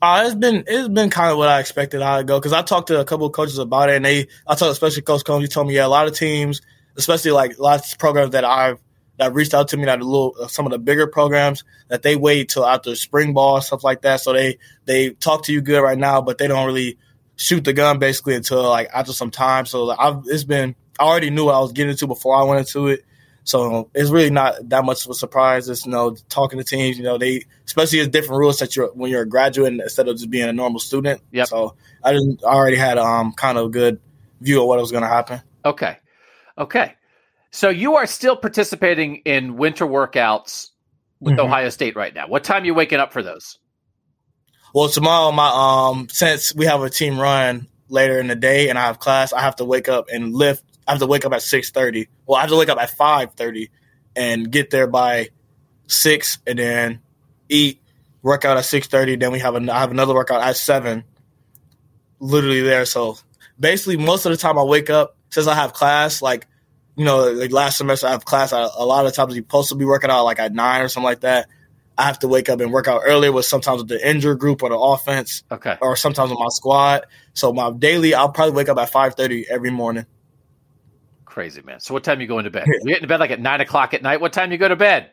Uh, 0.02 0.24
it's 0.26 0.34
been 0.34 0.64
it's 0.66 0.88
been 0.88 1.10
kind 1.10 1.30
of 1.30 1.36
what 1.36 1.48
I 1.48 1.60
expected 1.60 1.98
to 1.98 2.24
go 2.24 2.38
because 2.38 2.54
I 2.54 2.62
talked 2.62 2.88
to 2.88 3.00
a 3.00 3.04
couple 3.04 3.26
of 3.26 3.32
coaches 3.32 3.58
about 3.58 3.90
it 3.90 3.96
and 3.96 4.04
they 4.04 4.28
I 4.46 4.54
talked 4.54 4.72
especially 4.72 5.02
Coach 5.02 5.24
Coombs. 5.24 5.44
He 5.44 5.48
told 5.48 5.66
me 5.66 5.74
yeah 5.74 5.86
a 5.86 5.88
lot 5.88 6.06
of 6.06 6.14
teams, 6.14 6.62
especially 6.96 7.32
like 7.32 7.58
lots 7.58 7.92
of 7.92 7.98
programs 7.98 8.30
that 8.30 8.44
I've 8.44 8.78
that 9.20 9.34
reached 9.34 9.52
out 9.52 9.68
to 9.68 9.76
me 9.76 9.84
that 9.84 10.00
a 10.00 10.04
little 10.04 10.34
uh, 10.40 10.48
some 10.48 10.64
of 10.64 10.72
the 10.72 10.78
bigger 10.78 11.06
programs 11.06 11.62
that 11.88 12.02
they 12.02 12.16
wait 12.16 12.48
till 12.48 12.66
after 12.66 12.96
spring 12.96 13.34
ball 13.34 13.60
stuff 13.60 13.84
like 13.84 14.00
that. 14.00 14.20
So 14.20 14.32
they 14.32 14.58
they 14.86 15.10
talk 15.10 15.44
to 15.44 15.52
you 15.52 15.60
good 15.60 15.82
right 15.82 15.98
now, 15.98 16.22
but 16.22 16.38
they 16.38 16.48
don't 16.48 16.66
really 16.66 16.96
shoot 17.36 17.62
the 17.62 17.74
gun 17.74 17.98
basically 17.98 18.34
until 18.34 18.62
like 18.62 18.88
after 18.94 19.12
some 19.12 19.30
time. 19.30 19.66
So 19.66 19.90
I've 19.90 20.22
it's 20.24 20.44
been 20.44 20.74
I 20.98 21.04
already 21.04 21.28
knew 21.28 21.44
what 21.44 21.54
I 21.54 21.60
was 21.60 21.72
getting 21.72 21.90
into 21.90 22.06
before 22.06 22.34
I 22.34 22.44
went 22.44 22.60
into 22.60 22.88
it. 22.88 23.04
So 23.44 23.90
it's 23.94 24.08
really 24.08 24.30
not 24.30 24.68
that 24.70 24.84
much 24.86 25.04
of 25.04 25.10
a 25.10 25.14
surprise. 25.14 25.68
It's 25.68 25.84
you 25.84 25.92
know 25.92 26.16
talking 26.30 26.58
to 26.58 26.64
teams. 26.64 26.96
You 26.96 27.04
know 27.04 27.18
they 27.18 27.44
especially 27.66 28.00
as 28.00 28.08
different 28.08 28.38
rules 28.38 28.58
that 28.60 28.74
you're 28.74 28.88
when 28.94 29.10
you're 29.10 29.22
a 29.22 29.28
graduate 29.28 29.74
instead 29.74 30.08
of 30.08 30.16
just 30.16 30.30
being 30.30 30.48
a 30.48 30.52
normal 30.52 30.80
student. 30.80 31.20
Yeah. 31.30 31.44
So 31.44 31.74
I 32.02 32.12
didn't 32.12 32.42
I 32.42 32.54
already 32.54 32.76
had 32.76 32.96
um 32.96 33.34
kind 33.34 33.58
of 33.58 33.66
a 33.66 33.70
good 33.70 34.00
view 34.40 34.62
of 34.62 34.66
what 34.66 34.80
was 34.80 34.90
going 34.90 35.02
to 35.02 35.08
happen. 35.08 35.42
Okay. 35.62 35.98
Okay. 36.56 36.94
So 37.50 37.68
you 37.68 37.96
are 37.96 38.06
still 38.06 38.36
participating 38.36 39.16
in 39.24 39.56
winter 39.56 39.86
workouts 39.86 40.70
with 41.18 41.34
mm-hmm. 41.34 41.46
Ohio 41.46 41.68
State 41.68 41.96
right 41.96 42.14
now. 42.14 42.28
What 42.28 42.44
time 42.44 42.62
are 42.62 42.66
you 42.66 42.74
waking 42.74 43.00
up 43.00 43.12
for 43.12 43.22
those? 43.22 43.58
Well, 44.72 44.88
tomorrow, 44.88 45.32
my 45.32 45.50
um, 45.52 46.08
since 46.10 46.54
we 46.54 46.66
have 46.66 46.80
a 46.82 46.90
team 46.90 47.18
run 47.18 47.66
later 47.88 48.20
in 48.20 48.28
the 48.28 48.36
day 48.36 48.68
and 48.68 48.78
I 48.78 48.86
have 48.86 49.00
class, 49.00 49.32
I 49.32 49.40
have 49.40 49.56
to 49.56 49.64
wake 49.64 49.88
up 49.88 50.06
and 50.12 50.32
lift. 50.32 50.64
I 50.86 50.92
have 50.92 51.00
to 51.00 51.06
wake 51.06 51.24
up 51.24 51.32
at 51.32 51.42
six 51.42 51.70
thirty. 51.70 52.08
Well, 52.26 52.38
I 52.38 52.42
have 52.42 52.50
to 52.50 52.56
wake 52.56 52.68
up 52.68 52.78
at 52.78 52.90
five 52.90 53.34
thirty 53.34 53.70
and 54.14 54.50
get 54.50 54.70
there 54.70 54.86
by 54.86 55.30
six, 55.88 56.38
and 56.46 56.58
then 56.58 57.00
eat, 57.48 57.80
workout 58.22 58.56
at 58.56 58.64
six 58.64 58.86
thirty. 58.86 59.16
Then 59.16 59.32
we 59.32 59.40
have 59.40 59.56
a, 59.56 59.72
I 59.72 59.80
have 59.80 59.90
another 59.90 60.14
workout 60.14 60.40
at 60.40 60.56
seven. 60.56 61.02
Literally 62.20 62.60
there. 62.60 62.84
So 62.84 63.18
basically, 63.58 63.96
most 63.96 64.24
of 64.24 64.30
the 64.30 64.38
time 64.38 64.56
I 64.56 64.62
wake 64.62 64.88
up 64.88 65.16
since 65.30 65.48
I 65.48 65.54
have 65.54 65.72
class, 65.72 66.22
like 66.22 66.46
you 67.00 67.06
know, 67.06 67.30
like 67.30 67.50
last 67.50 67.78
semester 67.78 68.06
I 68.06 68.10
have 68.10 68.26
class. 68.26 68.52
I, 68.52 68.60
a 68.60 68.84
lot 68.84 69.06
of 69.06 69.14
times 69.14 69.34
you're 69.34 69.42
supposed 69.42 69.70
to 69.70 69.74
be 69.74 69.86
working 69.86 70.10
out 70.10 70.24
like 70.24 70.38
at 70.38 70.52
nine 70.52 70.82
or 70.82 70.88
something 70.88 71.06
like 71.06 71.20
that. 71.20 71.48
I 71.96 72.02
have 72.02 72.18
to 72.18 72.28
wake 72.28 72.50
up 72.50 72.60
and 72.60 72.70
work 72.70 72.88
out 72.88 73.00
earlier 73.06 73.32
with 73.32 73.46
sometimes 73.46 73.78
with 73.78 73.88
the 73.88 74.06
injured 74.06 74.38
group 74.38 74.62
or 74.62 74.68
the 74.68 74.76
offense. 74.76 75.42
Okay. 75.50 75.78
Or 75.80 75.96
sometimes 75.96 76.28
with 76.28 76.38
my 76.38 76.48
squad. 76.50 77.06
So 77.32 77.54
my 77.54 77.70
daily, 77.70 78.12
I'll 78.12 78.32
probably 78.32 78.52
wake 78.52 78.68
up 78.68 78.76
at 78.76 78.90
five 78.90 79.14
thirty 79.14 79.46
every 79.48 79.70
morning. 79.70 80.04
Crazy 81.24 81.62
man. 81.62 81.80
So 81.80 81.94
what 81.94 82.04
time 82.04 82.20
you 82.20 82.26
go 82.26 82.38
into 82.38 82.50
bed? 82.50 82.66
You 82.66 82.88
get 82.88 82.96
into 82.96 83.08
bed 83.08 83.18
like 83.18 83.30
at 83.30 83.40
nine 83.40 83.62
o'clock 83.62 83.94
at 83.94 84.02
night. 84.02 84.20
What 84.20 84.34
time 84.34 84.52
you 84.52 84.58
go 84.58 84.68
to 84.68 84.76
bed? 84.76 85.10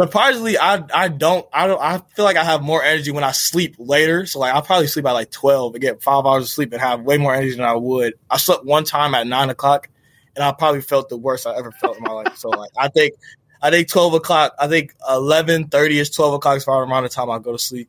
Surprisingly, 0.00 0.58
I 0.58 0.82
I 0.92 1.06
don't 1.06 1.46
I 1.52 1.68
don't 1.68 1.80
I 1.80 1.98
feel 2.16 2.24
like 2.24 2.36
I 2.36 2.42
have 2.42 2.62
more 2.62 2.82
energy 2.82 3.12
when 3.12 3.22
I 3.22 3.30
sleep 3.30 3.76
later. 3.78 4.26
So 4.26 4.40
like 4.40 4.52
I'll 4.52 4.62
probably 4.62 4.88
sleep 4.88 5.06
at 5.06 5.12
like 5.12 5.30
twelve 5.30 5.72
and 5.76 5.82
get 5.82 6.02
five 6.02 6.26
hours 6.26 6.42
of 6.42 6.50
sleep 6.50 6.72
and 6.72 6.82
have 6.82 7.02
way 7.02 7.16
more 7.16 7.32
energy 7.32 7.52
than 7.54 7.64
I 7.64 7.74
would. 7.74 8.14
I 8.28 8.38
slept 8.38 8.64
one 8.64 8.82
time 8.82 9.14
at 9.14 9.28
nine 9.28 9.50
o'clock 9.50 9.88
and 10.36 10.44
I 10.44 10.52
probably 10.52 10.82
felt 10.82 11.08
the 11.08 11.16
worst 11.16 11.46
I 11.46 11.56
ever 11.56 11.72
felt 11.72 11.96
in 11.96 12.04
my 12.04 12.12
life. 12.12 12.36
So 12.36 12.50
like 12.50 12.70
I 12.78 12.88
think 12.88 13.14
I 13.62 13.70
think 13.70 13.88
twelve 13.88 14.14
o'clock. 14.14 14.54
I 14.58 14.68
think 14.68 14.94
eleven 15.08 15.68
thirty 15.68 15.98
is 15.98 16.10
twelve 16.10 16.34
o'clock 16.34 16.58
is 16.58 16.64
probably 16.64 16.90
around 16.90 17.02
the 17.02 17.08
time 17.08 17.30
I 17.30 17.38
go 17.38 17.52
to 17.52 17.58
sleep. 17.58 17.88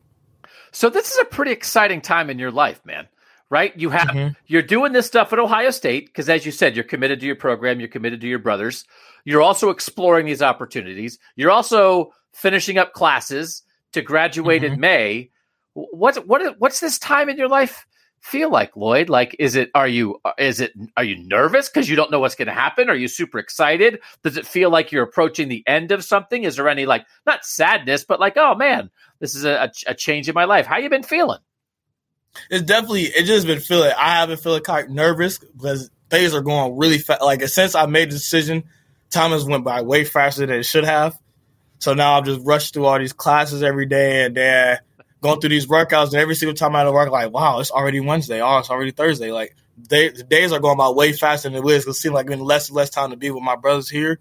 So 0.72 0.90
this 0.90 1.12
is 1.12 1.18
a 1.20 1.26
pretty 1.26 1.52
exciting 1.52 2.02
time 2.02 2.30
in 2.30 2.40
your 2.40 2.52
life, 2.52 2.84
man. 2.86 3.08
Right? 3.50 3.78
You 3.78 3.90
have 3.92 4.10
mm-hmm. 4.10 4.34
you're 4.48 4.62
doing 4.62 4.92
this 4.92 5.08
stuff 5.08 5.32
at 5.32 5.40
Ohio 5.40 5.72
State 5.72 6.08
because, 6.08 6.28
as 6.28 6.46
you 6.46 6.52
said, 6.52 6.76
you're 6.76 6.84
committed 6.84 7.20
to 7.22 7.26
your 7.26 7.36
program. 7.36 7.80
You're 7.80 7.90
committed 7.90 8.20
to 8.22 8.28
your 8.28 8.40
brothers. 8.40 8.86
You're 9.24 9.42
also 9.42 9.70
exploring 9.70 10.26
these 10.26 10.42
opportunities. 10.42 11.18
You're 11.36 11.52
also 11.52 12.14
finishing 12.34 12.78
up 12.78 12.94
classes 12.94 13.64
to 13.94 14.02
graduate 14.02 14.64
mm-hmm. 14.64 14.74
in 14.74 14.80
May. 14.80 15.32
What's 15.74 16.18
what 16.20 16.60
what's 16.60 16.82
this 16.82 17.00
time 17.00 17.30
in 17.30 17.38
your 17.38 17.48
life 17.48 17.87
feel 18.28 18.52
like 18.52 18.76
lloyd? 18.76 19.10
Like 19.10 19.36
is 19.40 19.56
it 19.56 19.72
are 19.74 19.88
you 19.88 20.20
is 20.38 20.60
it 20.60 20.74
are 20.96 21.04
you 21.04 21.18
nervous 21.28 21.70
because 21.70 21.90
you 21.90 21.96
don't 21.96 22.12
know 22.12 22.20
what's 22.20 22.36
going 22.36 22.48
to 22.48 22.54
happen? 22.54 22.90
Are 22.90 22.96
you 22.96 23.08
super 23.08 23.40
excited? 23.40 24.00
Does 24.24 24.38
it 24.38 24.46
feel 24.46 24.70
like 24.70 24.92
you're 24.92 25.04
approaching 25.04 25.48
the 25.48 25.64
end 25.66 25.92
of 25.92 26.04
something? 26.04 26.44
Is 26.44 26.58
there 26.58 26.70
any 26.70 26.86
like 26.86 27.06
not 27.26 27.46
sadness 27.46 28.04
but 28.04 28.20
like 28.20 28.38
oh 28.38 28.56
man 28.56 28.90
this 29.20 29.36
is 29.36 29.46
a, 29.46 29.72
a 29.88 29.96
change 29.96 30.30
in 30.30 30.36
my 30.36 30.46
life. 30.46 30.68
How 30.68 30.78
you 30.78 30.90
been 30.90 31.04
feeling? 31.04 31.40
It's 32.50 32.64
definitely 32.64 33.04
it 33.04 33.24
just 33.24 33.48
been 33.48 33.60
feeling 33.60 33.92
i 33.98 34.18
have 34.18 34.30
been 34.30 34.38
feeling 34.38 34.62
kind 34.62 34.88
of 34.88 34.94
nervous 34.94 35.40
because 35.40 35.90
things 36.10 36.36
are 36.36 36.42
going 36.42 36.78
really 36.78 37.00
fast 37.00 37.22
like 37.24 37.42
since 37.48 37.74
i 37.74 37.88
made 37.88 38.10
the 38.10 38.14
decision 38.14 38.64
time 39.10 39.32
has 39.32 39.46
went 39.46 39.64
by 39.64 39.82
way 39.82 40.04
faster 40.04 40.46
than 40.46 40.60
it 40.60 40.64
should 40.64 40.84
have. 40.84 41.18
So 41.80 41.94
now 41.94 42.18
i'm 42.18 42.26
just 42.26 42.42
rushed 42.46 42.74
through 42.74 42.86
all 42.86 43.00
these 43.00 43.14
classes 43.14 43.64
every 43.64 43.86
day 43.86 44.26
and 44.26 44.36
then 44.36 44.80
going 45.22 45.40
through 45.40 45.50
these 45.50 45.68
workouts, 45.68 46.08
and 46.08 46.16
every 46.16 46.36
single 46.36 46.56
time 46.56 46.76
I 46.76 46.80
had 46.80 46.86
to 46.86 46.92
work, 46.92 47.10
like, 47.10 47.32
wow, 47.32 47.60
it's 47.60 47.72
already 47.72 48.00
Wednesday. 48.00 48.42
Oh, 48.42 48.60
it's 48.60 48.70
already 48.70 48.92
Thursday. 48.92 49.32
Like, 49.32 49.56
they, 49.78 50.10
the 50.10 50.24
days 50.24 50.52
are 50.52 50.60
going 50.60 50.78
by 50.78 50.90
way 50.90 51.14
faster 51.14 51.50
than 51.50 51.58
it 51.58 51.64
was. 51.64 51.86
It 51.86 51.94
seems 51.94 52.14
like 52.14 52.28
getting 52.28 52.44
less 52.44 52.70
and 52.70 52.76
less 52.76 52.90
time 52.90 53.12
to 53.12 53.18
be 53.18 53.32
with 53.32 53.44
my 53.44 53.56
brothers 53.56 53.90
here. 53.90 54.20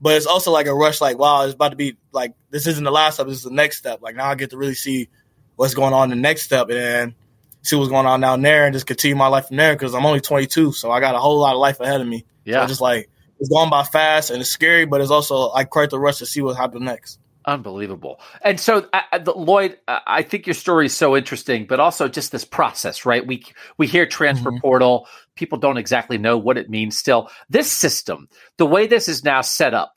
But 0.00 0.16
it's 0.16 0.26
also 0.26 0.50
like 0.50 0.66
a 0.66 0.74
rush, 0.74 1.00
like, 1.00 1.18
wow, 1.18 1.44
it's 1.44 1.54
about 1.54 1.70
to 1.70 1.76
be 1.76 1.96
like, 2.12 2.34
this 2.50 2.66
isn't 2.66 2.84
the 2.84 2.90
last 2.90 3.14
step, 3.14 3.26
this 3.26 3.36
is 3.36 3.42
the 3.44 3.50
next 3.50 3.78
step. 3.78 4.00
Like, 4.00 4.16
now 4.16 4.30
I 4.30 4.34
get 4.34 4.50
to 4.50 4.56
really 4.56 4.74
see 4.74 5.08
what's 5.56 5.74
going 5.74 5.92
on 5.92 6.10
in 6.10 6.18
the 6.18 6.22
next 6.22 6.42
step 6.42 6.70
and 6.70 7.14
see 7.62 7.76
what's 7.76 7.90
going 7.90 8.06
on 8.06 8.20
down 8.20 8.40
there 8.40 8.64
and 8.64 8.72
just 8.72 8.86
continue 8.86 9.14
my 9.14 9.26
life 9.26 9.48
from 9.48 9.58
there 9.58 9.74
because 9.74 9.94
I'm 9.94 10.06
only 10.06 10.20
22. 10.20 10.72
So 10.72 10.90
I 10.90 11.00
got 11.00 11.14
a 11.14 11.18
whole 11.18 11.38
lot 11.38 11.52
of 11.52 11.60
life 11.60 11.80
ahead 11.80 12.00
of 12.00 12.06
me. 12.06 12.24
Yeah. 12.44 12.62
So 12.62 12.68
just 12.68 12.80
like, 12.80 13.10
it's 13.38 13.50
going 13.50 13.68
by 13.68 13.84
fast 13.84 14.30
and 14.30 14.40
it's 14.40 14.50
scary, 14.50 14.86
but 14.86 15.02
it's 15.02 15.10
also 15.10 15.48
like 15.48 15.68
quite 15.70 15.90
the 15.90 15.98
rush 15.98 16.18
to 16.18 16.26
see 16.26 16.40
what 16.40 16.56
happens 16.56 16.82
next. 16.82 17.18
Unbelievable. 17.46 18.20
And 18.42 18.60
so, 18.60 18.86
uh, 18.92 19.18
the, 19.18 19.32
Lloyd, 19.32 19.78
uh, 19.88 20.00
I 20.06 20.22
think 20.22 20.46
your 20.46 20.54
story 20.54 20.86
is 20.86 20.94
so 20.94 21.16
interesting, 21.16 21.66
but 21.66 21.80
also 21.80 22.06
just 22.06 22.32
this 22.32 22.44
process, 22.44 23.06
right? 23.06 23.26
We 23.26 23.44
we 23.78 23.86
hear 23.86 24.04
transfer 24.04 24.50
mm-hmm. 24.50 24.60
portal, 24.60 25.08
people 25.36 25.58
don't 25.58 25.78
exactly 25.78 26.18
know 26.18 26.36
what 26.36 26.58
it 26.58 26.68
means. 26.68 26.98
Still, 26.98 27.30
this 27.48 27.72
system, 27.72 28.28
the 28.58 28.66
way 28.66 28.86
this 28.86 29.08
is 29.08 29.24
now 29.24 29.40
set 29.40 29.72
up 29.72 29.94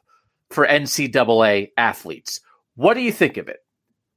for 0.52 0.66
NCAA 0.66 1.72
athletes, 1.76 2.40
what 2.76 2.94
do 2.94 3.02
you 3.02 3.12
think 3.12 3.36
of 3.36 3.50
it? 3.50 3.60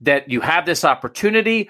That 0.02 0.30
you 0.30 0.40
have 0.40 0.64
this 0.64 0.84
opportunity, 0.84 1.68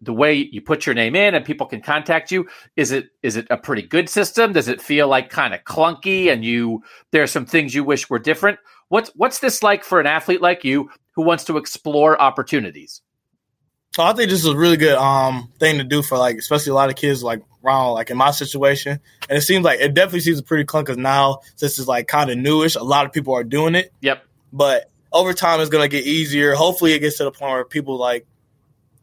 the 0.00 0.12
way 0.12 0.34
you 0.34 0.60
put 0.60 0.86
your 0.86 0.94
name 0.94 1.14
in 1.14 1.34
and 1.34 1.44
people 1.44 1.66
can 1.66 1.80
contact 1.80 2.30
you 2.30 2.48
is 2.76 2.92
it 2.92 3.10
is 3.22 3.36
it 3.36 3.46
a 3.50 3.56
pretty 3.56 3.82
good 3.82 4.08
system 4.08 4.52
does 4.52 4.68
it 4.68 4.80
feel 4.80 5.08
like 5.08 5.28
kind 5.28 5.52
of 5.52 5.64
clunky 5.64 6.32
and 6.32 6.44
you 6.44 6.80
there 7.10 7.22
are 7.22 7.26
some 7.26 7.44
things 7.44 7.74
you 7.74 7.82
wish 7.82 8.08
were 8.08 8.20
different 8.20 8.60
What's 8.92 9.08
what's 9.14 9.38
this 9.38 9.62
like 9.62 9.84
for 9.84 10.00
an 10.00 10.06
athlete 10.06 10.42
like 10.42 10.64
you 10.64 10.90
who 11.12 11.22
wants 11.22 11.44
to 11.44 11.56
explore 11.56 12.20
opportunities? 12.20 13.00
So 13.94 14.02
I 14.02 14.12
think 14.12 14.28
this 14.28 14.40
is 14.40 14.44
a 14.44 14.54
really 14.54 14.76
good 14.76 14.98
um 14.98 15.50
thing 15.58 15.78
to 15.78 15.84
do 15.84 16.02
for 16.02 16.18
like 16.18 16.36
especially 16.36 16.72
a 16.72 16.74
lot 16.74 16.90
of 16.90 16.96
kids 16.96 17.22
like 17.22 17.40
around 17.64 17.92
like 17.92 18.10
in 18.10 18.18
my 18.18 18.32
situation. 18.32 19.00
And 19.30 19.38
it 19.38 19.40
seems 19.40 19.64
like 19.64 19.80
it 19.80 19.94
definitely 19.94 20.20
seems 20.20 20.42
pretty 20.42 20.64
clunky 20.64 20.94
now 20.94 21.38
since 21.56 21.78
it's 21.78 21.88
like 21.88 22.06
kind 22.06 22.28
of 22.28 22.36
newish. 22.36 22.74
A 22.74 22.82
lot 22.82 23.06
of 23.06 23.14
people 23.14 23.32
are 23.32 23.44
doing 23.44 23.76
it. 23.76 23.94
Yep. 24.02 24.26
But 24.52 24.90
over 25.10 25.32
time 25.32 25.60
it's 25.60 25.70
gonna 25.70 25.88
get 25.88 26.04
easier. 26.04 26.52
Hopefully 26.52 26.92
it 26.92 26.98
gets 26.98 27.16
to 27.16 27.24
the 27.24 27.32
point 27.32 27.50
where 27.50 27.64
people 27.64 27.96
like 27.96 28.26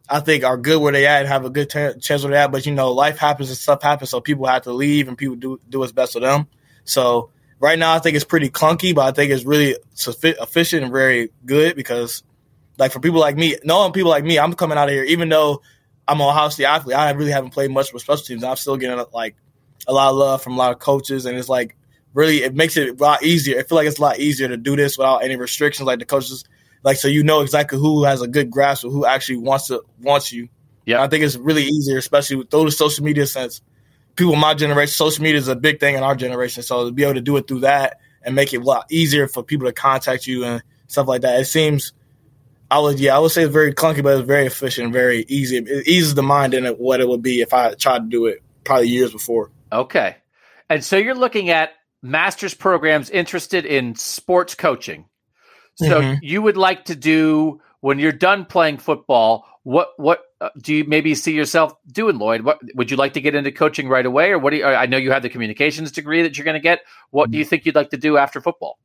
I 0.07 0.19
think 0.19 0.43
are 0.43 0.57
good 0.57 0.79
where 0.79 0.93
they 0.93 1.07
at 1.07 1.21
and 1.21 1.27
have 1.29 1.45
a 1.45 1.49
good 1.49 1.67
t- 1.67 1.99
chance 1.99 2.21
where 2.21 2.29
they 2.29 2.37
at. 2.37 2.51
But 2.51 2.67
you 2.67 2.75
know, 2.75 2.91
life 2.91 3.17
happens 3.17 3.49
and 3.49 3.57
stuff 3.57 3.81
happens, 3.81 4.11
so 4.11 4.21
people 4.21 4.45
have 4.45 4.61
to 4.63 4.71
leave 4.71 5.07
and 5.07 5.17
people 5.17 5.35
do 5.35 5.59
do 5.67 5.79
what's 5.79 5.93
best 5.93 6.13
for 6.13 6.19
them. 6.19 6.45
So 6.83 7.31
right 7.59 7.77
now 7.77 7.93
I 7.93 7.99
think 7.99 8.15
it's 8.15 8.25
pretty 8.25 8.49
clunky, 8.49 8.95
but 8.95 9.05
I 9.05 9.11
think 9.11 9.31
it's 9.31 9.45
really 9.45 9.75
efficient 9.97 10.83
and 10.83 10.91
very 10.91 11.29
good 11.45 11.75
because 11.75 12.23
like 12.77 12.91
for 12.91 12.99
people 12.99 13.19
like 13.19 13.35
me, 13.35 13.57
knowing 13.63 13.91
people 13.91 14.09
like 14.09 14.23
me, 14.23 14.39
I'm 14.39 14.53
coming 14.53 14.77
out 14.77 14.87
of 14.87 14.93
here, 14.93 15.03
even 15.03 15.29
though 15.29 15.61
I'm 16.07 16.21
Ohio 16.21 16.49
State 16.49 16.65
athlete, 16.65 16.97
I 16.97 17.11
really 17.11 17.31
haven't 17.31 17.51
played 17.51 17.71
much 17.71 17.93
with 17.93 18.01
special 18.01 18.23
teams. 18.23 18.43
I'm 18.43 18.55
still 18.55 18.77
getting 18.77 19.03
like 19.13 19.35
a 19.87 19.93
lot 19.93 20.09
of 20.09 20.15
love 20.15 20.41
from 20.41 20.53
a 20.53 20.57
lot 20.57 20.71
of 20.71 20.79
coaches, 20.79 21.25
and 21.25 21.37
it's 21.37 21.49
like 21.49 21.75
really 22.13 22.37
it 22.43 22.55
makes 22.55 22.77
it 22.77 22.99
a 22.99 23.03
lot 23.03 23.21
easier. 23.23 23.59
I 23.59 23.63
feel 23.63 23.75
like 23.75 23.87
it's 23.87 23.99
a 23.99 24.01
lot 24.01 24.19
easier 24.19 24.47
to 24.47 24.57
do 24.57 24.75
this 24.75 24.97
without 24.97 25.23
any 25.23 25.35
restrictions. 25.35 25.85
Like 25.85 25.99
the 25.99 26.05
coaches, 26.05 26.45
like 26.83 26.97
so 26.97 27.07
you 27.07 27.23
know 27.23 27.41
exactly 27.41 27.77
who 27.77 28.05
has 28.05 28.21
a 28.21 28.27
good 28.27 28.49
grasp 28.49 28.85
of 28.85 28.91
who 28.91 29.05
actually 29.05 29.37
wants 29.37 29.67
to 29.67 29.83
wants 30.01 30.31
you. 30.31 30.49
Yeah, 30.85 31.03
I 31.03 31.07
think 31.07 31.23
it's 31.23 31.35
really 31.35 31.65
easier, 31.65 31.97
especially 31.97 32.37
with 32.37 32.49
through 32.49 32.65
the 32.65 32.71
social 32.71 33.03
media 33.03 33.27
sense. 33.27 33.61
People 34.19 34.35
my 34.35 34.53
generation, 34.53 34.91
social 34.91 35.23
media 35.23 35.39
is 35.39 35.47
a 35.47 35.55
big 35.55 35.79
thing 35.79 35.95
in 35.95 36.03
our 36.03 36.13
generation. 36.13 36.61
So 36.61 36.85
to 36.85 36.91
be 36.91 37.03
able 37.03 37.13
to 37.13 37.21
do 37.21 37.37
it 37.37 37.47
through 37.47 37.61
that 37.61 38.01
and 38.21 38.35
make 38.35 38.53
it 38.53 38.57
a 38.57 38.63
lot 38.63 38.85
easier 38.91 39.29
for 39.29 39.43
people 39.43 39.65
to 39.65 39.71
contact 39.71 40.27
you 40.27 40.43
and 40.43 40.61
stuff 40.87 41.07
like 41.07 41.21
that, 41.21 41.39
it 41.39 41.45
seems 41.45 41.93
I 42.69 42.79
would 42.79 42.99
yeah, 42.99 43.15
I 43.15 43.19
would 43.19 43.31
say 43.31 43.43
it's 43.43 43.53
very 43.53 43.73
clunky, 43.73 44.03
but 44.03 44.17
it's 44.17 44.27
very 44.27 44.45
efficient, 44.45 44.91
very 44.91 45.23
easy. 45.29 45.55
It 45.55 45.87
eases 45.87 46.15
the 46.15 46.21
mind 46.21 46.53
in 46.53 46.65
it 46.65 46.77
what 46.77 46.99
it 46.99 47.07
would 47.07 47.21
be 47.21 47.39
if 47.39 47.53
I 47.53 47.73
tried 47.75 47.99
to 47.99 48.07
do 48.09 48.25
it 48.25 48.43
probably 48.65 48.89
years 48.89 49.13
before. 49.13 49.51
Okay. 49.71 50.17
And 50.69 50.83
so 50.83 50.97
you're 50.97 51.15
looking 51.15 51.49
at 51.49 51.71
master's 52.01 52.53
programs 52.53 53.09
interested 53.09 53.65
in 53.65 53.95
sports 53.95 54.53
coaching. 54.53 55.05
So 55.75 56.01
mm-hmm. 56.01 56.19
you 56.21 56.41
would 56.41 56.57
like 56.57 56.83
to 56.85 56.95
do 56.95 57.61
when 57.79 57.99
you're 57.99 58.11
done 58.11 58.43
playing 58.43 58.79
football, 58.79 59.45
what 59.63 59.91
what 59.95 60.23
uh, 60.41 60.49
do 60.61 60.73
you 60.73 60.85
maybe 60.85 61.15
see 61.15 61.33
yourself 61.33 61.73
doing, 61.91 62.17
Lloyd? 62.17 62.41
What 62.41 62.59
would 62.75 62.89
you 62.89 62.97
like 62.97 63.13
to 63.13 63.21
get 63.21 63.35
into 63.35 63.51
coaching 63.51 63.89
right 63.89 64.05
away, 64.05 64.31
or 64.31 64.39
what 64.39 64.51
do 64.51 64.57
you, 64.57 64.65
I 64.65 64.85
know 64.85 64.97
you 64.97 65.11
have 65.11 65.21
the 65.21 65.29
communications 65.29 65.91
degree 65.91 66.23
that 66.23 66.37
you're 66.37 66.45
going 66.45 66.55
to 66.55 66.61
get. 66.61 66.79
What 67.09 67.25
mm-hmm. 67.25 67.31
do 67.33 67.37
you 67.39 67.45
think 67.45 67.65
you'd 67.65 67.75
like 67.75 67.89
to 67.89 67.97
do 67.97 68.17
after 68.17 68.39
football? 68.39 68.79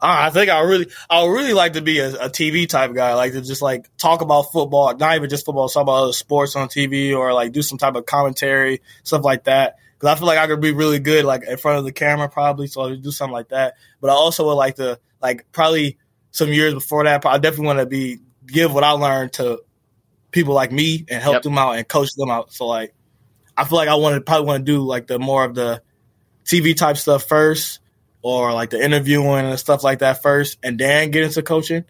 I 0.00 0.30
think 0.30 0.48
I 0.48 0.60
really, 0.60 0.86
I 1.10 1.24
would 1.24 1.32
really 1.32 1.54
like 1.54 1.72
to 1.72 1.82
be 1.82 1.98
a, 1.98 2.10
a, 2.26 2.30
TV 2.30 2.68
type 2.68 2.94
guy, 2.94 3.14
like 3.14 3.32
to 3.32 3.40
just 3.40 3.62
like 3.62 3.90
talk 3.96 4.20
about 4.20 4.52
football, 4.52 4.94
not 4.96 5.16
even 5.16 5.28
just 5.28 5.44
football, 5.44 5.68
talk 5.68 5.82
about 5.82 6.04
other 6.04 6.12
sports 6.12 6.54
on 6.54 6.68
TV 6.68 7.16
or 7.16 7.32
like 7.32 7.50
do 7.50 7.62
some 7.62 7.78
type 7.78 7.96
of 7.96 8.06
commentary, 8.06 8.80
stuff 9.02 9.24
like 9.24 9.44
that. 9.44 9.78
Because 9.94 10.14
I 10.14 10.18
feel 10.18 10.28
like 10.28 10.38
I 10.38 10.46
could 10.46 10.60
be 10.60 10.70
really 10.70 11.00
good, 11.00 11.24
like 11.24 11.42
in 11.42 11.56
front 11.56 11.78
of 11.78 11.84
the 11.84 11.90
camera, 11.90 12.28
probably. 12.28 12.68
So 12.68 12.82
I 12.82 12.86
would 12.90 13.02
do 13.02 13.10
something 13.10 13.32
like 13.32 13.48
that. 13.48 13.74
But 14.00 14.10
I 14.10 14.12
also 14.12 14.46
would 14.46 14.54
like 14.54 14.76
to, 14.76 15.00
like, 15.20 15.50
probably 15.50 15.98
some 16.30 16.52
years 16.52 16.74
before 16.74 17.02
that, 17.02 17.26
I 17.26 17.38
definitely 17.38 17.66
want 17.66 17.78
to 17.80 17.86
be 17.86 18.18
give 18.46 18.72
what 18.72 18.84
I 18.84 18.92
learned 18.92 19.32
to 19.34 19.62
people 20.30 20.54
like 20.54 20.72
me 20.72 21.04
and 21.08 21.22
help 21.22 21.34
yep. 21.34 21.42
them 21.42 21.58
out 21.58 21.76
and 21.76 21.86
coach 21.86 22.14
them 22.14 22.30
out. 22.30 22.52
So 22.52 22.66
like, 22.66 22.94
I 23.56 23.64
feel 23.64 23.76
like 23.76 23.88
I 23.88 23.96
want 23.96 24.14
to 24.14 24.20
probably 24.20 24.46
want 24.46 24.66
to 24.66 24.72
do 24.72 24.80
like 24.80 25.06
the 25.06 25.18
more 25.18 25.44
of 25.44 25.54
the 25.54 25.82
TV 26.44 26.76
type 26.76 26.96
stuff 26.96 27.26
first 27.28 27.80
or 28.22 28.52
like 28.52 28.70
the 28.70 28.82
interviewing 28.82 29.46
and 29.46 29.58
stuff 29.58 29.84
like 29.84 30.00
that 30.00 30.22
first, 30.22 30.58
and 30.62 30.78
then 30.78 31.10
get 31.10 31.24
into 31.24 31.42
coaching. 31.42 31.84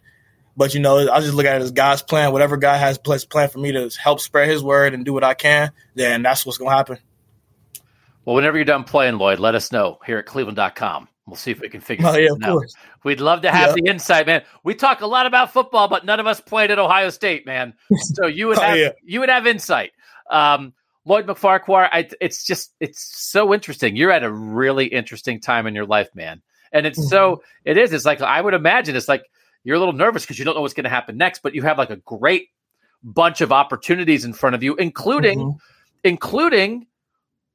But 0.57 0.75
you 0.75 0.81
know, 0.81 1.11
I 1.11 1.21
just 1.21 1.35
look 1.35 1.47
at 1.47 1.57
it 1.57 1.63
as 1.63 1.71
God's 1.71 2.03
plan. 2.03 2.33
Whatever 2.33 2.57
God 2.57 2.79
has 2.79 2.99
planned 2.99 3.53
for 3.53 3.59
me 3.59 3.73
to 3.73 3.91
help 4.01 4.21
spread 4.21 4.49
His 4.49 4.63
word 4.63 4.93
and 4.93 5.05
do 5.05 5.13
what 5.13 5.25
I 5.25 5.35
can, 5.35 5.71
then 5.95 6.23
that's 6.23 6.45
what's 6.45 6.59
going 6.59 6.71
to 6.71 6.77
happen. 6.77 6.99
Well, 8.25 8.35
whenever 8.35 8.59
you're 8.59 8.65
done 8.65 8.85
playing, 8.85 9.19
Lloyd, 9.19 9.39
let 9.39 9.55
us 9.55 9.73
know 9.73 10.01
here 10.05 10.19
at 10.19 10.27
Cleveland.com. 10.27 11.09
We'll 11.29 11.37
see 11.37 11.51
if 11.51 11.61
we 11.61 11.69
can 11.69 11.83
figure 11.83 12.07
oh, 12.07 12.17
yeah, 12.17 12.31
out. 12.43 12.53
Course. 12.53 12.75
We'd 13.05 13.21
love 13.21 13.43
to 13.43 13.51
have 13.51 13.69
yeah. 13.69 13.83
the 13.83 13.91
insight, 13.91 14.27
man. 14.27 14.43
We 14.65 14.75
talk 14.75 15.03
a 15.03 15.07
lot 15.07 15.27
about 15.27 15.53
football, 15.53 15.87
but 15.87 16.07
none 16.07 16.21
of 16.21 16.27
us 16.27 16.41
played 16.41 16.71
at 16.71 16.79
Ohio 16.79 17.11
State, 17.11 17.45
man. 17.45 17.75
So 18.15 18.27
you 18.27 18.49
would 18.49 18.59
oh, 18.59 18.63
have 18.63 18.79
yeah. 18.79 18.93
you 19.05 19.21
would 19.21 19.29
have 19.29 19.47
insight. 19.47 19.93
Um, 20.31 20.73
Lloyd 21.05 21.27
McFarquhar, 21.27 21.89
I, 21.93 22.09
it's 22.21 22.45
just 22.45 22.75
it's 22.81 23.03
so 23.03 23.53
interesting. 23.53 23.95
You're 23.95 24.11
at 24.11 24.25
a 24.25 24.33
really 24.33 24.87
interesting 24.87 25.41
time 25.41 25.67
in 25.67 25.75
your 25.75 25.87
life, 25.87 26.09
man. 26.15 26.43
And 26.73 26.87
it's 26.87 26.99
mm-hmm. 26.99 27.09
so 27.09 27.43
it 27.65 27.77
is. 27.77 27.93
It's 27.93 28.05
like 28.05 28.21
I 28.21 28.41
would 28.41 28.55
imagine 28.55 28.97
it's 28.97 29.09
like 29.09 29.25
you're 29.65 29.77
a 29.77 29.79
little 29.79 29.95
nervous 29.95 30.25
because 30.25 30.39
you 30.39 30.45
don't 30.45 30.55
know 30.55 30.63
what's 30.63 30.75
going 30.75 30.85
to 30.85 30.91
happen 30.91 31.17
next, 31.17 31.43
but 31.43 31.55
you 31.55 31.63
have 31.63 31.79
like 31.79 31.91
a 31.91 31.97
great 31.97 32.49
bunch 33.03 33.41
of 33.41 33.53
opportunities 33.53 34.25
in 34.25 34.33
front 34.33 34.55
of 34.55 34.63
you, 34.63 34.75
including 34.77 35.39
mm-hmm. 35.39 35.59
including 36.05 36.87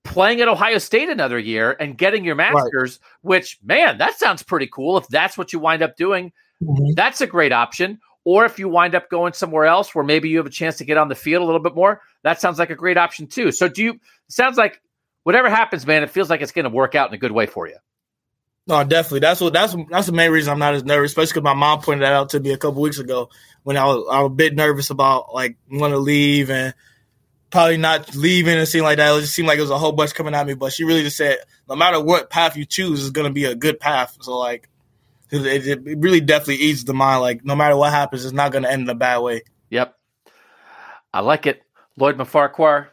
playing 0.04 0.42
at 0.42 0.48
Ohio 0.48 0.78
State 0.78 1.10
another 1.10 1.40
year 1.40 1.76
and 1.80 1.98
getting 1.98 2.26
your 2.26 2.36
master's, 2.36 3.00
right. 3.02 3.10
which 3.22 3.60
man, 3.64 3.98
that 4.00 4.18
sounds 4.20 4.44
pretty 4.44 4.68
cool. 4.68 4.98
If 4.98 5.08
that's 5.08 5.38
what 5.38 5.54
you 5.54 5.60
wind 5.60 5.82
up 5.82 5.96
doing, 5.96 6.32
mm-hmm. 6.62 6.94
that's 6.96 7.22
a 7.22 7.28
great 7.28 7.52
option. 7.52 8.00
Or 8.26 8.46
if 8.46 8.58
you 8.58 8.70
wind 8.70 8.96
up 8.96 9.10
going 9.10 9.34
somewhere 9.34 9.66
else 9.66 9.94
where 9.94 10.04
maybe 10.04 10.30
you 10.30 10.38
have 10.38 10.46
a 10.46 10.52
chance 10.52 10.78
to 10.78 10.86
get 10.86 10.98
on 10.98 11.10
the 11.10 11.16
field 11.16 11.42
a 11.44 11.46
little 11.46 11.62
bit 11.62 11.76
more, 11.76 12.02
that 12.24 12.40
sounds 12.40 12.58
like 12.58 12.70
a 12.70 12.76
great 12.76 12.98
option 12.98 13.28
too. 13.28 13.52
So 13.52 13.68
do 13.68 13.84
you 13.84 14.00
sounds 14.30 14.58
like 14.58 14.82
whatever 15.24 15.50
happens, 15.50 15.86
man, 15.86 16.04
it 16.04 16.10
feels 16.10 16.30
like 16.30 16.42
it's 16.42 16.52
going 16.52 16.64
to 16.64 16.70
work 16.70 16.96
out 16.96 17.10
in 17.10 17.16
a 17.16 17.18
good 17.18 17.32
way 17.32 17.46
for 17.46 17.68
you. 17.68 17.78
No, 18.66 18.82
definitely. 18.86 19.20
That's 19.20 19.42
what 19.42 19.52
that's 19.52 19.76
that's 19.90 20.08
the 20.08 20.14
main 20.14 20.32
reason 20.32 20.54
I'm 20.54 20.60
not 20.60 20.74
as 20.74 20.86
nervous, 20.86 21.12
especially 21.12 21.32
because 21.32 21.44
my 21.44 21.54
mom 21.54 21.82
pointed 21.82 22.04
that 22.04 22.14
out 22.14 22.30
to 22.30 22.40
me 22.40 22.54
a 22.54 22.58
couple 22.58 22.82
weeks 22.82 23.00
ago 23.00 23.30
when 23.64 23.76
I 23.76 23.86
was 23.86 24.08
I 24.10 24.22
was 24.22 24.28
a 24.28 24.36
bit 24.36 24.56
nervous 24.56 24.90
about 24.90 25.34
like 25.34 25.58
want 25.70 25.92
to 25.92 25.98
leave 25.98 26.50
and 26.50 26.74
probably 27.54 27.78
not 27.78 28.16
leaving 28.16 28.58
and 28.58 28.68
seeing 28.68 28.84
like 28.84 28.98
that. 28.98 29.16
It 29.16 29.22
just 29.22 29.36
seemed 29.36 29.48
like 29.48 29.60
it 29.60 29.62
was 29.62 29.70
a 29.70 29.78
whole 29.78 29.92
bunch 29.92 30.16
coming 30.16 30.34
at 30.34 30.48
me, 30.48 30.56
but 30.56 30.74
she 30.74 30.84
really 30.84 31.04
just 31.04 31.16
said 31.16 31.38
no 31.70 31.76
matter 31.76 32.02
what 32.04 32.32
path 32.32 32.58
you 32.58 32.66
choose 32.66 33.04
is 33.04 33.12
going 33.12 33.28
to 33.28 33.34
be 33.34 33.46
a 33.46 33.54
good 33.54 33.80
path. 33.80 34.18
So 34.22 34.40
like 34.40 34.68
it, 35.30 35.68
it 35.68 36.00
really 36.00 36.20
definitely 36.20 36.66
eases 36.66 36.86
the 36.86 36.96
mind. 36.96 37.22
Like 37.22 37.46
no 37.46 37.56
matter 37.56 37.78
what 37.78 37.92
happens, 37.92 38.26
it's 38.26 38.34
not 38.34 38.52
going 38.52 38.64
to 38.64 38.72
end 38.72 38.82
in 38.82 38.90
a 38.90 38.96
bad 38.96 39.20
way. 39.20 39.44
Yep, 39.70 39.96
I 41.14 41.20
like 41.22 41.46
it. 41.46 41.62
Lloyd 41.96 42.18
McFarquhar, 42.18 42.88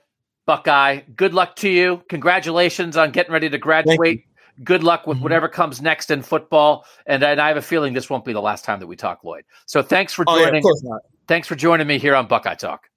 Buckeye. 0.45 1.01
Good 1.17 1.33
luck 1.33 1.57
to 1.57 1.69
you. 1.71 2.03
Congratulations 2.11 2.99
on 2.99 3.13
getting 3.13 3.33
ready 3.33 3.49
to 3.49 3.57
graduate. 3.57 4.27
Good 4.63 4.83
luck 4.83 5.07
with 5.07 5.17
mm-hmm. 5.17 5.23
whatever 5.23 5.49
comes 5.49 5.81
next 5.81 6.11
in 6.11 6.21
football. 6.21 6.85
And, 7.07 7.23
and 7.23 7.41
I 7.41 7.49
have 7.49 7.57
a 7.57 7.63
feeling 7.63 7.95
this 7.95 8.11
won't 8.11 8.27
be 8.27 8.35
the 8.35 8.43
last 8.43 8.67
time 8.67 8.81
that 8.81 8.87
we 8.87 8.97
talk, 8.97 9.25
Lloyd. 9.25 9.45
So 9.65 9.83
thanks 9.83 10.13
for 10.13 10.27
joining. 10.27 10.45
Oh, 10.45 10.51
yeah, 10.51 10.57
of 10.59 10.63
course 10.63 10.83
not. 10.83 11.01
Thanks 11.29 11.49
for 11.49 11.55
joining 11.55 11.87
me 11.87 11.99
here 11.99 12.15
on 12.15 12.27
Buckeye 12.27 12.57
Talk. 12.57 12.91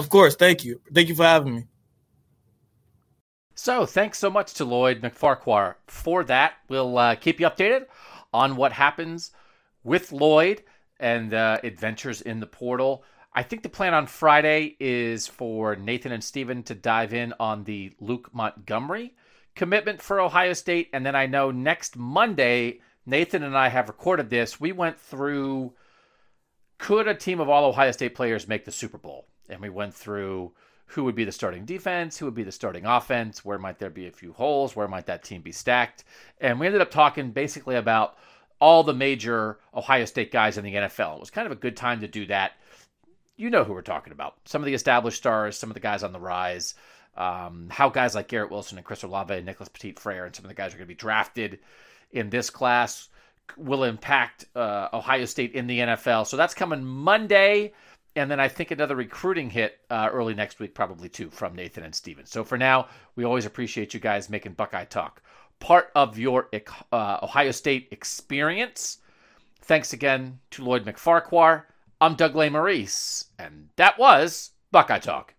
Of 0.00 0.08
course. 0.08 0.34
Thank 0.34 0.64
you. 0.64 0.80
Thank 0.94 1.10
you 1.10 1.14
for 1.14 1.24
having 1.24 1.54
me. 1.54 1.66
So, 3.54 3.84
thanks 3.84 4.18
so 4.18 4.30
much 4.30 4.54
to 4.54 4.64
Lloyd 4.64 5.02
McFarquhar 5.02 5.74
for 5.86 6.24
that. 6.24 6.54
We'll 6.70 6.96
uh, 6.96 7.16
keep 7.16 7.38
you 7.38 7.46
updated 7.46 7.84
on 8.32 8.56
what 8.56 8.72
happens 8.72 9.32
with 9.84 10.10
Lloyd 10.10 10.62
and 10.98 11.34
uh, 11.34 11.58
adventures 11.62 12.22
in 12.22 12.40
the 12.40 12.46
portal. 12.46 13.04
I 13.34 13.42
think 13.42 13.62
the 13.62 13.68
plan 13.68 13.92
on 13.92 14.06
Friday 14.06 14.74
is 14.80 15.26
for 15.26 15.76
Nathan 15.76 16.12
and 16.12 16.24
Steven 16.24 16.62
to 16.62 16.74
dive 16.74 17.12
in 17.12 17.34
on 17.38 17.64
the 17.64 17.92
Luke 18.00 18.30
Montgomery 18.32 19.14
commitment 19.54 20.00
for 20.00 20.18
Ohio 20.18 20.54
State. 20.54 20.88
And 20.94 21.04
then 21.04 21.14
I 21.14 21.26
know 21.26 21.50
next 21.50 21.94
Monday, 21.94 22.80
Nathan 23.04 23.42
and 23.42 23.54
I 23.54 23.68
have 23.68 23.88
recorded 23.88 24.30
this. 24.30 24.58
We 24.58 24.72
went 24.72 24.98
through 24.98 25.74
could 26.78 27.06
a 27.06 27.14
team 27.14 27.40
of 27.40 27.50
all 27.50 27.66
Ohio 27.66 27.92
State 27.92 28.14
players 28.14 28.48
make 28.48 28.64
the 28.64 28.72
Super 28.72 28.96
Bowl? 28.96 29.26
And 29.50 29.60
we 29.60 29.68
went 29.68 29.94
through 29.94 30.52
who 30.86 31.04
would 31.04 31.14
be 31.14 31.24
the 31.24 31.32
starting 31.32 31.64
defense, 31.64 32.18
who 32.18 32.24
would 32.24 32.34
be 32.34 32.42
the 32.42 32.50
starting 32.50 32.84
offense, 32.84 33.44
where 33.44 33.58
might 33.58 33.78
there 33.78 33.90
be 33.90 34.06
a 34.06 34.12
few 34.12 34.32
holes, 34.32 34.74
where 34.74 34.88
might 34.88 35.06
that 35.06 35.22
team 35.22 35.40
be 35.40 35.52
stacked. 35.52 36.04
And 36.40 36.58
we 36.58 36.66
ended 36.66 36.80
up 36.80 36.90
talking 36.90 37.30
basically 37.30 37.76
about 37.76 38.16
all 38.60 38.82
the 38.82 38.92
major 38.92 39.58
Ohio 39.74 40.04
State 40.04 40.32
guys 40.32 40.58
in 40.58 40.64
the 40.64 40.74
NFL. 40.74 41.14
It 41.14 41.20
was 41.20 41.30
kind 41.30 41.46
of 41.46 41.52
a 41.52 41.56
good 41.56 41.76
time 41.76 42.00
to 42.00 42.08
do 42.08 42.26
that. 42.26 42.52
You 43.36 43.50
know 43.50 43.64
who 43.64 43.72
we're 43.72 43.82
talking 43.82 44.12
about. 44.12 44.36
Some 44.44 44.62
of 44.62 44.66
the 44.66 44.74
established 44.74 45.18
stars, 45.18 45.56
some 45.56 45.70
of 45.70 45.74
the 45.74 45.80
guys 45.80 46.02
on 46.02 46.12
the 46.12 46.20
rise, 46.20 46.74
um, 47.16 47.68
how 47.70 47.88
guys 47.88 48.14
like 48.14 48.28
Garrett 48.28 48.50
Wilson 48.50 48.76
and 48.76 48.84
Chris 48.84 49.02
Olave 49.02 49.32
and 49.32 49.46
Nicholas 49.46 49.68
Petit 49.68 49.92
Frere 49.92 50.26
and 50.26 50.34
some 50.34 50.44
of 50.44 50.48
the 50.48 50.54
guys 50.54 50.74
are 50.74 50.76
going 50.76 50.86
to 50.86 50.94
be 50.94 50.94
drafted 50.94 51.60
in 52.12 52.30
this 52.30 52.50
class 52.50 53.08
will 53.56 53.84
impact 53.84 54.46
uh, 54.54 54.88
Ohio 54.92 55.24
State 55.24 55.52
in 55.52 55.66
the 55.66 55.78
NFL. 55.78 56.26
So 56.26 56.36
that's 56.36 56.54
coming 56.54 56.84
Monday 56.84 57.72
and 58.16 58.30
then 58.30 58.40
I 58.40 58.48
think 58.48 58.70
another 58.70 58.96
recruiting 58.96 59.50
hit 59.50 59.78
uh, 59.90 60.08
early 60.12 60.34
next 60.34 60.58
week, 60.58 60.74
probably 60.74 61.08
too, 61.08 61.30
from 61.30 61.54
Nathan 61.54 61.84
and 61.84 61.94
Steven. 61.94 62.26
So 62.26 62.44
for 62.44 62.58
now, 62.58 62.88
we 63.16 63.24
always 63.24 63.46
appreciate 63.46 63.94
you 63.94 64.00
guys 64.00 64.28
making 64.28 64.52
Buckeye 64.52 64.84
Talk 64.84 65.22
part 65.60 65.90
of 65.94 66.18
your 66.18 66.48
uh, 66.92 67.18
Ohio 67.22 67.52
State 67.52 67.88
experience. 67.92 68.98
Thanks 69.62 69.92
again 69.92 70.40
to 70.52 70.64
Lloyd 70.64 70.84
McFarquhar. 70.84 71.64
I'm 72.00 72.14
Doug 72.14 72.34
Lesmerises, 72.34 73.26
and 73.38 73.68
that 73.76 73.98
was 73.98 74.52
Buckeye 74.72 74.98
Talk. 74.98 75.34